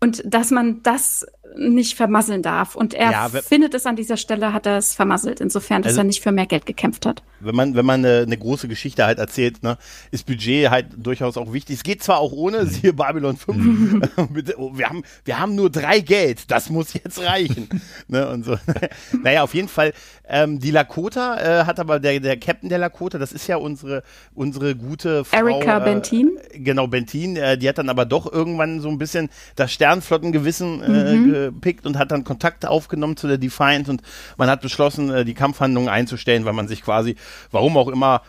[0.00, 2.76] Und dass man das nicht vermasseln darf.
[2.76, 6.00] Und er ja, findet es an dieser Stelle, hat er es vermasselt, insofern, dass also,
[6.02, 7.22] er nicht für mehr Geld gekämpft hat.
[7.40, 9.78] Wenn man, wenn man eine, eine, große Geschichte halt erzählt, ne,
[10.10, 11.76] ist Budget halt durchaus auch wichtig.
[11.76, 12.68] Es geht zwar auch ohne, mhm.
[12.68, 13.56] siehe Babylon 5.
[13.56, 14.02] Mhm.
[14.74, 17.68] wir, haben, wir haben nur drei Geld, das muss jetzt reichen.
[18.08, 18.56] ne, und so.
[19.22, 19.92] naja, auf jeden Fall,
[20.28, 24.02] ähm, die Lakota äh, hat aber der, der Captain der Lakota, das ist ja unsere,
[24.34, 25.38] unsere gute Frau.
[25.38, 26.30] Erika äh, Bentin.
[26.54, 31.14] Genau, Bentin, äh, die hat dann aber doch irgendwann so ein bisschen das Sternflottengewissen äh,
[31.14, 34.02] mhm gepickt und hat dann Kontakt aufgenommen zu der Defiant und
[34.36, 37.16] man hat beschlossen, äh, die Kampfhandlungen einzustellen, weil man sich quasi,
[37.50, 38.22] warum auch immer,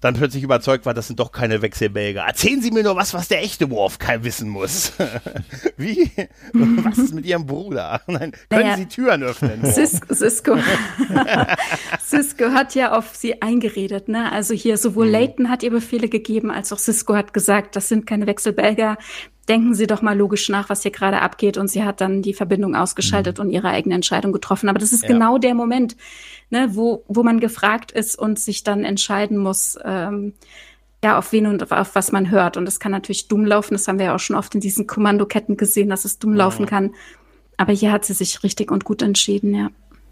[0.00, 2.22] dann plötzlich überzeugt war, das sind doch keine Wechselbälger.
[2.22, 4.92] Erzählen Sie mir nur was, was der echte Worf kein wissen muss.
[5.76, 6.10] Wie?
[6.54, 8.00] was ist mit Ihrem Bruder?
[8.06, 9.64] Nein, können naja, Sie Türen öffnen?
[9.64, 10.56] Cisco, Cisco.
[12.02, 14.32] Cisco hat ja auf sie eingeredet, ne?
[14.32, 15.12] Also hier sowohl mhm.
[15.12, 18.96] Leighton hat ihr Befehle gegeben, als auch Cisco hat gesagt, das sind keine Wechselbälger
[19.48, 21.56] denken Sie doch mal logisch nach, was hier gerade abgeht.
[21.56, 23.44] Und sie hat dann die Verbindung ausgeschaltet mhm.
[23.44, 24.68] und ihre eigene Entscheidung getroffen.
[24.68, 25.08] Aber das ist ja.
[25.08, 25.96] genau der Moment,
[26.50, 30.34] ne, wo, wo man gefragt ist und sich dann entscheiden muss, ähm,
[31.02, 32.56] ja, auf wen und auf was man hört.
[32.56, 33.74] Und das kann natürlich dumm laufen.
[33.74, 36.36] Das haben wir ja auch schon oft in diesen Kommandoketten gesehen, dass es dumm mhm.
[36.36, 36.94] laufen kann.
[37.56, 39.70] Aber hier hat sie sich richtig und gut entschieden, ja.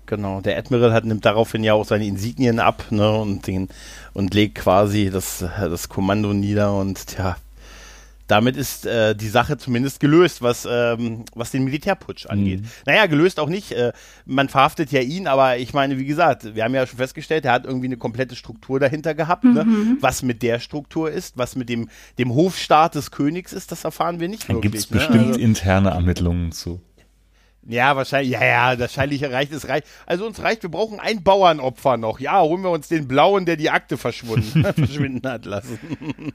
[0.08, 3.68] Genau, der Admiral hat, nimmt daraufhin ja auch seine Insignien ab ne, und, den,
[4.14, 7.36] und legt quasi das, das Kommando nieder und ja,
[8.28, 12.60] damit ist äh, die Sache zumindest gelöst, was, ähm, was den Militärputsch angeht.
[12.60, 12.68] Mhm.
[12.86, 13.72] Naja, gelöst auch nicht.
[13.72, 13.92] Äh,
[14.26, 17.52] man verhaftet ja ihn, aber ich meine, wie gesagt, wir haben ja schon festgestellt, er
[17.52, 19.44] hat irgendwie eine komplette Struktur dahinter gehabt.
[19.44, 19.64] Ne?
[19.64, 19.72] Mhm.
[19.72, 19.96] Ne?
[20.00, 21.88] Was mit der Struktur ist, was mit dem,
[22.18, 24.72] dem Hofstaat des Königs ist, das erfahren wir nicht Dann wirklich.
[24.72, 25.26] Dann gibt es bestimmt ne?
[25.28, 26.82] also, interne Ermittlungen zu.
[27.68, 29.86] Ja, wahrscheinlich, ja, ja, wahrscheinlich reicht es reicht.
[30.06, 32.18] Also uns reicht, wir brauchen ein Bauernopfer noch.
[32.18, 35.78] Ja, holen wir uns den Blauen, der die Akte verschwunden, verschwinden hat lassen.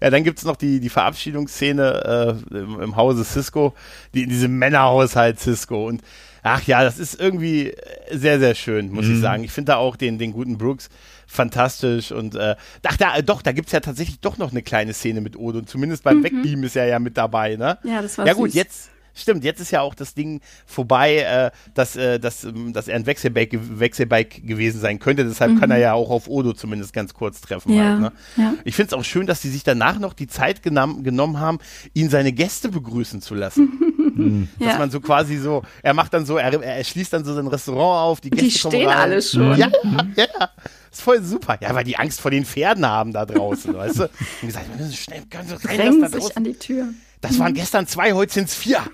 [0.00, 3.74] ja, dann gibt's noch die, die Verabschiedungsszene äh, im, im Hause Cisco,
[4.14, 5.88] die in diesem Männerhaushalt Cisco.
[5.88, 6.00] Und
[6.44, 7.74] ach ja, das ist irgendwie
[8.12, 9.14] sehr, sehr schön, muss mhm.
[9.14, 9.42] ich sagen.
[9.42, 10.90] Ich finde da auch den, den guten Brooks
[11.26, 12.54] fantastisch und äh,
[12.86, 15.58] ach, da, doch, da gibt's ja tatsächlich doch noch eine kleine Szene mit Odo.
[15.58, 16.24] Und zumindest beim mhm.
[16.24, 17.78] Wegbeam ist er ja mit dabei, ne?
[17.82, 18.54] Ja, das war Ja gut, süß.
[18.54, 22.88] jetzt Stimmt, jetzt ist ja auch das Ding vorbei, äh, dass, äh, dass, ähm, dass
[22.88, 25.24] er ein Wechselbike, Wechselbike gewesen sein könnte.
[25.24, 25.60] Deshalb mhm.
[25.60, 27.74] kann er ja auch auf Odo zumindest ganz kurz treffen.
[27.74, 28.12] Ja, halt, ne?
[28.36, 28.54] ja.
[28.64, 31.58] Ich finde es auch schön, dass sie sich danach noch die Zeit genom genommen haben,
[31.94, 33.78] ihn seine Gäste begrüßen zu lassen.
[34.14, 34.48] Mhm.
[34.58, 34.78] Dass ja.
[34.78, 38.10] man so quasi so, er macht dann so, er, er schließt dann so sein Restaurant
[38.10, 38.98] auf, die Gäste die stehen rein.
[38.98, 39.56] alle schon.
[39.56, 39.70] Ja,
[40.16, 40.50] ja.
[40.90, 41.56] ist voll super.
[41.60, 44.02] Ja, weil die Angst vor den Pferden haben da draußen, weißt du?
[44.42, 46.88] Und gesagt, wir müssen schnell, können Sie rein, Drängen sich an die Tür.
[47.22, 48.82] Das waren gestern zwei, heute sind es vier.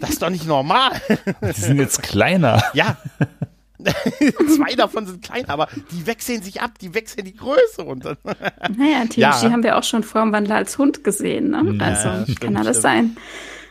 [0.00, 0.92] Das ist doch nicht normal.
[1.42, 2.62] Die sind jetzt kleiner.
[2.72, 2.98] Ja.
[4.56, 8.16] Zwei davon sind klein, aber die wechseln sich ab, die wechseln die Größe und dann.
[8.76, 9.50] naja, TNG ja.
[9.50, 11.84] haben wir auch schon vor dem Wandler als Hund gesehen, ne?
[11.84, 12.82] Also ja, stimmt, kann alles stimmt.
[12.82, 13.16] sein.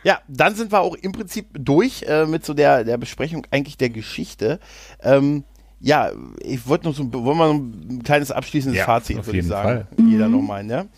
[0.04, 3.78] Ja, dann sind wir auch im Prinzip durch äh, mit so der, der Besprechung eigentlich
[3.78, 4.60] der Geschichte.
[5.02, 5.44] Ähm,
[5.80, 6.10] ja,
[6.40, 9.86] ich wollte noch so, wollen wir noch ein kleines abschließendes ja, Fazit, würde ich sagen.
[9.86, 10.06] Fall.
[10.06, 10.34] Jeder mhm.
[10.36, 10.88] nochmal, ne?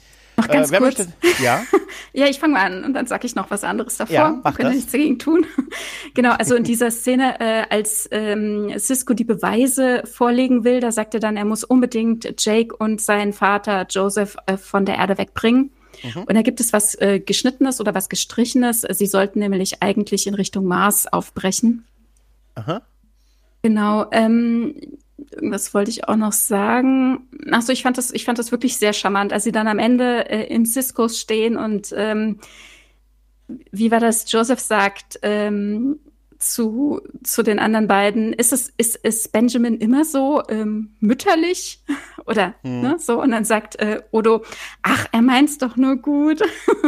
[0.41, 0.99] Noch ganz äh, kurz.
[0.99, 1.63] Möchte, ja?
[2.13, 4.15] ja, ich fange mal an und dann sage ich noch was anderes davor.
[4.15, 5.47] Ja, mach können nichts dagegen tun.
[6.15, 11.15] genau, also in dieser Szene, äh, als ähm, Cisco die Beweise vorlegen will, da sagt
[11.15, 15.71] er dann, er muss unbedingt Jake und seinen Vater Joseph äh, von der Erde wegbringen.
[16.03, 16.23] Mhm.
[16.23, 18.83] Und da gibt es was äh, Geschnittenes oder was Gestrichenes.
[18.83, 21.85] Sie sollten nämlich eigentlich in Richtung Mars aufbrechen.
[22.55, 22.83] Aha.
[23.63, 24.07] Genau.
[24.11, 24.75] Ähm,
[25.41, 27.29] was wollte ich auch noch sagen?
[27.51, 30.29] Achso, ich fand das, ich fand das wirklich sehr charmant, als sie dann am Ende
[30.29, 32.39] äh, im Ciscos stehen und ähm,
[33.73, 34.31] wie war das?
[34.31, 35.99] Joseph sagt, ähm,
[36.41, 41.83] zu, zu den anderen beiden, ist es, ist, ist Benjamin immer so ähm, mütterlich?
[42.27, 42.81] Oder hm.
[42.81, 43.21] ne, so?
[43.21, 44.45] Und dann sagt äh, Odo,
[44.83, 46.41] ach, er meint's doch nur gut.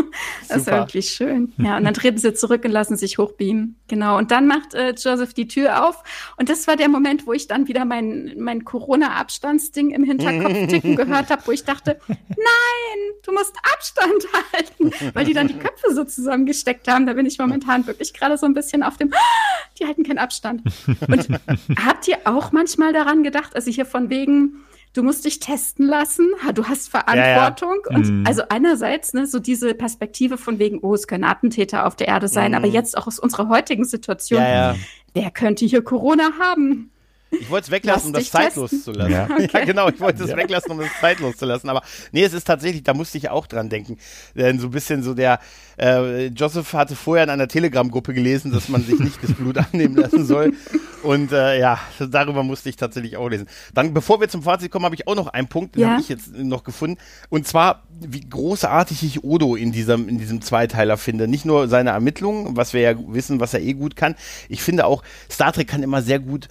[0.49, 1.53] das ist wirklich schön.
[1.59, 3.77] Ja, und dann treten sie zurück und lassen sich hochbeamen.
[3.89, 4.19] Genau.
[4.19, 6.03] Und dann macht äh, Joseph die Tür auf.
[6.37, 10.97] Und das war der Moment, wo ich dann wieder mein, mein Corona-Abstandsding im Hinterkopf ticken
[10.97, 15.95] gehört habe, wo ich dachte, nein, du musst Abstand halten, weil die dann die Köpfe
[15.95, 17.07] so zusammengesteckt haben.
[17.07, 19.13] Da bin ich momentan wirklich gerade so ein bisschen auf dem
[19.79, 20.63] die halten keinen Abstand.
[21.09, 21.29] Und
[21.85, 26.29] habt ihr auch manchmal daran gedacht, also hier von wegen, du musst dich testen lassen,
[26.55, 27.79] du hast Verantwortung.
[27.87, 27.97] Ja, ja.
[27.97, 28.27] Und mm.
[28.27, 32.29] also einerseits, ne, so diese Perspektive von wegen, oh, es können Attentäter auf der Erde
[32.29, 32.55] sein, mm.
[32.55, 34.77] aber jetzt auch aus unserer heutigen Situation, ja,
[35.15, 36.92] wer könnte hier Corona haben?
[37.41, 38.95] Ich wollte es weglassen, um das zeitlos testen.
[38.95, 39.13] zu lassen.
[39.13, 39.25] Ja.
[39.25, 39.49] Okay.
[39.53, 40.37] ja, genau, ich wollte es ja.
[40.37, 41.69] weglassen, um das zeitlos zu lassen.
[41.69, 41.83] Aber
[42.13, 43.99] nee, es ist tatsächlich, da musste ich auch dran denken.
[44.35, 45.41] Denn so ein bisschen so der,
[45.79, 49.97] äh, Joseph hatte vorher in einer Telegram-Gruppe gelesen, dass man sich nicht das Blut annehmen
[49.97, 50.53] lassen soll.
[51.03, 53.49] Und äh, ja, darüber musste ich tatsächlich auch lesen.
[53.75, 55.91] Dann, bevor wir zum Fazit kommen, habe ich auch noch einen Punkt, den ja.
[55.91, 56.99] habe ich jetzt noch gefunden.
[57.29, 61.29] Und zwar, wie großartig ich Odo in diesem, in diesem Zweiteiler finde.
[61.29, 64.15] Nicht nur seine Ermittlungen, was wir ja wissen, was er eh gut kann.
[64.49, 66.49] Ich finde auch, Star Trek kann immer sehr gut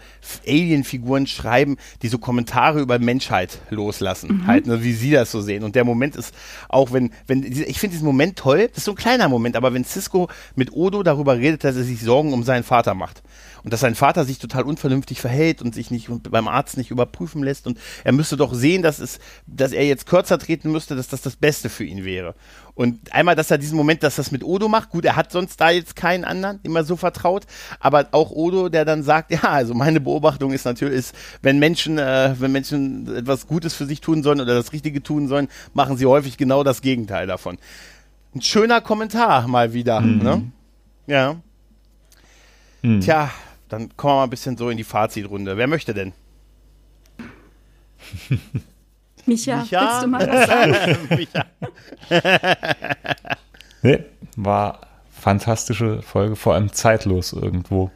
[0.48, 4.42] Alien-Figuren schreiben, die so Kommentare über Menschheit loslassen.
[4.42, 4.48] Mhm.
[4.48, 5.64] Halt, ne, wie sie das so sehen.
[5.64, 6.34] Und der Moment ist
[6.70, 9.74] auch, wenn, wenn, ich finde diesen Moment toll, das ist so ein kleiner Moment, aber
[9.74, 13.22] wenn Cisco mit Odo darüber redet, dass er sich Sorgen um seinen Vater macht
[13.64, 17.44] und dass sein Vater sich total unvernünftig verhält und sich nicht beim Arzt nicht überprüfen
[17.44, 21.08] lässt und er müsste doch sehen, dass es, dass er jetzt kürzer treten müsste, dass
[21.08, 22.36] das das Beste für ihn wäre.
[22.74, 25.60] Und einmal, dass er diesen Moment, dass das mit Odo macht, gut, er hat sonst
[25.60, 27.46] da jetzt keinen anderen immer so vertraut,
[27.80, 31.98] aber auch Odo, der dann sagt, ja, also meine Beobachtung ist natürlich, ist, wenn Menschen,
[31.98, 35.98] äh, wenn Menschen etwas Gutes für sich tun sollen oder das Richtige tun sollen, machen
[35.98, 37.58] sie häufig genau das Gegenteil davon.
[38.34, 40.24] Ein schöner Kommentar mal wieder, mhm.
[40.24, 40.52] ne?
[41.08, 41.36] Ja.
[42.82, 43.02] Mhm.
[43.02, 43.32] Tja,
[43.72, 45.56] dann kommen wir mal ein bisschen so in die Fazitrunde.
[45.56, 46.12] Wer möchte denn?
[49.26, 49.82] Micha, Micha?
[49.82, 50.98] willst du mal was sagen?
[51.16, 51.46] Micha.
[53.82, 54.04] nee,
[54.36, 57.92] war fantastische Folge, vor allem zeitlos irgendwo.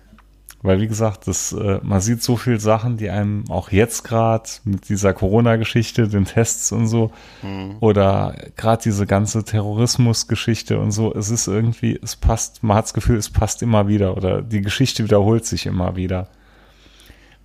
[0.65, 4.49] Weil, wie gesagt, das, äh, man sieht so viele Sachen, die einem auch jetzt gerade
[4.63, 7.11] mit dieser Corona-Geschichte, den Tests und so,
[7.41, 7.77] mhm.
[7.79, 12.93] oder gerade diese ganze Terrorismus-Geschichte und so, es ist irgendwie, es passt, man hat das
[12.93, 16.27] Gefühl, es passt immer wieder oder die Geschichte wiederholt sich immer wieder.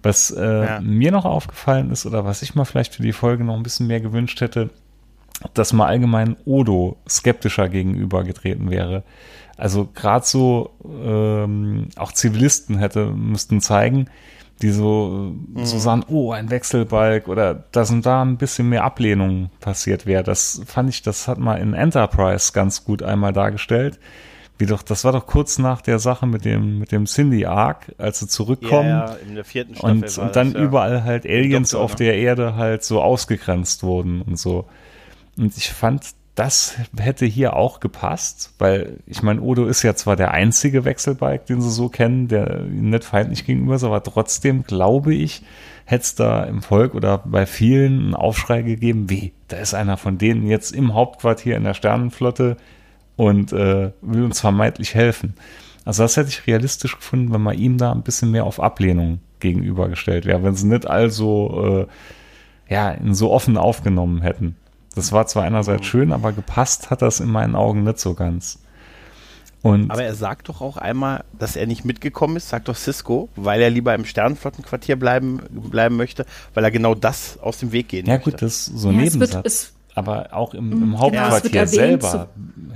[0.03, 0.81] Was äh, ja.
[0.81, 3.87] mir noch aufgefallen ist oder was ich mal vielleicht für die Folge noch ein bisschen
[3.87, 4.71] mehr gewünscht hätte,
[5.55, 9.03] dass man allgemein Odo skeptischer gegenübergetreten wäre.
[9.61, 14.09] Also gerade so ähm, auch Zivilisten hätte müssten zeigen,
[14.63, 15.67] die so, mhm.
[15.67, 20.23] so sagen, oh, ein Wechselbalg oder da sind da ein bisschen mehr Ablehnung passiert wäre.
[20.23, 24.01] Das fand ich, das hat mal in Enterprise ganz gut einmal dargestellt.
[24.57, 27.95] Wie doch, das war doch kurz nach der Sache mit dem, mit dem Cindy Arc,
[27.99, 28.89] als sie zurückkommen.
[28.89, 29.91] Ja, ja in der vierten Staffel.
[29.91, 30.67] Und, und dann das, ja.
[30.67, 31.97] überall halt Aliens Doktor, auf ne?
[31.99, 34.67] der Erde halt so ausgegrenzt wurden und so.
[35.37, 40.17] Und ich fand, das hätte hier auch gepasst, weil ich meine, Odo ist ja zwar
[40.17, 45.15] der einzige Wechselbike, den sie so kennen, der nicht feindlich gegenüber ist, aber trotzdem glaube
[45.15, 45.43] ich,
[45.85, 49.99] hätte es da im Volk oder bei vielen einen Aufschrei gegeben, wie, da ist einer
[49.99, 52.57] von denen jetzt im Hauptquartier in der Sternenflotte
[53.17, 55.35] und äh, will uns vermeintlich helfen.
[55.85, 59.21] Also das hätte ich realistisch gefunden, wenn man ihm da ein bisschen mehr auf Ablehnung
[59.41, 61.87] gegenübergestellt wäre, wenn sie nicht also
[62.71, 64.57] äh, ja, ihn so offen aufgenommen hätten.
[64.95, 68.59] Das war zwar einerseits schön, aber gepasst hat das in meinen Augen nicht so ganz.
[69.63, 73.29] Und aber er sagt doch auch einmal, dass er nicht mitgekommen ist, sagt doch Cisco,
[73.37, 77.89] weil er lieber im Sternenflottenquartier bleiben, bleiben möchte, weil er genau das aus dem Weg
[77.89, 78.31] gehen ja, möchte.
[78.31, 79.29] Ja gut, das ist so ein ja, Nebensatz.
[79.29, 80.99] Es wird, es Aber auch im, im mhm.
[80.99, 82.29] Hauptquartier ja, selber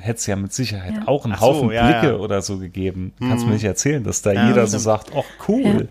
[0.04, 1.08] hätte es ja mit Sicherheit ja.
[1.08, 3.12] auch einen so, Haufen ja, Blicke oder so gegeben.
[3.18, 3.28] Mhm.
[3.28, 5.88] Kannst du mir nicht erzählen, dass da jeder so sagt, ach cool.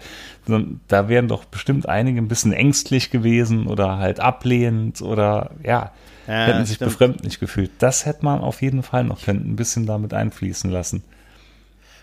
[0.88, 5.92] Da wären doch bestimmt einige ein bisschen ängstlich gewesen oder halt ablehnend oder ja,
[6.28, 6.92] hätten sich stimmt.
[6.92, 7.72] befremdlich gefühlt.
[7.80, 11.04] Das hätte man auf jeden Fall noch können, ein bisschen damit einfließen lassen.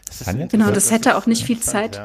[0.07, 2.01] Das genau, das hätte auch nicht viel Zeit.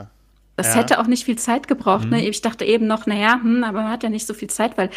[0.57, 0.75] Das ja.
[0.75, 2.05] hätte auch nicht viel Zeit gebraucht.
[2.05, 2.17] Ne?
[2.17, 2.23] Mhm.
[2.23, 2.29] Ne?
[2.29, 4.89] Ich dachte eben noch, naja, hm, aber man hat ja nicht so viel Zeit, weil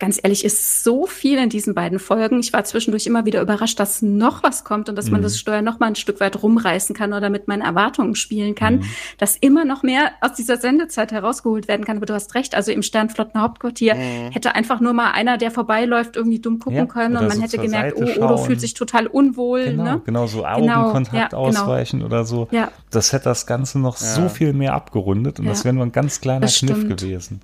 [0.00, 2.40] ganz ehrlich, ist so viel in diesen beiden Folgen.
[2.40, 5.12] Ich war zwischendurch immer wieder überrascht, dass noch was kommt und dass mhm.
[5.12, 8.54] man das Steuer noch mal ein Stück weit rumreißen kann oder mit meinen Erwartungen spielen
[8.54, 8.84] kann, mhm.
[9.18, 11.98] dass immer noch mehr aus dieser Sendezeit herausgeholt werden kann.
[11.98, 14.30] Aber du hast recht, also im Sternflotten Hauptquartier mhm.
[14.32, 17.42] hätte einfach nur mal einer, der vorbeiläuft, irgendwie dumm gucken ja, können und man so
[17.42, 19.66] hätte gemerkt, Seite oh, Odo fühlt sich total unwohl.
[19.66, 20.02] Genau, ne?
[20.04, 22.06] genau so Augenkontakt genau, ja, ausweichen genau.
[22.06, 22.48] oder so.
[22.50, 22.72] Ja.
[22.90, 24.06] Das hätte das Ganze noch ja.
[24.06, 27.42] so viel mehr abgerundet und das wäre nur ein ganz kleiner Kniff gewesen.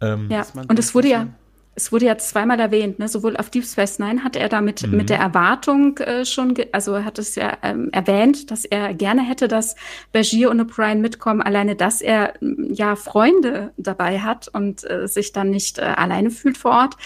[0.00, 1.26] Ähm, ja, und es wurde ja
[1.78, 3.06] es wurde ja zweimal erwähnt, ne?
[3.06, 4.96] sowohl auf Deep Space Nine hat er damit mhm.
[4.96, 9.22] mit der Erwartung äh, schon, also er hat es ja ähm, erwähnt, dass er gerne
[9.22, 9.76] hätte, dass
[10.10, 15.50] Bergier und O'Brien mitkommen, alleine, dass er ja Freunde dabei hat und äh, sich dann
[15.50, 16.96] nicht äh, alleine fühlt vor Ort.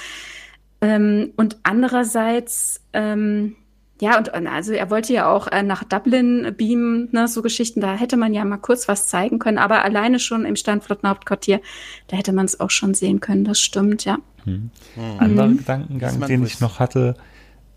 [0.80, 3.56] Ähm, und andererseits ähm,
[4.00, 7.94] ja, und also er wollte ja auch äh, nach Dublin beamen, ne, so Geschichten, da
[7.94, 11.60] hätte man ja mal kurz was zeigen können, aber alleine schon im Sternflottenhauptquartier,
[12.08, 14.18] da hätte man es auch schon sehen können, das stimmt, ja.
[14.44, 14.70] Hm.
[14.96, 15.18] Mhm.
[15.18, 17.14] Anderer Gedankengang, den ich noch hatte,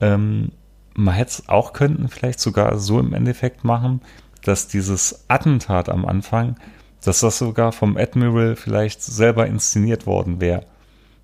[0.01, 0.51] ähm,
[0.95, 4.01] man hätte es auch könnten vielleicht sogar so im Endeffekt machen,
[4.43, 6.55] dass dieses Attentat am Anfang,
[7.03, 10.65] dass das sogar vom Admiral vielleicht selber inszeniert worden wäre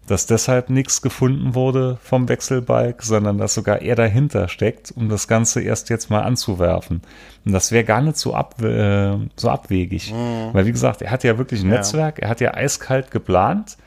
[0.07, 5.27] dass deshalb nichts gefunden wurde vom Wechselbalg, sondern dass sogar er dahinter steckt, um das
[5.27, 7.01] Ganze erst jetzt mal anzuwerfen.
[7.45, 10.11] Und das wäre gar nicht so, ab, äh, so abwegig.
[10.11, 10.49] Mhm.
[10.53, 11.77] Weil, wie gesagt, er hat ja wirklich ein ja.
[11.77, 13.77] Netzwerk, er hat ja eiskalt geplant.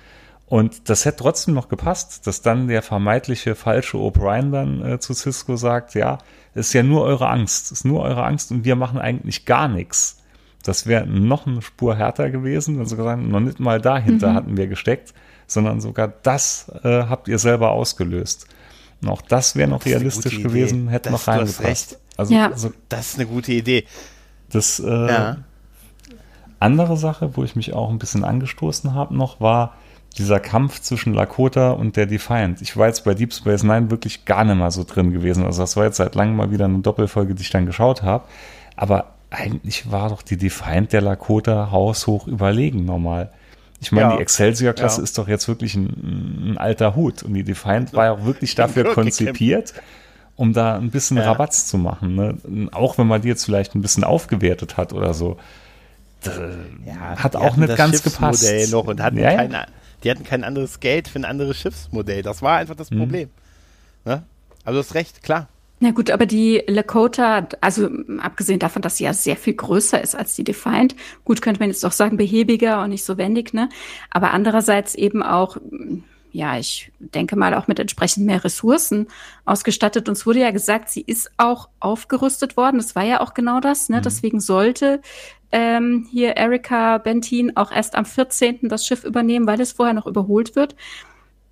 [0.47, 5.15] Und das hätte trotzdem noch gepasst, dass dann der vermeintliche falsche O'Brien dann äh, zu
[5.15, 6.19] Cisco sagt, ja,
[6.55, 10.23] ist ja nur eure Angst, ist nur eure Angst und wir machen eigentlich gar nichts.
[10.63, 14.35] Das wäre noch eine Spur härter gewesen, wenn sie gesagt noch nicht mal dahinter mhm.
[14.35, 15.15] hatten wir gesteckt
[15.47, 18.47] sondern sogar das äh, habt ihr selber ausgelöst.
[19.03, 21.99] Und auch das wäre noch realistisch gewesen, hätte das, noch reingepasst.
[22.17, 22.51] Also, ja.
[22.51, 23.85] also, das ist eine gute Idee.
[24.51, 25.37] Das äh, ja.
[26.61, 29.75] andere Sache, wo ich mich auch ein bisschen angestoßen habe noch, war
[30.19, 32.63] dieser Kampf zwischen Lakota und der Defiant.
[32.63, 35.45] Ich war jetzt bei Deep Space Nine wirklich gar nicht mal so drin gewesen.
[35.45, 38.25] Also das war jetzt seit langem mal wieder eine Doppelfolge, die ich dann geschaut habe.
[38.77, 43.31] Aber eigentlich war doch die Defiant der Lakota haushoch überlegen normal.
[43.81, 44.17] Ich meine, ja.
[44.17, 45.05] die Excelsior-Klasse ja.
[45.05, 48.55] ist doch jetzt wirklich ein, ein, alter Hut und die Defiant war ja auch wirklich
[48.55, 49.75] dafür konzipiert,
[50.37, 51.25] um da ein bisschen ja.
[51.25, 52.15] Rabatz zu machen.
[52.15, 52.69] Ne?
[52.73, 55.37] Auch wenn man die jetzt vielleicht ein bisschen aufgewertet hat oder so.
[56.87, 58.51] Ja, hat auch nicht ganz gepasst.
[58.71, 59.67] noch und hatten ja, keine,
[60.05, 62.23] die hatten kein anderes Geld für ein anderes Schiffsmodell.
[62.23, 62.99] Das war einfach das mhm.
[62.99, 63.31] Problem.
[64.05, 64.23] Ne?
[64.65, 65.49] Also du hast recht, klar.
[65.81, 70.15] Na gut, aber die Lakota, also abgesehen davon, dass sie ja sehr viel größer ist
[70.15, 70.95] als die Defiant,
[71.25, 73.69] gut könnte man jetzt auch sagen, behäbiger und nicht so wendig, ne?
[74.11, 75.59] Aber andererseits eben auch,
[76.33, 79.09] ja, ich denke mal auch mit entsprechend mehr Ressourcen
[79.45, 80.09] ausgestattet.
[80.09, 82.79] Und es wurde ja gesagt, sie ist auch aufgerüstet worden.
[82.79, 83.99] Das war ja auch genau das, ne?
[83.99, 84.03] Mhm.
[84.03, 85.03] Deswegen sollte
[85.55, 88.69] ähm, hier Erika Bentin auch erst am 14.
[88.69, 90.75] das Schiff übernehmen, weil es vorher noch überholt wird.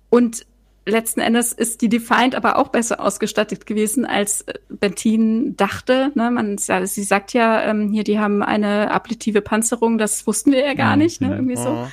[0.09, 0.45] Und
[0.85, 6.11] letzten Endes ist die Defiant aber auch besser ausgestattet gewesen, als äh, Bentin dachte.
[6.15, 6.31] Ne?
[6.31, 10.73] Man, sie sagt ja, ähm, hier, die haben eine ablative Panzerung, das wussten wir ja
[10.73, 11.35] gar nicht, ne?
[11.35, 11.87] irgendwie so.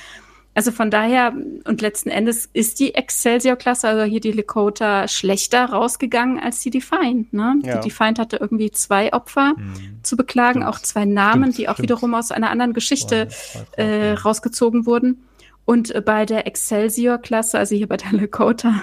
[0.53, 1.33] Also von daher,
[1.63, 7.31] und letzten Endes ist die Excelsior-Klasse, also hier die Lakota, schlechter rausgegangen als die Defiant.
[7.31, 7.59] Ne?
[7.63, 7.77] Ja.
[7.77, 9.99] Die Defiant hatte irgendwie zwei Opfer mhm.
[10.03, 10.75] zu beklagen, stimmt.
[10.75, 11.83] auch zwei Namen, stimmt, die auch stimmt.
[11.83, 13.29] wiederum aus einer anderen Geschichte
[13.77, 15.23] äh, rausgezogen wurden.
[15.63, 18.73] Und äh, bei der Excelsior-Klasse, also hier bei der Lakota,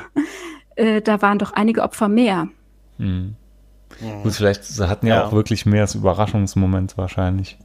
[0.77, 2.49] äh, da waren doch einige Opfer mehr.
[2.97, 3.37] Mhm.
[4.23, 7.59] Gut, vielleicht hatten ja, ja, auch wirklich mehr als Überraschungsmoment wahrscheinlich.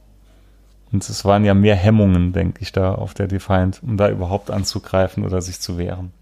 [0.94, 4.52] Und es waren ja mehr Hemmungen, denke ich, da auf der Defiant, um da überhaupt
[4.52, 6.12] anzugreifen oder sich zu wehren.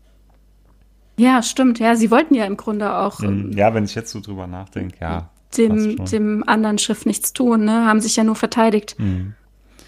[1.19, 1.79] Ja, stimmt.
[1.79, 3.21] Ja, sie wollten ja im Grunde auch.
[3.21, 3.53] Mhm.
[3.53, 5.29] Ja, wenn ich jetzt so drüber nachdenke, ja.
[5.59, 7.85] Dem, dem anderen Schiff nichts tun, ne?
[7.87, 8.97] Haben sich ja nur verteidigt.
[8.99, 9.35] Mhm.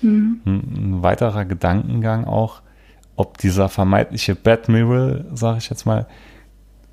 [0.02, 0.40] Mhm.
[0.44, 2.60] Ein weiterer Gedankengang auch,
[3.16, 6.06] ob dieser vermeintliche Batmiral, sage ich jetzt mal,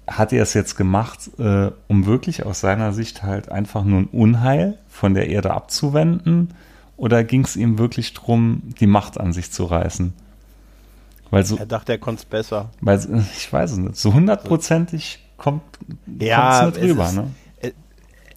[0.07, 4.07] hat er es jetzt gemacht, äh, um wirklich aus seiner Sicht halt einfach nur ein
[4.07, 6.53] Unheil von der Erde abzuwenden?
[7.01, 10.13] Oder ging es ihm wirklich darum, die Macht an sich zu reißen?
[11.31, 12.69] Weil so, er dachte, er konnte es besser.
[12.79, 12.99] Weil,
[13.35, 15.63] ich weiß es nicht, so hundertprozentig kommt
[16.19, 17.07] ja, es nicht rüber.
[17.07, 17.31] Ist, ne?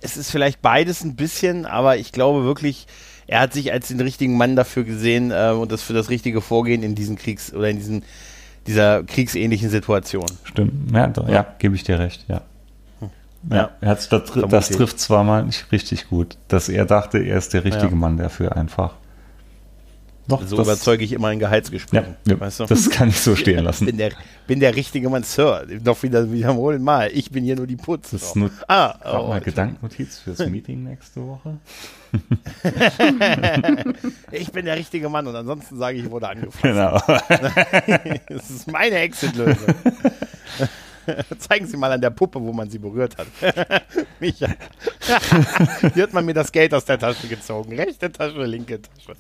[0.01, 2.87] Es ist vielleicht beides ein bisschen, aber ich glaube wirklich,
[3.27, 6.41] er hat sich als den richtigen Mann dafür gesehen äh, und das für das richtige
[6.41, 8.03] Vorgehen in diesen Kriegs- oder in diesen
[8.67, 10.25] dieser kriegsähnlichen Situation.
[10.45, 12.41] Stimmt, ja, da, ja gebe ich dir recht, ja.
[13.51, 17.53] Ja, ja das, das, trifft zwar mal nicht richtig gut, dass er dachte, er ist
[17.53, 17.97] der richtige ja.
[17.97, 18.95] Mann dafür einfach.
[20.27, 22.17] Doch, so das, überzeuge ich immer in Gehaltsgesprächen.
[22.27, 22.65] Ja, weißt du?
[22.65, 23.85] Das kann ich so stehen lassen.
[23.85, 24.13] bin, der,
[24.47, 25.67] bin der richtige Mann, Sir.
[25.85, 27.11] Noch wieder wiederholen mal.
[27.13, 28.11] Ich bin hier nur die Putz.
[28.11, 31.59] Das ist nur, ah, oh, mal Gedankennotiz fürs Meeting nächste Woche.
[34.31, 36.63] ich bin der richtige Mann und ansonsten sage ich, ich wurde angefasst.
[36.63, 36.99] Genau.
[38.29, 39.75] das ist meine Exit-Lösung.
[41.39, 43.27] Zeigen Sie mal an der Puppe, wo man sie berührt hat.
[44.21, 44.49] Micha.
[45.95, 47.75] Hier hat man mir das Geld aus der Tasche gezogen.
[47.75, 49.17] Rechte Tasche, linke Tasche.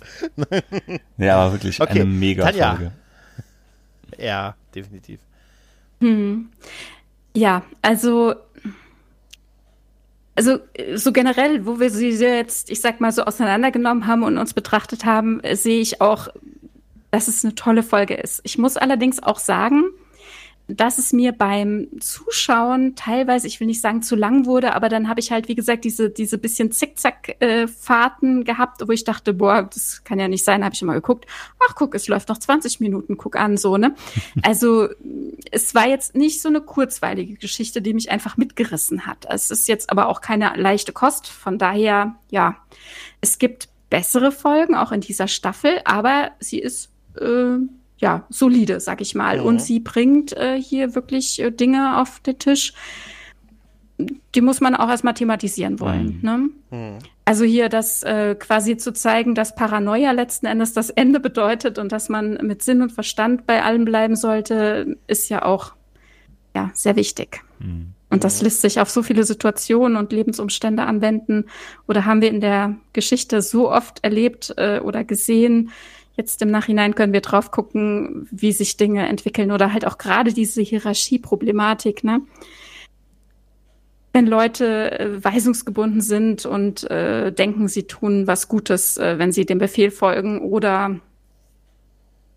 [1.18, 2.00] ja, aber wirklich okay.
[2.00, 2.76] eine mega Tanja.
[2.76, 2.92] Folge.
[4.18, 5.20] Ja, definitiv.
[6.00, 6.50] Hm.
[7.34, 8.34] Ja, also
[10.36, 10.58] also
[10.96, 15.04] so generell, wo wir sie jetzt, ich sag mal, so auseinandergenommen haben und uns betrachtet
[15.04, 16.28] haben, sehe ich auch,
[17.12, 18.40] dass es eine tolle Folge ist.
[18.42, 19.84] Ich muss allerdings auch sagen,
[20.66, 25.08] dass es mir beim Zuschauen teilweise, ich will nicht sagen zu lang wurde, aber dann
[25.08, 30.02] habe ich halt, wie gesagt, diese, diese bisschen Zickzack-Fahrten gehabt, wo ich dachte, boah, das
[30.04, 31.26] kann ja nicht sein, habe ich immer geguckt,
[31.68, 33.94] ach guck, es läuft noch 20 Minuten, guck an, so, ne?
[34.42, 34.88] Also
[35.50, 39.26] es war jetzt nicht so eine kurzweilige Geschichte, die mich einfach mitgerissen hat.
[39.28, 42.56] Es ist jetzt aber auch keine leichte Kost, von daher, ja,
[43.20, 47.58] es gibt bessere Folgen, auch in dieser Staffel, aber sie ist äh,
[47.98, 49.40] ja, solide, sag ich mal.
[49.40, 49.46] Mhm.
[49.46, 52.74] Und sie bringt äh, hier wirklich äh, Dinge auf den Tisch,
[54.34, 56.18] die muss man auch erstmal thematisieren wollen.
[56.20, 56.20] Mhm.
[56.22, 56.50] Ne?
[56.70, 56.98] Mhm.
[57.24, 61.92] Also hier das äh, quasi zu zeigen, dass Paranoia letzten Endes das Ende bedeutet und
[61.92, 65.74] dass man mit Sinn und Verstand bei allem bleiben sollte, ist ja auch
[66.54, 67.42] ja, sehr wichtig.
[67.60, 67.94] Mhm.
[68.10, 71.46] Und das lässt sich auf so viele Situationen und Lebensumstände anwenden.
[71.88, 75.70] Oder haben wir in der Geschichte so oft erlebt äh, oder gesehen,
[76.16, 80.32] Jetzt im Nachhinein können wir drauf gucken, wie sich Dinge entwickeln oder halt auch gerade
[80.32, 82.20] diese Hierarchieproblematik, ne?
[84.12, 89.44] Wenn Leute äh, weisungsgebunden sind und äh, denken, sie tun was Gutes, äh, wenn sie
[89.44, 91.00] dem Befehl folgen oder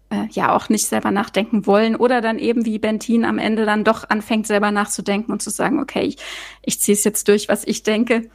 [0.10, 3.84] äh, ja auch nicht selber nachdenken wollen oder dann eben wie Bentin am Ende dann
[3.84, 6.18] doch anfängt selber nachzudenken und zu sagen, okay, ich,
[6.64, 8.28] ich ziehe es jetzt durch, was ich denke,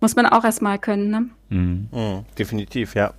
[0.00, 1.08] muss man auch erstmal können.
[1.08, 1.28] Ne?
[1.48, 1.88] Mhm.
[1.90, 3.14] Mhm, definitiv, ja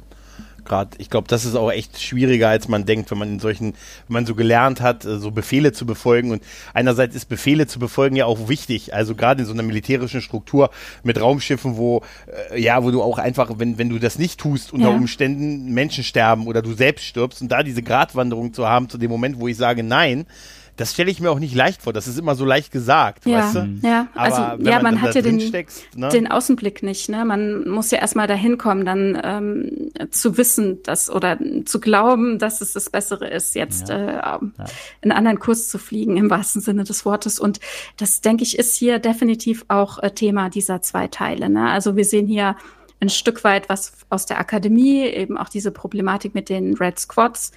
[0.67, 0.91] gerade.
[0.97, 3.73] Ich glaube, das ist auch echt schwieriger, als man denkt, wenn man in solchen,
[4.07, 6.31] wenn man so gelernt hat, äh, so Befehle zu befolgen.
[6.31, 8.93] Und einerseits ist Befehle zu befolgen ja auch wichtig.
[8.93, 10.69] Also gerade in so einer militärischen Struktur
[11.03, 12.03] mit Raumschiffen, wo
[12.51, 14.95] äh, ja, wo du auch einfach, wenn wenn du das nicht tust, unter ja.
[14.95, 19.09] Umständen Menschen sterben oder du selbst stirbst und da diese Gratwanderung zu haben zu dem
[19.09, 20.25] Moment, wo ich sage Nein
[20.77, 21.91] das stelle ich mir auch nicht leicht vor.
[21.91, 23.79] Das ist immer so leicht gesagt, ja, weißt du?
[23.81, 25.37] Ja, also ja, man, man hat ja den,
[25.95, 26.09] ne?
[26.09, 27.09] den Außenblick nicht.
[27.09, 27.25] Ne?
[27.25, 32.61] Man muss ja erstmal dahin kommen, dann ähm, zu wissen, dass oder zu glauben, dass
[32.61, 34.35] es das Bessere ist, jetzt ja.
[34.35, 34.39] äh,
[35.01, 37.39] einen anderen Kurs zu fliegen im wahrsten Sinne des Wortes.
[37.39, 37.59] Und
[37.97, 41.49] das denke ich ist hier definitiv auch äh, Thema dieser zwei Teile.
[41.49, 41.69] Ne?
[41.71, 42.55] Also wir sehen hier
[42.99, 47.51] ein Stück weit was aus der Akademie, eben auch diese Problematik mit den Red Squads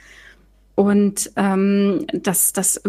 [0.80, 2.80] und ähm, dass das,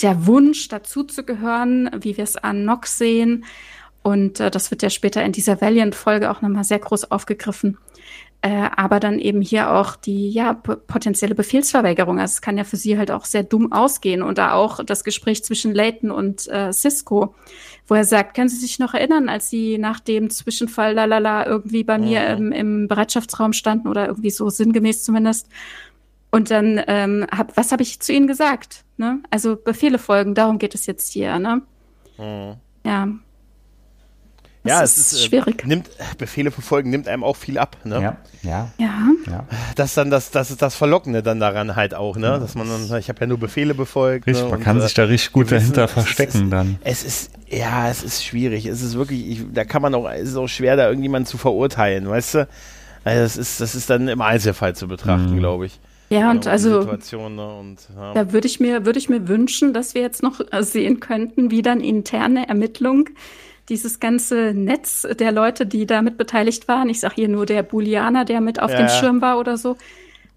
[0.00, 3.44] der Wunsch, dazuzugehören, wie wir es an Nox sehen.
[4.04, 7.78] Und äh, das wird ja später in dieser Valiant-Folge auch nochmal sehr groß aufgegriffen.
[8.42, 12.20] Äh, aber dann eben hier auch die ja potenzielle Befehlsverweigerung.
[12.20, 14.22] Also es kann ja für sie halt auch sehr dumm ausgehen.
[14.22, 17.34] Und da auch das Gespräch zwischen Leighton und äh, Cisco,
[17.88, 21.82] wo er sagt, können Sie sich noch erinnern, als Sie nach dem Zwischenfall lalala irgendwie
[21.82, 22.36] bei mir mhm.
[22.36, 25.48] im, im Bereitschaftsraum standen oder irgendwie so sinngemäß zumindest
[26.36, 28.84] und dann, ähm, hab, was habe ich zu ihnen gesagt?
[28.98, 29.20] Ne?
[29.30, 31.38] Also Befehle folgen, darum geht es jetzt hier.
[31.38, 31.62] Ne?
[32.18, 32.56] Mhm.
[32.84, 33.08] Ja.
[34.62, 35.64] Das ja, ist es ist äh, schwierig.
[35.64, 35.88] Äh, nimmt,
[36.18, 38.16] Befehle verfolgen nimmt einem auch viel ab, ne?
[38.42, 39.12] Ja, ja.
[39.26, 39.46] ja.
[39.76, 42.38] Das dann das, das ist das Verlockende dann daran halt auch, ne?
[42.38, 44.26] Dass man dann, ich habe ja nur Befehle befolgt.
[44.26, 44.50] Richtig, ne?
[44.50, 46.78] man und, kann sich da richtig gut dahinter wissen, verstecken ist, dann.
[46.82, 48.66] Es ist, ja, es ist schwierig.
[48.66, 51.38] Es ist wirklich, ich, da kann man auch, es ist auch schwer, da irgendjemanden zu
[51.38, 52.48] verurteilen, weißt du?
[53.04, 55.38] Also das ist, das ist dann im Einzelfall zu betrachten, mhm.
[55.38, 55.78] glaube ich.
[56.08, 58.14] Ja, und also ne, und, ja.
[58.14, 61.50] da würde ich mir würde ich mir wünschen, dass wir jetzt noch äh, sehen könnten,
[61.50, 63.08] wie dann interne Ermittlung
[63.68, 68.24] dieses ganze Netz der Leute, die damit beteiligt waren, ich sage hier nur der Booleaner,
[68.24, 68.78] der mit auf ja.
[68.78, 69.76] dem Schirm war oder so,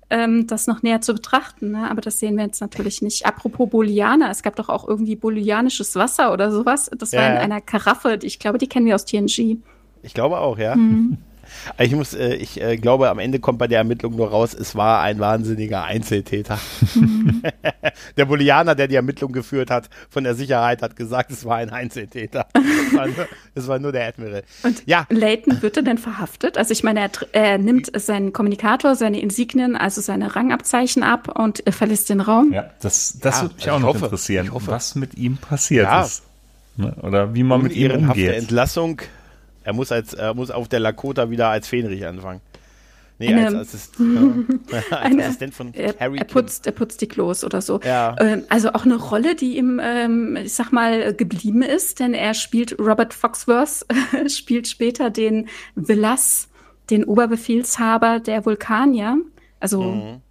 [0.09, 1.71] ähm, das noch näher zu betrachten.
[1.71, 1.89] Ne?
[1.89, 3.25] Aber das sehen wir jetzt natürlich nicht.
[3.25, 6.89] Apropos Booleaner, es gab doch auch irgendwie booleanisches Wasser oder sowas.
[6.97, 7.21] Das ja.
[7.21, 9.57] war in einer Karaffe, ich glaube, die kennen wir aus TNG.
[10.01, 10.75] Ich glaube auch, ja.
[10.75, 11.17] Mhm.
[11.77, 14.75] Ich muss, äh, ich äh, glaube, am Ende kommt bei der Ermittlung nur raus, es
[14.75, 16.59] war ein wahnsinniger Einzeltäter.
[18.17, 21.69] der Bolianer, der die Ermittlung geführt hat, von der Sicherheit, hat gesagt, es war ein
[21.69, 22.47] Einzeltäter.
[22.89, 24.43] Es war nur, es war nur der Admiral.
[24.63, 25.05] Und ja.
[25.09, 26.57] Leighton wird er denn verhaftet?
[26.57, 31.63] Also ich meine, er, er nimmt seinen Kommunikator, seine Insignien, also seine Rangabzeichen ab und
[31.69, 32.51] verlässt den Raum.
[32.51, 36.03] Ja, das, das ja, würde mich auch noch hoffe, interessieren, was mit ihm passiert ja.
[36.03, 36.23] ist.
[36.77, 36.95] Ne?
[37.01, 38.35] Oder wie man mit ihm umgeht.
[38.35, 39.01] Entlassung
[39.69, 42.41] er muss, als, er muss auf der Lakota wieder als Fähnrich anfangen.
[43.19, 43.99] Nee, eine, als, Assist,
[44.71, 46.17] äh, als eine, Assistent von er, Harry.
[46.17, 47.79] Er putzt, er putzt die Klos oder so.
[47.83, 48.15] Ja.
[48.19, 52.33] Ähm, also auch eine Rolle, die ihm, ähm, ich sag mal, geblieben ist, denn er
[52.33, 53.85] spielt Robert Foxworth,
[54.27, 56.49] spielt später den Villas,
[56.89, 59.19] den Oberbefehlshaber der Vulkanier.
[59.59, 60.21] Also mhm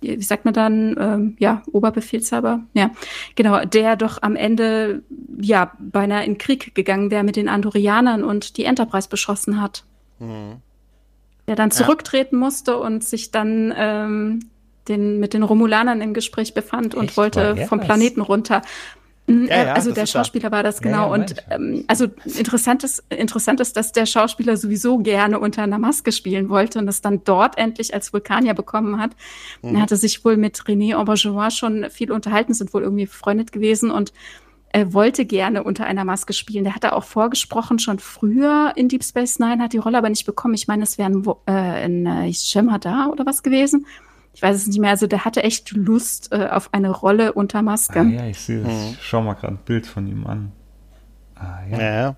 [0.00, 2.90] wie sagt man dann, ähm, ja, Oberbefehlshaber, ja,
[3.34, 5.02] genau, der doch am Ende,
[5.40, 9.84] ja, beinahe in Krieg gegangen wäre mit den Andorianern und die Enterprise beschossen hat.
[10.18, 10.56] Mhm.
[11.46, 12.44] Der dann zurücktreten ja.
[12.44, 14.40] musste und sich dann ähm,
[14.88, 18.62] den, mit den Romulanern im Gespräch befand und wollte vom Planeten runter.
[19.28, 21.14] Mhm, ja, ja, also der Schauspieler war das genau.
[21.14, 25.78] Ja, und ähm, also interessant ist, interessant ist, dass der Schauspieler sowieso gerne unter einer
[25.78, 29.10] Maske spielen wollte und es dann dort endlich als Vulkanier bekommen hat.
[29.60, 29.76] Mhm.
[29.76, 33.90] Er hatte sich wohl mit René Auberjois schon viel unterhalten, sind wohl irgendwie befreundet gewesen
[33.90, 34.14] und
[34.70, 36.64] er wollte gerne unter einer Maske spielen.
[36.64, 40.26] Der hatte auch vorgesprochen, schon früher in Deep Space Nine, hat die Rolle aber nicht
[40.26, 40.54] bekommen.
[40.54, 43.86] Ich meine, es wäre ein, äh, in äh, Shemada oder was gewesen
[44.38, 47.60] ich weiß es nicht mehr, also der hatte echt Lust äh, auf eine Rolle unter
[47.60, 47.98] Maske.
[47.98, 48.72] Ah, ja, ich sehe das.
[48.72, 48.90] Mhm.
[48.92, 50.52] Ich schau mal gerade ein Bild von ihm an.
[51.34, 51.76] Ah, ja.
[51.76, 52.16] Naja,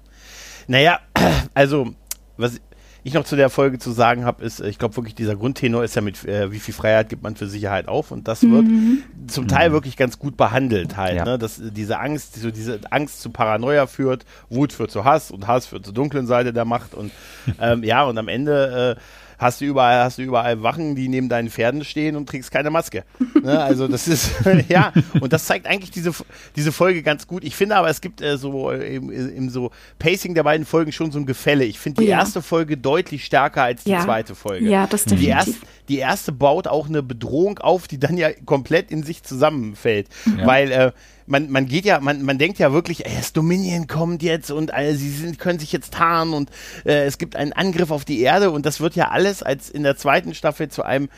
[0.66, 0.98] naja
[1.55, 1.94] also,
[2.36, 2.60] was
[3.05, 5.97] ich noch zu der Folge zu sagen habe, ist, ich glaube wirklich, dieser Grundtenor ist
[5.97, 9.02] ja mit, äh, wie viel Freiheit gibt man für Sicherheit auf und das wird mhm.
[9.26, 9.72] zum Teil mhm.
[9.72, 11.24] wirklich ganz gut behandelt halt, ja.
[11.24, 11.38] ne?
[11.38, 15.64] dass diese Angst, so diese Angst zu Paranoia führt, Wut führt zu Hass und Hass
[15.64, 17.12] führt zur dunklen Seite der Macht und
[17.62, 19.01] ähm, ja, und am Ende äh,
[19.40, 22.70] hast du überall, hast du überall Wachen, die neben deinen Pferden stehen und trägst keine
[22.70, 23.04] Maske.
[23.42, 23.58] ne?
[23.60, 24.32] Also das ist,
[24.68, 26.12] ja, und das zeigt eigentlich diese,
[26.56, 27.42] diese Folge ganz gut.
[27.42, 30.92] Ich finde aber, es gibt äh, so äh, im, im, so Pacing der beiden Folgen
[30.92, 31.64] schon so ein Gefälle.
[31.64, 32.18] Ich finde die ja.
[32.18, 34.04] erste Folge deutlich stärker als die ja.
[34.04, 34.68] zweite Folge.
[34.68, 35.24] Ja, das definitiv.
[35.24, 39.22] Die erste, die erste baut auch eine Bedrohung auf, die dann ja komplett in sich
[39.22, 40.08] zusammenfällt.
[40.38, 40.46] Ja.
[40.46, 40.92] Weil äh,
[41.31, 44.70] man, man geht ja, man, man denkt ja wirklich, ey, das Dominion kommt jetzt und
[44.74, 46.51] äh, sie sind, können sich jetzt tarnen und
[46.85, 49.85] äh, es gibt einen Angriff auf die Erde und das wird ja alles als in
[49.85, 51.09] der zweiten Staffel zu einem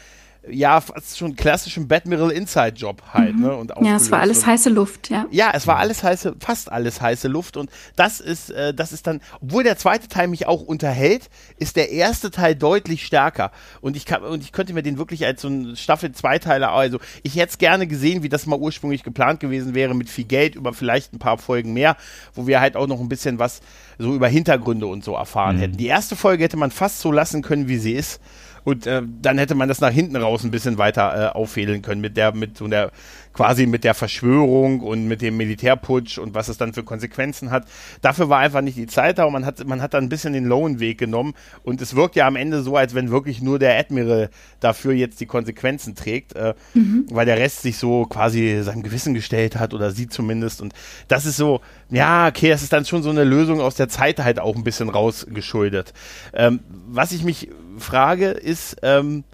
[0.48, 3.42] ja, fast schon klassischen Badmiral Inside Job halt, mhm.
[3.42, 3.56] ne?
[3.56, 5.26] Und ja, es war alles und, heiße Luft, ja.
[5.30, 9.06] Ja, es war alles heiße, fast alles heiße Luft und das ist, äh, das ist
[9.06, 13.96] dann, obwohl der zweite Teil mich auch unterhält, ist der erste Teil deutlich stärker und
[13.96, 17.36] ich kann, und ich könnte mir den wirklich als so ein Staffel Zweiteiler, also ich
[17.36, 20.72] hätte es gerne gesehen, wie das mal ursprünglich geplant gewesen wäre, mit viel Geld über
[20.72, 21.96] vielleicht ein paar Folgen mehr,
[22.34, 23.60] wo wir halt auch noch ein bisschen was
[23.98, 25.60] so über Hintergründe und so erfahren mhm.
[25.60, 25.76] hätten.
[25.76, 28.20] Die erste Folge hätte man fast so lassen können, wie sie ist
[28.64, 32.00] und äh, dann hätte man das nach hinten raus ein bisschen weiter äh, auffädeln können
[32.00, 32.92] mit der, mit so der
[33.32, 37.66] quasi mit der Verschwörung und mit dem Militärputsch und was es dann für Konsequenzen hat.
[38.00, 40.32] Dafür war einfach nicht die Zeit da und man hat, man hat dann ein bisschen
[40.32, 43.58] den lowen Weg genommen und es wirkt ja am Ende so, als wenn wirklich nur
[43.58, 44.30] der Admiral
[44.60, 47.06] dafür jetzt die Konsequenzen trägt, äh, mhm.
[47.10, 50.74] weil der Rest sich so quasi seinem Gewissen gestellt hat oder sie zumindest und
[51.08, 51.60] das ist so,
[51.90, 54.64] ja, okay, das ist dann schon so eine Lösung aus der Zeit halt auch ein
[54.64, 55.92] bisschen rausgeschuldet.
[56.34, 59.24] Ähm, was ich mich frage, ist, ähm,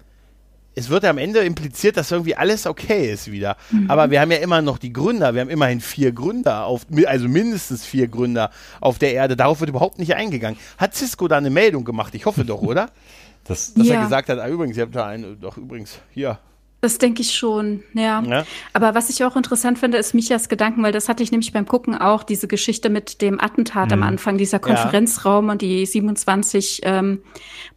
[0.75, 3.57] es wird am Ende impliziert, dass irgendwie alles okay ist wieder.
[3.71, 3.89] Mhm.
[3.89, 5.33] Aber wir haben ja immer noch die Gründer.
[5.33, 8.49] Wir haben immerhin vier Gründer, auf, also mindestens vier Gründer
[8.79, 9.35] auf der Erde.
[9.35, 10.57] Darauf wird überhaupt nicht eingegangen.
[10.77, 12.15] Hat Cisco da eine Meldung gemacht?
[12.15, 12.89] Ich hoffe doch, oder?
[13.45, 13.95] Das, dass ja.
[13.95, 16.37] er gesagt hat, ah, übrigens, ihr habt da einen, doch übrigens, hier,
[16.81, 18.21] das denke ich schon, ja.
[18.21, 18.45] ja.
[18.71, 21.65] Aber was ich auch interessant finde, ist Michas Gedanken, weil das hatte ich nämlich beim
[21.65, 23.93] Gucken auch, diese Geschichte mit dem Attentat mhm.
[23.93, 25.51] am Anfang, dieser Konferenzraum ja.
[25.51, 27.21] und die 27 ähm,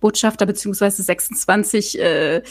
[0.00, 2.42] Botschafter beziehungsweise 26 äh,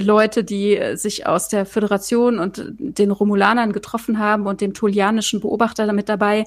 [0.00, 5.86] Leute, die sich aus der Föderation und den Romulanern getroffen haben und dem tolianischen Beobachter
[5.86, 6.44] damit dabei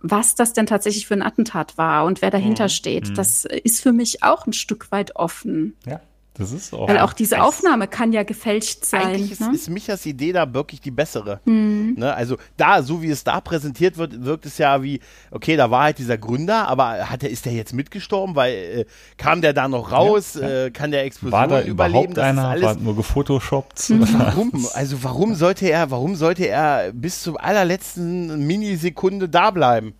[0.00, 2.68] was das denn tatsächlich für ein Attentat war und wer dahinter mhm.
[2.68, 3.10] steht.
[3.10, 3.14] Mhm.
[3.14, 5.76] Das ist für mich auch ein Stück weit offen.
[5.86, 6.00] Ja.
[6.38, 6.88] Das ist auch.
[6.88, 9.08] Weil auch diese Aufnahme kann ja gefälscht sein.
[9.08, 9.50] Eigentlich ist, ne?
[9.52, 11.40] ist Michas Idee da wirklich die bessere.
[11.44, 11.94] Mhm.
[11.98, 12.14] Ne?
[12.14, 15.00] Also da, so wie es da präsentiert wird, wirkt es ja wie,
[15.32, 18.36] okay, da war halt dieser Gründer, aber hat er, ist der jetzt mitgestorben?
[18.36, 18.84] Weil äh,
[19.16, 20.38] kam der da noch raus?
[20.40, 20.66] Ja.
[20.66, 22.14] Äh, kann der Explosion war da überleben?
[22.14, 23.90] Das einer, alles, war nur gefotoshoppt.
[23.90, 24.08] Mhm.
[24.18, 24.66] Warum?
[24.74, 29.94] Also warum sollte er, warum sollte er bis zur allerletzten Minisekunde da bleiben?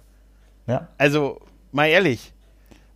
[0.69, 0.89] Ja.
[0.99, 1.41] Also,
[1.73, 2.33] mal ehrlich.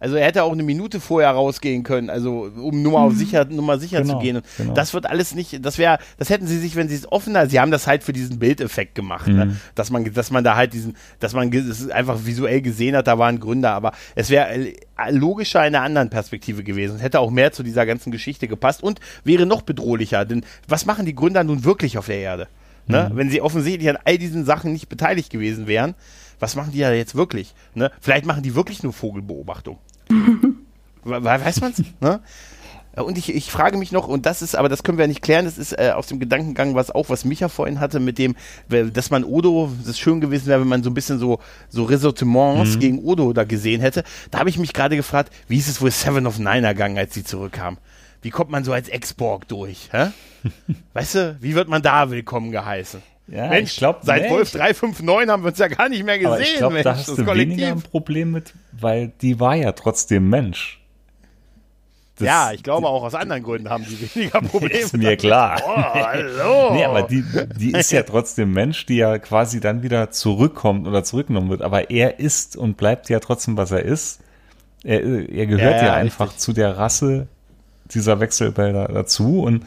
[0.03, 3.19] Also er hätte auch eine Minute vorher rausgehen können, also um nur mal auf mhm.
[3.19, 4.43] sicher, nur mal sicher genau, zu gehen.
[4.59, 4.75] Genau.
[4.75, 7.61] Das wird alles nicht, das wäre, das hätten sie sich, wenn sie es offener, sie
[7.61, 9.45] haben das halt für diesen Bildeffekt gemacht, ne?
[9.45, 9.51] mhm.
[9.53, 9.57] ne?
[9.77, 13.17] dass man, dass man da halt diesen, dass man es einfach visuell gesehen hat, da
[13.21, 14.75] waren Gründe, aber es wäre äh,
[15.11, 16.97] logischer in einer anderen Perspektive gewesen.
[16.97, 20.85] Es hätte auch mehr zu dieser ganzen Geschichte gepasst und wäre noch bedrohlicher, denn was
[20.85, 22.49] machen die Gründer nun wirklich auf der Erde?
[22.89, 23.09] Ne?
[23.09, 23.17] Mhm.
[23.17, 25.95] Wenn sie offensichtlich an all diesen Sachen nicht beteiligt gewesen wären,
[26.41, 27.55] was machen die ja jetzt wirklich?
[27.75, 27.93] Ne?
[28.01, 29.79] Vielleicht machen die wirklich nur Vogelbeobachtung.
[31.05, 31.83] Weiß man's?
[32.01, 32.21] ne?
[32.95, 35.23] Und ich, ich frage mich noch, und das ist, aber das können wir ja nicht
[35.23, 38.37] klären, das ist äh, aus dem Gedankengang, was auch, was Micha vorhin hatte, mit dem,
[38.69, 41.39] dass man Odo, das ist schön gewesen wäre, wenn man so ein bisschen so,
[41.71, 42.81] so Ressortiments mhm.
[42.81, 44.05] gegen Odo da gesehen hätte.
[44.31, 47.15] Da habe ich mich gerade gefragt, wie ist es wohl Seven of Nine ergangen, als
[47.15, 47.79] sie zurückkam?
[48.21, 49.89] Wie kommt man so als Ex-Borg durch?
[49.91, 50.09] Hä?
[50.93, 53.03] weißt du, wie wird man da willkommen geheißen?
[53.29, 56.33] Ja, Mensch, ich glaub, seit Wolf 359 haben wir uns ja gar nicht mehr gesehen.
[56.33, 57.57] Aber ich glaube, da hast du Kollektiv.
[57.57, 60.83] weniger ein Problem mit, weil die war ja trotzdem Mensch.
[62.17, 64.81] Das, ja, ich glaube auch aus anderen Gründen haben die weniger Probleme.
[64.81, 65.63] ist mir klar.
[65.65, 66.71] Oh, hallo.
[66.73, 67.25] nee, aber die,
[67.59, 71.63] die ist ja trotzdem Mensch, die ja quasi dann wieder zurückkommt oder zurückgenommen wird.
[71.63, 74.21] Aber er ist und bleibt ja trotzdem, was er ist.
[74.85, 76.41] Er, er gehört ja, ja, ja einfach richtig.
[76.41, 77.29] zu der Rasse
[77.87, 79.65] dieser Wechselbilder dazu und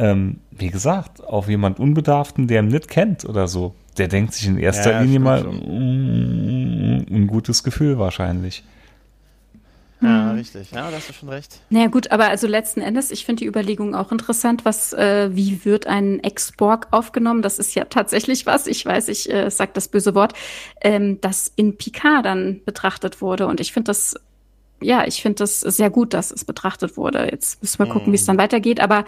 [0.00, 4.46] ähm, wie gesagt, auf jemand Unbedarften, der ihn nicht kennt oder so, der denkt sich
[4.46, 8.64] in erster ja, Linie mal mm, ein gutes Gefühl wahrscheinlich.
[10.00, 10.70] Ja, richtig.
[10.70, 11.60] Ja, da hast du schon recht.
[11.68, 15.66] Naja, gut, aber also letzten Endes, ich finde die Überlegung auch interessant, was, äh, wie
[15.66, 17.42] wird ein Ex-Borg aufgenommen?
[17.42, 20.32] Das ist ja tatsächlich was, ich weiß, ich äh, sag das böse Wort,
[20.80, 23.46] ähm, das in Picard dann betrachtet wurde.
[23.46, 24.14] Und ich finde das,
[24.80, 27.28] ja, ich finde das sehr gut, dass es betrachtet wurde.
[27.30, 28.12] Jetzt müssen wir gucken, mm.
[28.12, 28.80] wie es dann weitergeht.
[28.80, 29.04] Aber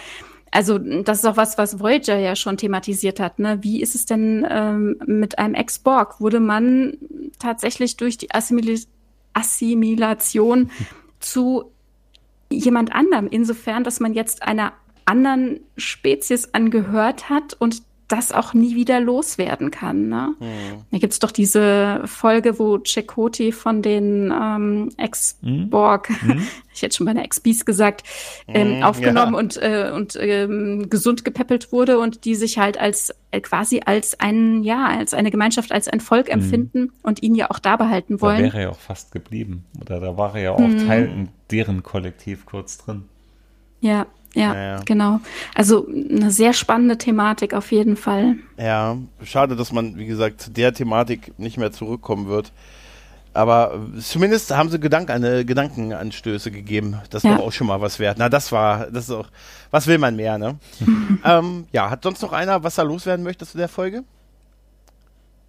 [0.52, 3.38] also das ist auch was, was Voyager ja schon thematisiert hat.
[3.38, 3.58] Ne?
[3.62, 6.20] Wie ist es denn ähm, mit einem Ex-Borg?
[6.20, 6.98] Wurde man
[7.38, 8.78] tatsächlich durch die Assimil
[9.32, 10.70] Assimilation
[11.20, 11.72] zu
[12.50, 14.74] jemand anderem, insofern, dass man jetzt einer
[15.06, 17.82] anderen Spezies angehört hat und
[18.12, 20.08] das auch nie wieder loswerden kann.
[20.08, 20.34] Ne?
[20.38, 20.84] Hm.
[20.90, 26.46] Da gibt's doch diese Folge, wo Chakoti von den ähm, Ex-Borg, hm.
[26.74, 28.02] ich hätte schon bei einer Ex-Beast gesagt,
[28.46, 29.38] ähm, hm, aufgenommen ja.
[29.38, 34.20] und, äh, und ähm, gesund gepäppelt wurde und die sich halt als äh, quasi als
[34.20, 36.34] ein, ja, als eine Gemeinschaft, als ein Volk hm.
[36.34, 38.38] empfinden und ihn ja auch da behalten wollen.
[38.38, 39.64] Da wäre er ja auch fast geblieben.
[39.80, 40.86] Oder da war er ja auch hm.
[40.86, 43.04] Teil in deren Kollektiv kurz drin.
[43.80, 45.20] Ja, ja, ja, genau.
[45.54, 48.36] Also eine sehr spannende Thematik auf jeden Fall.
[48.56, 52.52] Ja, schade, dass man, wie gesagt, der Thematik nicht mehr zurückkommen wird.
[53.34, 57.00] Aber zumindest haben sie Gedank eine Gedankenanstöße gegeben.
[57.10, 57.30] Das ja.
[57.30, 58.18] war auch schon mal was wert.
[58.18, 59.28] Na, das war, das ist auch,
[59.70, 60.58] was will man mehr, ne?
[61.24, 64.04] ähm, ja, hat sonst noch einer, was er loswerden möchte zu der Folge?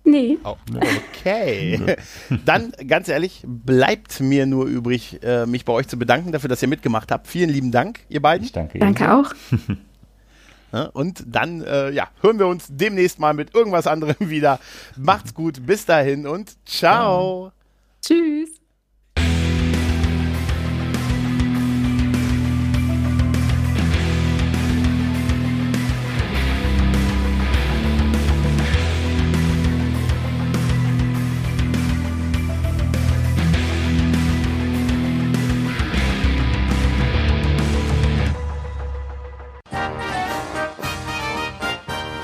[0.03, 0.37] Nee.
[0.43, 1.95] Oh, okay.
[2.45, 6.61] Dann, ganz ehrlich, bleibt mir nur übrig, äh, mich bei euch zu bedanken dafür, dass
[6.61, 7.27] ihr mitgemacht habt.
[7.27, 8.45] Vielen lieben Dank, ihr beiden.
[8.45, 8.93] Ich danke Ihnen.
[8.93, 9.33] Danke auch.
[10.93, 14.59] Und dann, äh, ja, hören wir uns demnächst mal mit irgendwas anderem wieder.
[14.97, 17.51] Macht's gut, bis dahin und ciao.
[18.01, 18.62] Tschüss.